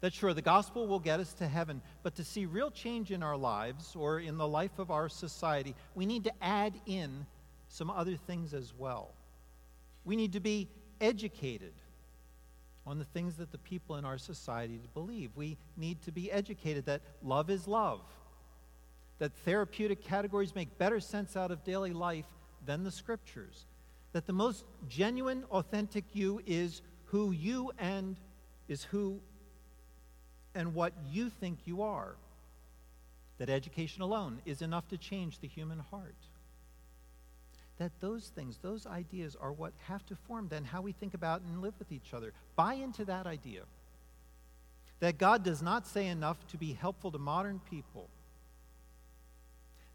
That 0.00 0.12
sure, 0.12 0.34
the 0.34 0.42
gospel 0.42 0.86
will 0.86 1.00
get 1.00 1.20
us 1.20 1.32
to 1.34 1.48
heaven, 1.48 1.80
but 2.02 2.16
to 2.16 2.24
see 2.24 2.46
real 2.46 2.70
change 2.70 3.10
in 3.10 3.22
our 3.22 3.36
lives 3.36 3.96
or 3.96 4.20
in 4.20 4.36
the 4.36 4.46
life 4.46 4.78
of 4.78 4.90
our 4.90 5.08
society, 5.08 5.74
we 5.94 6.06
need 6.06 6.24
to 6.24 6.32
add 6.42 6.74
in 6.86 7.26
some 7.68 7.90
other 7.90 8.16
things 8.16 8.52
as 8.52 8.74
well. 8.76 9.14
We 10.04 10.16
need 10.16 10.34
to 10.34 10.40
be 10.40 10.68
educated 11.00 11.72
on 12.86 12.98
the 12.98 13.04
things 13.04 13.36
that 13.36 13.50
the 13.50 13.58
people 13.58 13.96
in 13.96 14.04
our 14.04 14.18
society 14.18 14.80
believe. 14.94 15.30
We 15.34 15.56
need 15.76 16.02
to 16.02 16.12
be 16.12 16.30
educated 16.30 16.86
that 16.86 17.02
love 17.22 17.50
is 17.50 17.66
love, 17.66 18.02
that 19.18 19.32
therapeutic 19.44 20.04
categories 20.04 20.54
make 20.54 20.78
better 20.78 21.00
sense 21.00 21.36
out 21.36 21.50
of 21.50 21.64
daily 21.64 21.92
life 21.92 22.26
than 22.64 22.84
the 22.84 22.90
scriptures, 22.90 23.66
that 24.16 24.26
the 24.26 24.32
most 24.32 24.64
genuine, 24.88 25.44
authentic 25.50 26.02
you 26.14 26.40
is 26.46 26.80
who 27.04 27.32
you 27.32 27.70
and 27.78 28.16
is 28.66 28.82
who 28.84 29.20
and 30.54 30.74
what 30.74 30.94
you 31.12 31.28
think 31.28 31.58
you 31.66 31.82
are. 31.82 32.16
That 33.36 33.50
education 33.50 34.00
alone 34.00 34.40
is 34.46 34.62
enough 34.62 34.88
to 34.88 34.96
change 34.96 35.40
the 35.40 35.48
human 35.48 35.80
heart. 35.80 36.16
That 37.76 37.92
those 38.00 38.28
things, 38.34 38.56
those 38.62 38.86
ideas, 38.86 39.36
are 39.38 39.52
what 39.52 39.74
have 39.86 40.06
to 40.06 40.16
form 40.16 40.48
then 40.48 40.64
how 40.64 40.80
we 40.80 40.92
think 40.92 41.12
about 41.12 41.42
and 41.42 41.60
live 41.60 41.74
with 41.78 41.92
each 41.92 42.14
other. 42.14 42.32
Buy 42.56 42.72
into 42.72 43.04
that 43.04 43.26
idea. 43.26 43.64
That 45.00 45.18
God 45.18 45.44
does 45.44 45.60
not 45.60 45.86
say 45.86 46.06
enough 46.06 46.38
to 46.52 46.56
be 46.56 46.72
helpful 46.72 47.10
to 47.10 47.18
modern 47.18 47.60
people, 47.68 48.08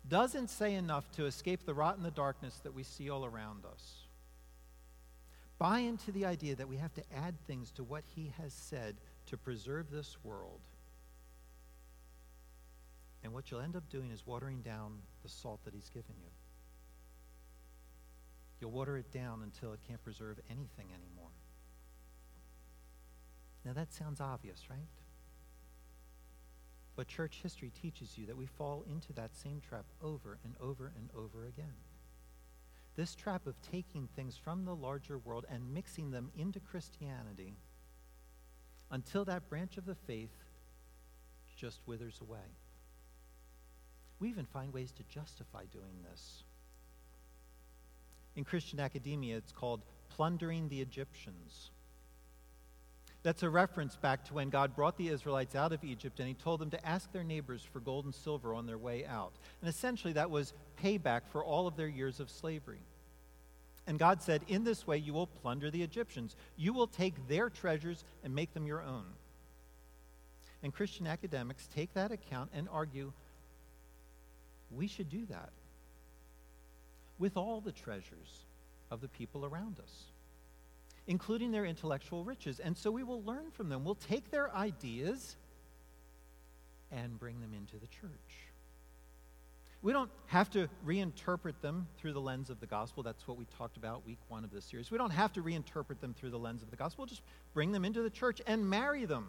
doesn't 0.08 0.52
say 0.52 0.76
enough 0.76 1.10
to 1.14 1.26
escape 1.26 1.66
the 1.66 1.74
rot 1.74 1.98
and 1.98 2.06
the 2.06 2.12
darkness 2.12 2.60
that 2.64 2.76
we 2.76 2.84
see 2.84 3.10
all 3.10 3.26
around 3.26 3.66
us. 3.66 4.01
Buy 5.62 5.82
into 5.82 6.12
the 6.12 6.26
idea 6.26 6.56
that 6.56 6.68
we 6.68 6.78
have 6.78 6.92
to 6.96 7.04
add 7.16 7.36
things 7.46 7.70
to 7.74 7.84
what 7.84 8.04
He 8.16 8.34
has 8.42 8.52
said 8.52 8.96
to 9.28 9.38
preserve 9.38 9.92
this 9.92 10.18
world. 10.24 10.62
And 13.24 13.32
what 13.32 13.52
you'll 13.52 13.60
end 13.60 13.76
up 13.76 13.88
doing 13.88 14.10
is 14.10 14.26
watering 14.26 14.64
down 14.64 14.94
the 15.22 15.30
salt 15.30 15.64
that 15.66 15.76
He's 15.76 15.92
given 15.92 16.16
you. 16.20 16.32
You'll 18.60 18.72
water 18.72 18.98
it 18.98 19.12
down 19.12 19.42
until 19.44 19.72
it 19.74 19.82
can't 19.88 20.04
preserve 20.04 20.40
anything 20.50 20.88
anymore. 20.96 21.30
Now, 23.64 23.74
that 23.74 23.94
sounds 23.94 24.20
obvious, 24.20 24.64
right? 24.68 24.80
But 26.96 27.08
church 27.08 27.40
history 27.44 27.72
teaches 27.80 28.18
you 28.18 28.26
that 28.26 28.36
we 28.36 28.48
fall 28.48 28.84
into 28.90 29.14
that 29.14 29.36
same 29.36 29.62
trap 29.70 29.86
over 30.02 30.40
and 30.44 30.56
over 30.60 30.92
and 30.98 31.12
over 31.16 31.46
again. 31.46 31.76
This 32.96 33.16
trap 33.16 33.48
of 33.48 33.56
taking 33.62 34.08
things 34.16 34.38
from 34.38 34.66
the 34.66 34.76
larger 34.76 35.18
world 35.18 35.46
and 35.50 35.74
mixing 35.74 36.12
them 36.12 36.30
into 36.38 36.60
Christianity 36.60 37.56
until 38.92 39.24
that 39.26 39.50
branch 39.50 39.78
of 39.78 39.86
the 39.86 39.96
faith 39.96 40.30
just 41.56 41.80
withers 41.86 42.20
away. 42.22 42.58
We 44.20 44.30
even 44.30 44.46
find 44.46 44.74
ways 44.74 44.92
to 44.94 45.04
justify 45.04 45.66
doing 45.72 46.04
this. 46.10 46.44
In 48.36 48.44
Christian 48.44 48.80
academia, 48.80 49.38
it's 49.38 49.52
called 49.52 49.82
plundering 50.10 50.70
the 50.70 50.82
Egyptians. 50.82 51.72
That's 53.24 53.44
a 53.44 53.50
reference 53.50 53.96
back 53.96 54.26
to 54.26 54.34
when 54.34 54.50
God 54.50 54.76
brought 54.76 54.98
the 54.98 55.10
Israelites 55.10 55.56
out 55.56 55.74
of 55.74 55.84
Egypt 55.84 56.20
and 56.20 56.28
he 56.28 56.34
told 56.34 56.60
them 56.60 56.72
to 56.72 56.86
ask 56.86 57.12
their 57.12 57.24
neighbors 57.24 57.62
for 57.72 57.80
gold 57.80 58.06
and 58.06 58.16
silver 58.16 58.54
on 58.54 58.66
their 58.66 58.80
way 58.80 59.06
out. 59.06 59.34
And 59.62 59.70
essentially, 59.70 60.14
that 60.14 60.32
was 60.32 60.54
payback 60.84 61.22
for 61.32 61.44
all 61.44 61.68
of 61.68 61.78
their 61.78 61.88
years 61.88 62.20
of 62.20 62.32
slavery. 62.32 62.82
And 63.86 64.00
God 64.00 64.24
said, 64.24 64.42
In 64.48 64.64
this 64.64 64.88
way, 64.88 64.98
you 64.98 65.14
will 65.14 65.28
plunder 65.28 65.70
the 65.70 65.84
Egyptians. 65.84 66.36
You 66.58 66.74
will 66.74 66.88
take 66.88 67.28
their 67.28 67.50
treasures 67.50 68.04
and 68.24 68.34
make 68.34 68.54
them 68.54 68.66
your 68.66 68.82
own. 68.82 69.06
And 70.64 70.74
Christian 70.74 71.08
academics 71.08 71.68
take 71.76 71.94
that 71.94 72.12
account 72.12 72.52
and 72.54 72.68
argue 72.72 73.14
we 74.72 74.88
should 74.88 75.10
do 75.10 75.26
that 75.26 75.50
with 77.20 77.38
all 77.38 77.62
the 77.62 77.72
treasures 77.72 78.46
of 78.90 79.02
the 79.02 79.08
people 79.08 79.46
around 79.46 79.80
us, 79.80 80.06
including 81.12 81.52
their 81.52 81.66
intellectual 81.66 82.24
riches. 82.24 82.62
And 82.62 82.78
so 82.78 82.90
we 82.90 83.04
will 83.04 83.22
learn 83.24 83.52
from 83.52 83.68
them. 83.68 83.84
We'll 83.84 83.96
take 83.96 84.32
their 84.32 84.50
ideas 84.56 85.36
and 86.90 87.20
bring 87.20 87.42
them 87.42 87.54
into 87.54 87.76
the 87.76 87.88
church. 87.88 88.10
We 89.82 89.92
don't 89.92 90.10
have 90.28 90.50
to 90.52 90.70
reinterpret 90.88 91.56
them 91.62 91.88
through 91.98 92.14
the 92.14 92.22
lens 92.22 92.50
of 92.50 92.62
the 92.62 92.66
gospel. 92.66 93.04
That's 93.04 93.28
what 93.28 93.38
we 93.38 93.46
talked 93.58 93.76
about 93.76 94.06
week 94.08 94.20
one 94.30 94.46
of 94.46 94.52
this 94.52 94.64
series. 94.64 94.90
We 94.90 94.98
don't 94.98 95.12
have 95.12 95.34
to 95.34 95.42
reinterpret 95.42 96.00
them 96.00 96.14
through 96.14 96.30
the 96.30 96.40
lens 96.40 96.64
of 96.64 96.72
the 96.72 96.78
gospel. 96.78 97.02
We'll 97.04 97.10
just 97.10 97.24
bring 97.54 97.74
them 97.74 97.84
into 97.84 98.02
the 98.02 98.10
church 98.10 98.42
and 98.48 98.70
marry 98.70 99.04
them 99.04 99.28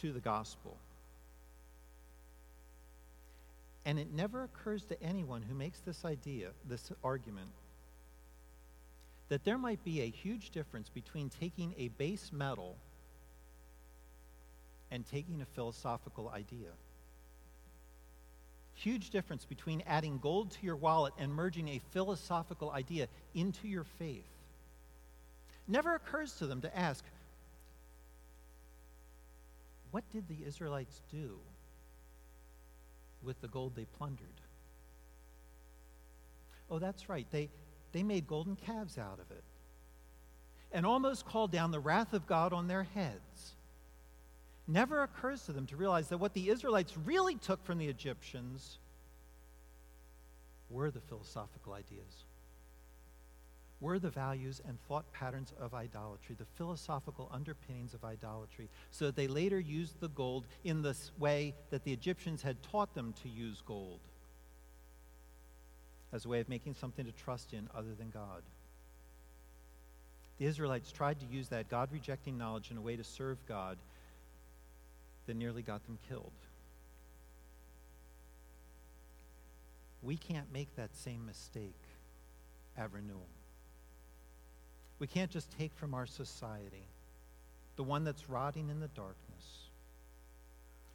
to 0.00 0.12
the 0.12 0.20
gospel. 0.20 0.76
And 3.84 4.00
it 4.00 4.12
never 4.12 4.42
occurs 4.42 4.82
to 4.86 5.00
anyone 5.00 5.42
who 5.42 5.54
makes 5.54 5.78
this 5.78 6.04
idea, 6.04 6.48
this 6.68 6.90
argument, 7.04 7.50
that 9.28 9.44
there 9.44 9.58
might 9.58 9.82
be 9.84 10.02
a 10.02 10.08
huge 10.10 10.50
difference 10.50 10.88
between 10.88 11.30
taking 11.30 11.74
a 11.78 11.88
base 11.88 12.30
metal 12.32 12.76
and 14.90 15.04
taking 15.06 15.40
a 15.40 15.46
philosophical 15.46 16.28
idea. 16.28 16.70
Huge 18.74 19.10
difference 19.10 19.44
between 19.44 19.82
adding 19.86 20.18
gold 20.18 20.50
to 20.50 20.66
your 20.66 20.76
wallet 20.76 21.14
and 21.18 21.32
merging 21.32 21.68
a 21.68 21.80
philosophical 21.92 22.70
idea 22.70 23.08
into 23.34 23.68
your 23.68 23.84
faith. 23.98 24.24
Never 25.66 25.94
occurs 25.94 26.32
to 26.34 26.46
them 26.46 26.60
to 26.60 26.76
ask, 26.76 27.04
what 29.90 30.04
did 30.12 30.28
the 30.28 30.44
Israelites 30.46 31.00
do 31.10 31.38
with 33.22 33.40
the 33.40 33.48
gold 33.48 33.74
they 33.74 33.86
plundered? 33.96 34.26
Oh, 36.70 36.78
that's 36.78 37.08
right. 37.08 37.26
They, 37.30 37.48
they 37.94 38.02
made 38.02 38.26
golden 38.26 38.56
calves 38.56 38.98
out 38.98 39.20
of 39.20 39.30
it 39.30 39.44
and 40.72 40.84
almost 40.84 41.24
called 41.24 41.52
down 41.52 41.70
the 41.70 41.78
wrath 41.78 42.12
of 42.12 42.26
God 42.26 42.52
on 42.52 42.66
their 42.66 42.82
heads. 42.82 43.54
Never 44.66 45.04
occurs 45.04 45.44
to 45.44 45.52
them 45.52 45.66
to 45.66 45.76
realize 45.76 46.08
that 46.08 46.18
what 46.18 46.34
the 46.34 46.50
Israelites 46.50 46.98
really 47.04 47.36
took 47.36 47.64
from 47.64 47.78
the 47.78 47.86
Egyptians 47.86 48.78
were 50.68 50.90
the 50.90 51.00
philosophical 51.00 51.74
ideas, 51.74 52.24
were 53.80 54.00
the 54.00 54.10
values 54.10 54.60
and 54.66 54.76
thought 54.88 55.12
patterns 55.12 55.52
of 55.60 55.72
idolatry, 55.72 56.34
the 56.36 56.46
philosophical 56.56 57.30
underpinnings 57.32 57.94
of 57.94 58.04
idolatry, 58.04 58.68
so 58.90 59.04
that 59.04 59.14
they 59.14 59.28
later 59.28 59.60
used 59.60 60.00
the 60.00 60.08
gold 60.08 60.46
in 60.64 60.82
this 60.82 61.12
way 61.20 61.54
that 61.70 61.84
the 61.84 61.92
Egyptians 61.92 62.42
had 62.42 62.60
taught 62.64 62.92
them 62.94 63.14
to 63.22 63.28
use 63.28 63.62
gold 63.64 64.00
as 66.14 66.24
a 66.24 66.28
way 66.28 66.38
of 66.38 66.48
making 66.48 66.74
something 66.74 67.04
to 67.04 67.12
trust 67.12 67.52
in 67.52 67.68
other 67.74 67.92
than 67.98 68.08
God. 68.08 68.42
The 70.38 70.46
Israelites 70.46 70.92
tried 70.92 71.18
to 71.20 71.26
use 71.26 71.48
that 71.48 71.68
God 71.68 71.90
rejecting 71.92 72.38
knowledge 72.38 72.70
in 72.70 72.76
a 72.76 72.80
way 72.80 72.96
to 72.96 73.04
serve 73.04 73.36
God 73.46 73.76
that 75.26 75.36
nearly 75.36 75.62
got 75.62 75.84
them 75.86 75.98
killed. 76.08 76.30
We 80.02 80.16
can't 80.16 80.52
make 80.52 80.74
that 80.76 80.94
same 80.94 81.26
mistake 81.26 81.74
at 82.78 82.92
renewal. 82.92 83.26
We 85.00 85.06
can't 85.08 85.30
just 85.30 85.50
take 85.58 85.74
from 85.74 85.94
our 85.94 86.06
society 86.06 86.86
the 87.76 87.82
one 87.82 88.04
that's 88.04 88.30
rotting 88.30 88.70
in 88.70 88.78
the 88.78 88.88
darkness. 88.88 89.14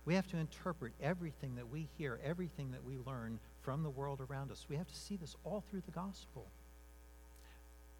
We 0.05 0.15
have 0.15 0.27
to 0.27 0.37
interpret 0.37 0.93
everything 1.01 1.55
that 1.55 1.69
we 1.69 1.87
hear, 1.97 2.19
everything 2.23 2.71
that 2.71 2.85
we 2.85 2.97
learn 3.05 3.39
from 3.69 3.83
the 3.83 3.89
world 3.91 4.19
around 4.19 4.49
us. 4.51 4.65
We 4.67 4.77
have 4.77 4.87
to 4.87 4.95
see 4.95 5.15
this 5.15 5.35
all 5.43 5.63
through 5.69 5.83
the 5.85 5.91
gospel. 5.91 6.47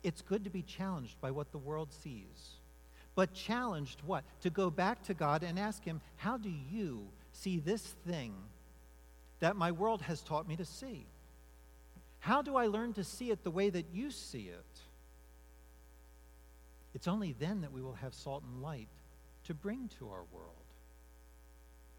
It's 0.02 0.24
good 0.24 0.46
to 0.46 0.50
be 0.50 0.64
challenged 0.64 1.22
by 1.22 1.30
what 1.30 1.52
the 1.52 1.60
world 1.60 1.90
sees. 1.94 2.56
But 3.14 3.36
challenged 3.36 4.02
what? 4.04 4.24
To 4.42 4.50
go 4.50 4.72
back 4.72 5.04
to 5.04 5.14
God 5.14 5.44
and 5.44 5.60
ask 5.60 5.84
Him, 5.84 6.02
How 6.18 6.40
do 6.40 6.50
you 6.50 7.10
see 7.34 7.60
this 7.60 7.84
thing 8.08 8.34
that 9.42 9.56
my 9.56 9.72
world 9.72 10.02
has 10.02 10.22
taught 10.22 10.48
me 10.48 10.56
to 10.56 10.66
see? 10.66 11.06
How 12.18 12.42
do 12.42 12.56
I 12.56 12.66
learn 12.66 12.94
to 12.94 13.04
see 13.04 13.30
it 13.30 13.44
the 13.44 13.52
way 13.52 13.70
that 13.70 13.86
you 13.94 14.10
see 14.10 14.50
it? 14.50 14.80
It's 16.96 17.08
only 17.08 17.36
then 17.40 17.62
that 17.62 17.72
we 17.72 17.84
will 17.84 17.94
have 17.94 18.16
salt 18.16 18.42
and 18.42 18.64
light 18.64 18.90
to 19.46 19.54
bring 19.54 19.92
to 20.00 20.10
our 20.10 20.24
world 20.34 20.66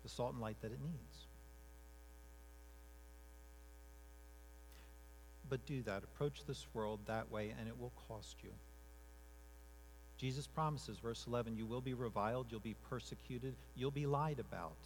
the 0.02 0.08
salt 0.08 0.32
and 0.32 0.42
light 0.42 0.56
that 0.60 0.72
it 0.72 0.80
needs. 0.82 1.29
But 5.50 5.66
do 5.66 5.82
that. 5.82 6.04
Approach 6.04 6.44
this 6.46 6.66
world 6.72 7.00
that 7.06 7.30
way, 7.30 7.52
and 7.58 7.68
it 7.68 7.78
will 7.78 7.92
cost 8.08 8.36
you. 8.42 8.50
Jesus 10.16 10.46
promises, 10.46 10.98
verse 10.98 11.24
11, 11.26 11.56
you 11.56 11.66
will 11.66 11.80
be 11.80 11.94
reviled, 11.94 12.46
you'll 12.50 12.60
be 12.60 12.76
persecuted, 12.88 13.54
you'll 13.74 13.90
be 13.90 14.06
lied 14.06 14.38
about. 14.38 14.76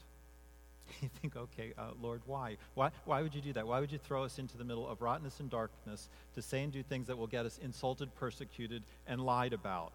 You 1.00 1.08
think, 1.20 1.34
okay, 1.34 1.72
uh, 1.78 1.90
Lord, 2.00 2.20
why? 2.26 2.58
why? 2.74 2.90
Why 3.06 3.22
would 3.22 3.34
you 3.34 3.40
do 3.40 3.54
that? 3.54 3.66
Why 3.66 3.80
would 3.80 3.90
you 3.90 3.98
throw 3.98 4.22
us 4.22 4.38
into 4.38 4.58
the 4.58 4.64
middle 4.64 4.86
of 4.86 5.00
rottenness 5.00 5.40
and 5.40 5.48
darkness 5.48 6.10
to 6.34 6.42
say 6.42 6.62
and 6.62 6.70
do 6.70 6.82
things 6.82 7.06
that 7.06 7.16
will 7.16 7.26
get 7.26 7.46
us 7.46 7.58
insulted, 7.62 8.14
persecuted, 8.14 8.82
and 9.06 9.20
lied 9.24 9.54
about? 9.54 9.92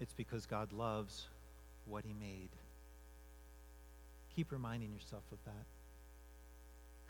It's 0.00 0.14
because 0.14 0.46
God 0.46 0.72
loves 0.72 1.26
what 1.84 2.04
He 2.04 2.14
made. 2.14 2.48
Keep 4.34 4.52
reminding 4.52 4.92
yourself 4.92 5.24
of 5.32 5.38
that. 5.44 5.66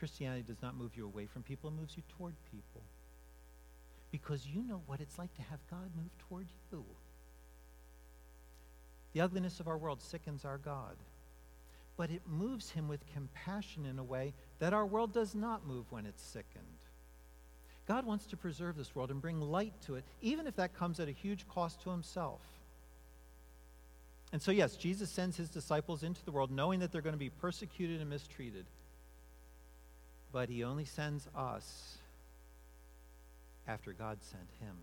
Christianity 0.01 0.43
does 0.47 0.63
not 0.63 0.77
move 0.77 0.97
you 0.97 1.05
away 1.05 1.27
from 1.27 1.43
people, 1.43 1.69
it 1.69 1.75
moves 1.79 1.95
you 1.95 2.03
toward 2.17 2.35
people. 2.51 2.81
Because 4.11 4.47
you 4.47 4.63
know 4.67 4.81
what 4.87 5.01
it's 5.01 5.19
like 5.19 5.33
to 5.35 5.43
have 5.43 5.61
God 5.71 5.91
move 5.95 6.11
toward 6.29 6.47
you. 6.73 6.85
The 9.13 9.21
ugliness 9.21 9.61
of 9.61 9.69
our 9.69 9.77
world 9.77 10.01
sickens 10.01 10.47
our 10.47 10.57
God, 10.57 10.97
but 11.99 12.11
it 12.11 12.23
moves 12.27 12.71
him 12.71 12.89
with 12.89 13.13
compassion 13.13 13.85
in 13.85 13.99
a 13.99 14.03
way 14.03 14.33
that 14.59 14.73
our 14.73 14.87
world 14.87 15.13
does 15.13 15.35
not 15.35 15.67
move 15.67 15.85
when 15.91 16.07
it's 16.07 16.23
sickened. 16.23 16.65
God 17.87 18.07
wants 18.07 18.25
to 18.27 18.37
preserve 18.39 18.77
this 18.77 18.95
world 18.95 19.11
and 19.11 19.21
bring 19.21 19.41
light 19.41 19.75
to 19.85 19.97
it, 19.97 20.05
even 20.23 20.47
if 20.47 20.57
that 20.57 20.75
comes 20.75 20.99
at 20.99 21.09
a 21.09 21.13
huge 21.13 21.47
cost 21.47 21.83
to 21.83 21.91
himself. 21.91 22.41
And 24.33 24.41
so, 24.41 24.51
yes, 24.51 24.77
Jesus 24.77 25.11
sends 25.11 25.37
his 25.37 25.51
disciples 25.51 26.03
into 26.03 26.25
the 26.25 26.31
world 26.31 26.51
knowing 26.51 26.81
that 26.81 26.91
they're 26.91 27.03
going 27.03 27.15
to 27.15 27.19
be 27.19 27.31
persecuted 27.31 28.01
and 28.01 28.09
mistreated. 28.09 28.65
But 30.33 30.49
he 30.49 30.65
only 30.65 30.85
sends 30.85 31.29
us 31.35 31.99
after 33.67 33.93
God 33.93 34.19
sent 34.23 34.49
him. 34.61 34.77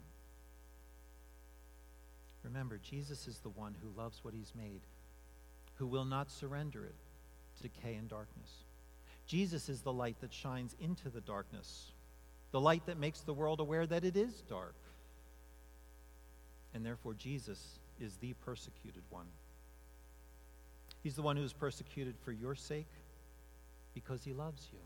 Remember, 2.43 2.79
Jesus 2.81 3.27
is 3.27 3.39
the 3.39 3.49
one 3.49 3.75
who 3.81 4.01
loves 4.01 4.23
what 4.23 4.33
he's 4.33 4.53
made, 4.55 4.81
who 5.75 5.87
will 5.87 6.05
not 6.05 6.31
surrender 6.31 6.85
it 6.85 6.95
to 7.57 7.63
decay 7.63 7.95
and 7.95 8.09
darkness. 8.09 8.49
Jesus 9.25 9.67
is 9.67 9.81
the 9.81 9.91
light 9.91 10.15
that 10.21 10.33
shines 10.33 10.75
into 10.79 11.09
the 11.09 11.21
darkness, 11.21 11.91
the 12.51 12.61
light 12.61 12.85
that 12.85 12.97
makes 12.97 13.19
the 13.21 13.33
world 13.33 13.59
aware 13.59 13.85
that 13.85 14.05
it 14.05 14.15
is 14.15 14.43
dark. 14.49 14.75
And 16.73 16.85
therefore, 16.85 17.13
Jesus 17.13 17.79
is 17.99 18.15
the 18.17 18.33
persecuted 18.45 19.03
one. 19.09 19.27
He's 21.03 21.15
the 21.15 21.21
one 21.21 21.35
who 21.35 21.43
is 21.43 21.53
persecuted 21.53 22.15
for 22.23 22.31
your 22.31 22.55
sake 22.55 22.87
because 23.93 24.23
he 24.23 24.33
loves 24.33 24.67
you. 24.71 24.79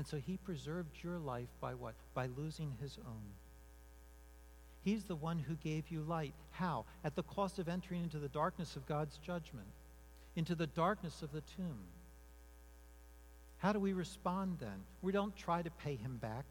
And 0.00 0.06
so 0.06 0.16
he 0.16 0.38
preserved 0.38 1.04
your 1.04 1.18
life 1.18 1.50
by 1.60 1.74
what? 1.74 1.92
By 2.14 2.28
losing 2.34 2.72
his 2.80 2.96
own. 3.06 3.34
He's 4.82 5.04
the 5.04 5.14
one 5.14 5.38
who 5.38 5.56
gave 5.56 5.90
you 5.90 6.00
light. 6.00 6.32
How? 6.52 6.86
At 7.04 7.16
the 7.16 7.22
cost 7.22 7.58
of 7.58 7.68
entering 7.68 8.04
into 8.04 8.16
the 8.16 8.30
darkness 8.30 8.76
of 8.76 8.86
God's 8.86 9.18
judgment, 9.18 9.66
into 10.36 10.54
the 10.54 10.68
darkness 10.68 11.20
of 11.20 11.32
the 11.32 11.42
tomb. 11.42 11.80
How 13.58 13.74
do 13.74 13.78
we 13.78 13.92
respond 13.92 14.56
then? 14.58 14.84
We 15.02 15.12
don't 15.12 15.36
try 15.36 15.60
to 15.60 15.70
pay 15.70 15.96
him 15.96 16.16
back. 16.16 16.46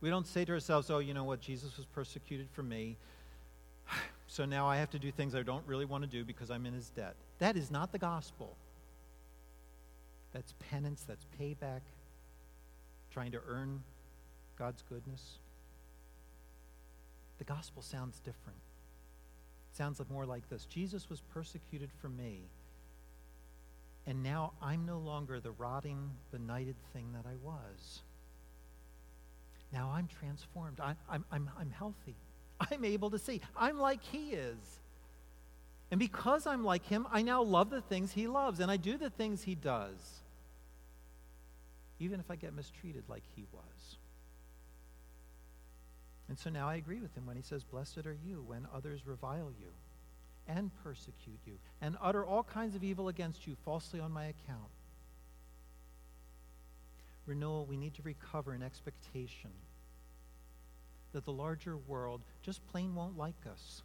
We 0.00 0.10
don't 0.10 0.26
say 0.26 0.44
to 0.44 0.52
ourselves, 0.52 0.90
oh, 0.90 0.98
you 0.98 1.14
know 1.14 1.22
what? 1.22 1.40
Jesus 1.40 1.76
was 1.76 1.86
persecuted 1.86 2.48
for 2.50 2.64
me. 2.64 2.96
So 4.26 4.44
now 4.44 4.68
I 4.68 4.76
have 4.76 4.90
to 4.90 4.98
do 5.00 5.10
things 5.10 5.34
I 5.34 5.42
don't 5.42 5.66
really 5.66 5.84
want 5.84 6.04
to 6.04 6.08
do 6.08 6.24
because 6.24 6.52
I'm 6.52 6.64
in 6.64 6.72
his 6.72 6.90
debt. 6.90 7.16
That 7.40 7.56
is 7.56 7.68
not 7.68 7.90
the 7.90 7.98
gospel. 7.98 8.56
That's 10.32 10.54
penance, 10.70 11.02
that's 11.02 11.26
payback, 11.40 11.80
trying 13.12 13.32
to 13.32 13.40
earn 13.48 13.82
God's 14.58 14.82
goodness. 14.88 15.38
The 17.38 17.44
gospel 17.44 17.82
sounds 17.82 18.18
different. 18.20 18.58
It 19.72 19.76
sounds 19.76 20.00
more 20.10 20.26
like 20.26 20.48
this 20.48 20.66
Jesus 20.66 21.08
was 21.08 21.20
persecuted 21.32 21.90
for 22.00 22.08
me, 22.08 22.42
and 24.06 24.22
now 24.22 24.52
I'm 24.60 24.84
no 24.84 24.98
longer 24.98 25.40
the 25.40 25.52
rotting, 25.52 26.10
benighted 26.30 26.76
thing 26.92 27.12
that 27.14 27.28
I 27.28 27.36
was. 27.42 28.02
Now 29.72 29.92
I'm 29.94 30.08
transformed. 30.08 30.80
I, 30.80 30.94
I'm, 31.08 31.24
I'm, 31.30 31.50
I'm 31.58 31.70
healthy. 31.70 32.16
I'm 32.70 32.84
able 32.84 33.10
to 33.10 33.18
see. 33.18 33.40
I'm 33.56 33.78
like 33.78 34.02
He 34.02 34.30
is. 34.30 34.80
And 35.90 35.98
because 35.98 36.46
I'm 36.46 36.64
like 36.64 36.84
Him, 36.86 37.06
I 37.10 37.22
now 37.22 37.42
love 37.42 37.70
the 37.70 37.80
things 37.80 38.12
He 38.12 38.26
loves, 38.26 38.60
and 38.60 38.70
I 38.70 38.76
do 38.76 38.98
the 38.98 39.10
things 39.10 39.42
He 39.42 39.54
does 39.54 40.20
even 42.00 42.18
if 42.18 42.30
I 42.30 42.36
get 42.36 42.54
mistreated 42.54 43.04
like 43.08 43.22
he 43.36 43.44
was. 43.52 43.98
And 46.28 46.38
so 46.38 46.48
now 46.48 46.68
I 46.68 46.76
agree 46.76 47.00
with 47.00 47.14
him 47.14 47.26
when 47.26 47.36
he 47.36 47.42
says, 47.42 47.62
Blessed 47.62 48.06
are 48.06 48.16
you 48.24 48.42
when 48.46 48.66
others 48.74 49.06
revile 49.06 49.52
you 49.60 49.68
and 50.48 50.70
persecute 50.82 51.40
you 51.44 51.58
and 51.80 51.96
utter 52.00 52.24
all 52.24 52.42
kinds 52.42 52.74
of 52.74 52.82
evil 52.82 53.08
against 53.08 53.46
you 53.46 53.56
falsely 53.64 54.00
on 54.00 54.12
my 54.12 54.24
account. 54.24 54.70
Renewal, 57.26 57.66
we 57.66 57.76
need 57.76 57.94
to 57.94 58.02
recover 58.02 58.52
an 58.52 58.62
expectation 58.62 59.50
that 61.12 61.24
the 61.24 61.32
larger 61.32 61.76
world 61.76 62.22
just 62.42 62.66
plain 62.68 62.94
won't 62.94 63.18
like 63.18 63.46
us. 63.50 63.82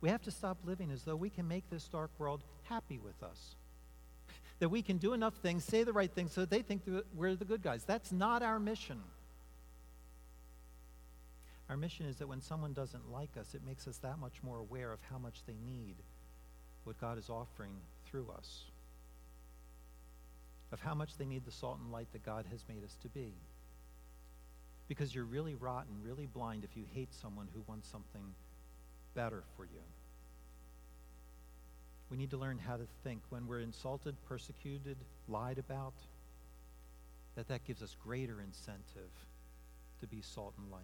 We 0.00 0.08
have 0.08 0.22
to 0.22 0.30
stop 0.30 0.58
living 0.64 0.90
as 0.90 1.02
though 1.02 1.16
we 1.16 1.30
can 1.30 1.46
make 1.46 1.68
this 1.70 1.88
dark 1.88 2.10
world 2.18 2.42
happy 2.64 2.98
with 2.98 3.22
us 3.22 3.54
that 4.60 4.68
we 4.68 4.82
can 4.82 4.98
do 4.98 5.12
enough 5.14 5.34
things, 5.36 5.64
say 5.64 5.82
the 5.82 5.92
right 5.92 6.10
things, 6.10 6.32
so 6.32 6.42
that 6.42 6.50
they 6.50 6.62
think 6.62 6.82
we're 7.16 7.34
the 7.34 7.44
good 7.44 7.62
guys. 7.62 7.84
That's 7.84 8.12
not 8.12 8.42
our 8.42 8.60
mission. 8.60 9.00
Our 11.68 11.76
mission 11.76 12.06
is 12.06 12.16
that 12.16 12.28
when 12.28 12.40
someone 12.40 12.72
doesn't 12.72 13.10
like 13.10 13.36
us, 13.38 13.54
it 13.54 13.62
makes 13.66 13.88
us 13.88 13.96
that 13.98 14.18
much 14.18 14.42
more 14.42 14.58
aware 14.58 14.92
of 14.92 14.98
how 15.10 15.18
much 15.18 15.42
they 15.46 15.54
need 15.66 15.96
what 16.84 17.00
God 17.00 17.18
is 17.18 17.30
offering 17.30 17.72
through 18.06 18.26
us, 18.36 18.64
of 20.72 20.80
how 20.80 20.94
much 20.94 21.16
they 21.16 21.26
need 21.26 21.44
the 21.44 21.50
salt 21.50 21.78
and 21.82 21.92
light 21.92 22.08
that 22.12 22.24
God 22.24 22.44
has 22.50 22.64
made 22.68 22.84
us 22.84 22.96
to 23.02 23.08
be. 23.08 23.32
Because 24.88 25.14
you're 25.14 25.24
really 25.24 25.54
rotten, 25.54 25.94
really 26.02 26.26
blind 26.26 26.64
if 26.64 26.76
you 26.76 26.84
hate 26.92 27.14
someone 27.14 27.48
who 27.54 27.62
wants 27.66 27.88
something 27.88 28.34
better 29.14 29.44
for 29.56 29.64
you. 29.64 29.80
We 32.10 32.16
need 32.16 32.30
to 32.30 32.36
learn 32.36 32.58
how 32.58 32.76
to 32.76 32.86
think 33.04 33.22
when 33.30 33.46
we're 33.46 33.60
insulted, 33.60 34.16
persecuted, 34.28 34.96
lied 35.28 35.58
about, 35.58 35.94
that 37.36 37.48
that 37.48 37.64
gives 37.64 37.82
us 37.82 37.96
greater 38.04 38.40
incentive 38.40 39.10
to 40.00 40.06
be 40.06 40.20
salt 40.20 40.54
and 40.58 40.70
light. 40.72 40.82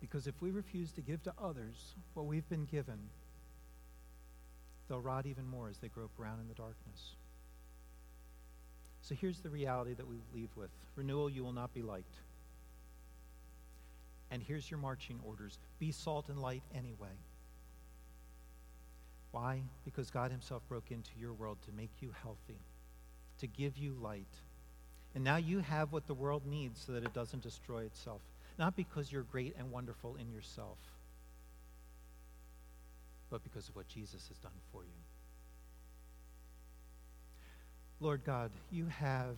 Because 0.00 0.26
if 0.26 0.40
we 0.40 0.50
refuse 0.50 0.92
to 0.92 1.00
give 1.00 1.22
to 1.24 1.32
others 1.42 1.94
what 2.14 2.26
we've 2.26 2.48
been 2.48 2.66
given, 2.66 2.98
they'll 4.88 5.00
rot 5.00 5.26
even 5.26 5.46
more 5.46 5.68
as 5.68 5.78
they 5.78 5.88
grope 5.88 6.12
around 6.20 6.40
in 6.40 6.48
the 6.48 6.54
darkness. 6.54 7.16
So 9.00 9.14
here's 9.14 9.40
the 9.40 9.50
reality 9.50 9.94
that 9.94 10.06
we 10.06 10.16
leave 10.34 10.50
with 10.54 10.70
renewal, 10.94 11.28
you 11.28 11.42
will 11.42 11.52
not 11.52 11.74
be 11.74 11.82
liked. 11.82 12.14
And 14.30 14.42
here's 14.42 14.70
your 14.70 14.78
marching 14.78 15.20
orders 15.24 15.58
be 15.78 15.92
salt 15.92 16.28
and 16.28 16.40
light 16.40 16.62
anyway. 16.74 17.16
Why? 19.30 19.62
Because 19.84 20.10
God 20.10 20.30
Himself 20.30 20.62
broke 20.68 20.90
into 20.90 21.10
your 21.18 21.32
world 21.32 21.58
to 21.66 21.72
make 21.72 21.90
you 22.00 22.12
healthy, 22.22 22.60
to 23.40 23.46
give 23.46 23.76
you 23.76 23.94
light. 24.00 24.26
And 25.14 25.22
now 25.22 25.36
you 25.36 25.60
have 25.60 25.92
what 25.92 26.06
the 26.06 26.14
world 26.14 26.46
needs 26.46 26.82
so 26.84 26.92
that 26.92 27.04
it 27.04 27.12
doesn't 27.12 27.42
destroy 27.42 27.84
itself. 27.84 28.20
Not 28.58 28.76
because 28.76 29.12
you're 29.12 29.22
great 29.22 29.54
and 29.58 29.70
wonderful 29.70 30.16
in 30.16 30.30
yourself, 30.30 30.78
but 33.30 33.42
because 33.42 33.68
of 33.68 33.76
what 33.76 33.88
Jesus 33.88 34.28
has 34.28 34.38
done 34.38 34.52
for 34.72 34.82
you. 34.82 34.90
Lord 38.00 38.24
God, 38.24 38.50
you 38.70 38.86
have 38.86 39.36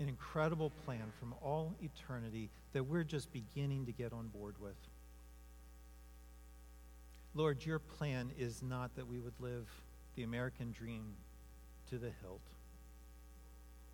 an 0.00 0.08
incredible 0.08 0.70
plan 0.84 1.12
from 1.18 1.34
all 1.42 1.74
eternity 1.82 2.50
that 2.72 2.84
we're 2.84 3.04
just 3.04 3.32
beginning 3.32 3.86
to 3.86 3.92
get 3.92 4.12
on 4.12 4.28
board 4.28 4.54
with. 4.60 4.76
Lord, 7.34 7.64
your 7.64 7.78
plan 7.78 8.30
is 8.38 8.62
not 8.62 8.94
that 8.96 9.06
we 9.08 9.18
would 9.18 9.34
live 9.40 9.68
the 10.16 10.22
American 10.22 10.72
dream 10.72 11.14
to 11.90 11.98
the 11.98 12.10
hilt. 12.22 12.40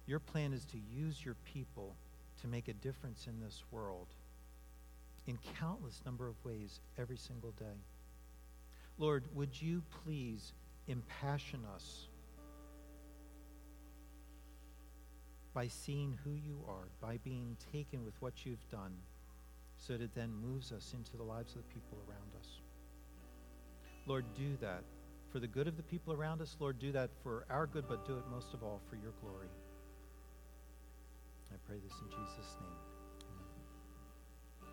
Your 0.06 0.18
plan 0.18 0.52
is 0.52 0.64
to 0.66 0.78
use 0.78 1.24
your 1.24 1.36
people 1.52 1.94
to 2.42 2.48
make 2.48 2.68
a 2.68 2.72
difference 2.74 3.26
in 3.26 3.40
this 3.40 3.62
world 3.70 4.08
in 5.26 5.38
countless 5.58 6.00
number 6.04 6.28
of 6.28 6.34
ways 6.44 6.80
every 6.98 7.16
single 7.16 7.52
day. 7.52 7.78
Lord, 8.98 9.24
would 9.34 9.60
you 9.60 9.82
please 10.04 10.52
impassion 10.88 11.60
us 11.74 12.06
by 15.52 15.66
seeing 15.68 16.18
who 16.24 16.32
you 16.32 16.60
are, 16.68 16.88
by 17.00 17.18
being 17.18 17.56
taken 17.72 18.04
with 18.04 18.14
what 18.20 18.46
you've 18.46 18.68
done, 18.70 18.94
so 19.76 19.94
that 19.94 20.02
it 20.02 20.14
then 20.14 20.32
moves 20.32 20.72
us 20.72 20.94
into 20.94 21.16
the 21.16 21.22
lives 21.22 21.54
of 21.54 21.62
the 21.62 21.74
people 21.74 21.98
around 22.08 22.30
us. 22.38 22.60
Lord, 24.06 24.24
do 24.36 24.56
that 24.60 24.84
for 25.32 25.38
the 25.38 25.46
good 25.46 25.68
of 25.68 25.76
the 25.76 25.82
people 25.82 26.12
around 26.12 26.40
us. 26.40 26.56
Lord, 26.58 26.78
do 26.78 26.92
that 26.92 27.10
for 27.22 27.46
our 27.50 27.66
good, 27.66 27.84
but 27.88 28.06
do 28.06 28.16
it 28.16 28.24
most 28.30 28.52
of 28.54 28.62
all 28.62 28.80
for 28.88 28.96
your 28.96 29.12
glory. 29.20 29.48
I 31.52 31.56
pray 31.66 31.78
this 31.82 31.94
in 32.02 32.10
Jesus' 32.10 32.56
name. 32.60 32.89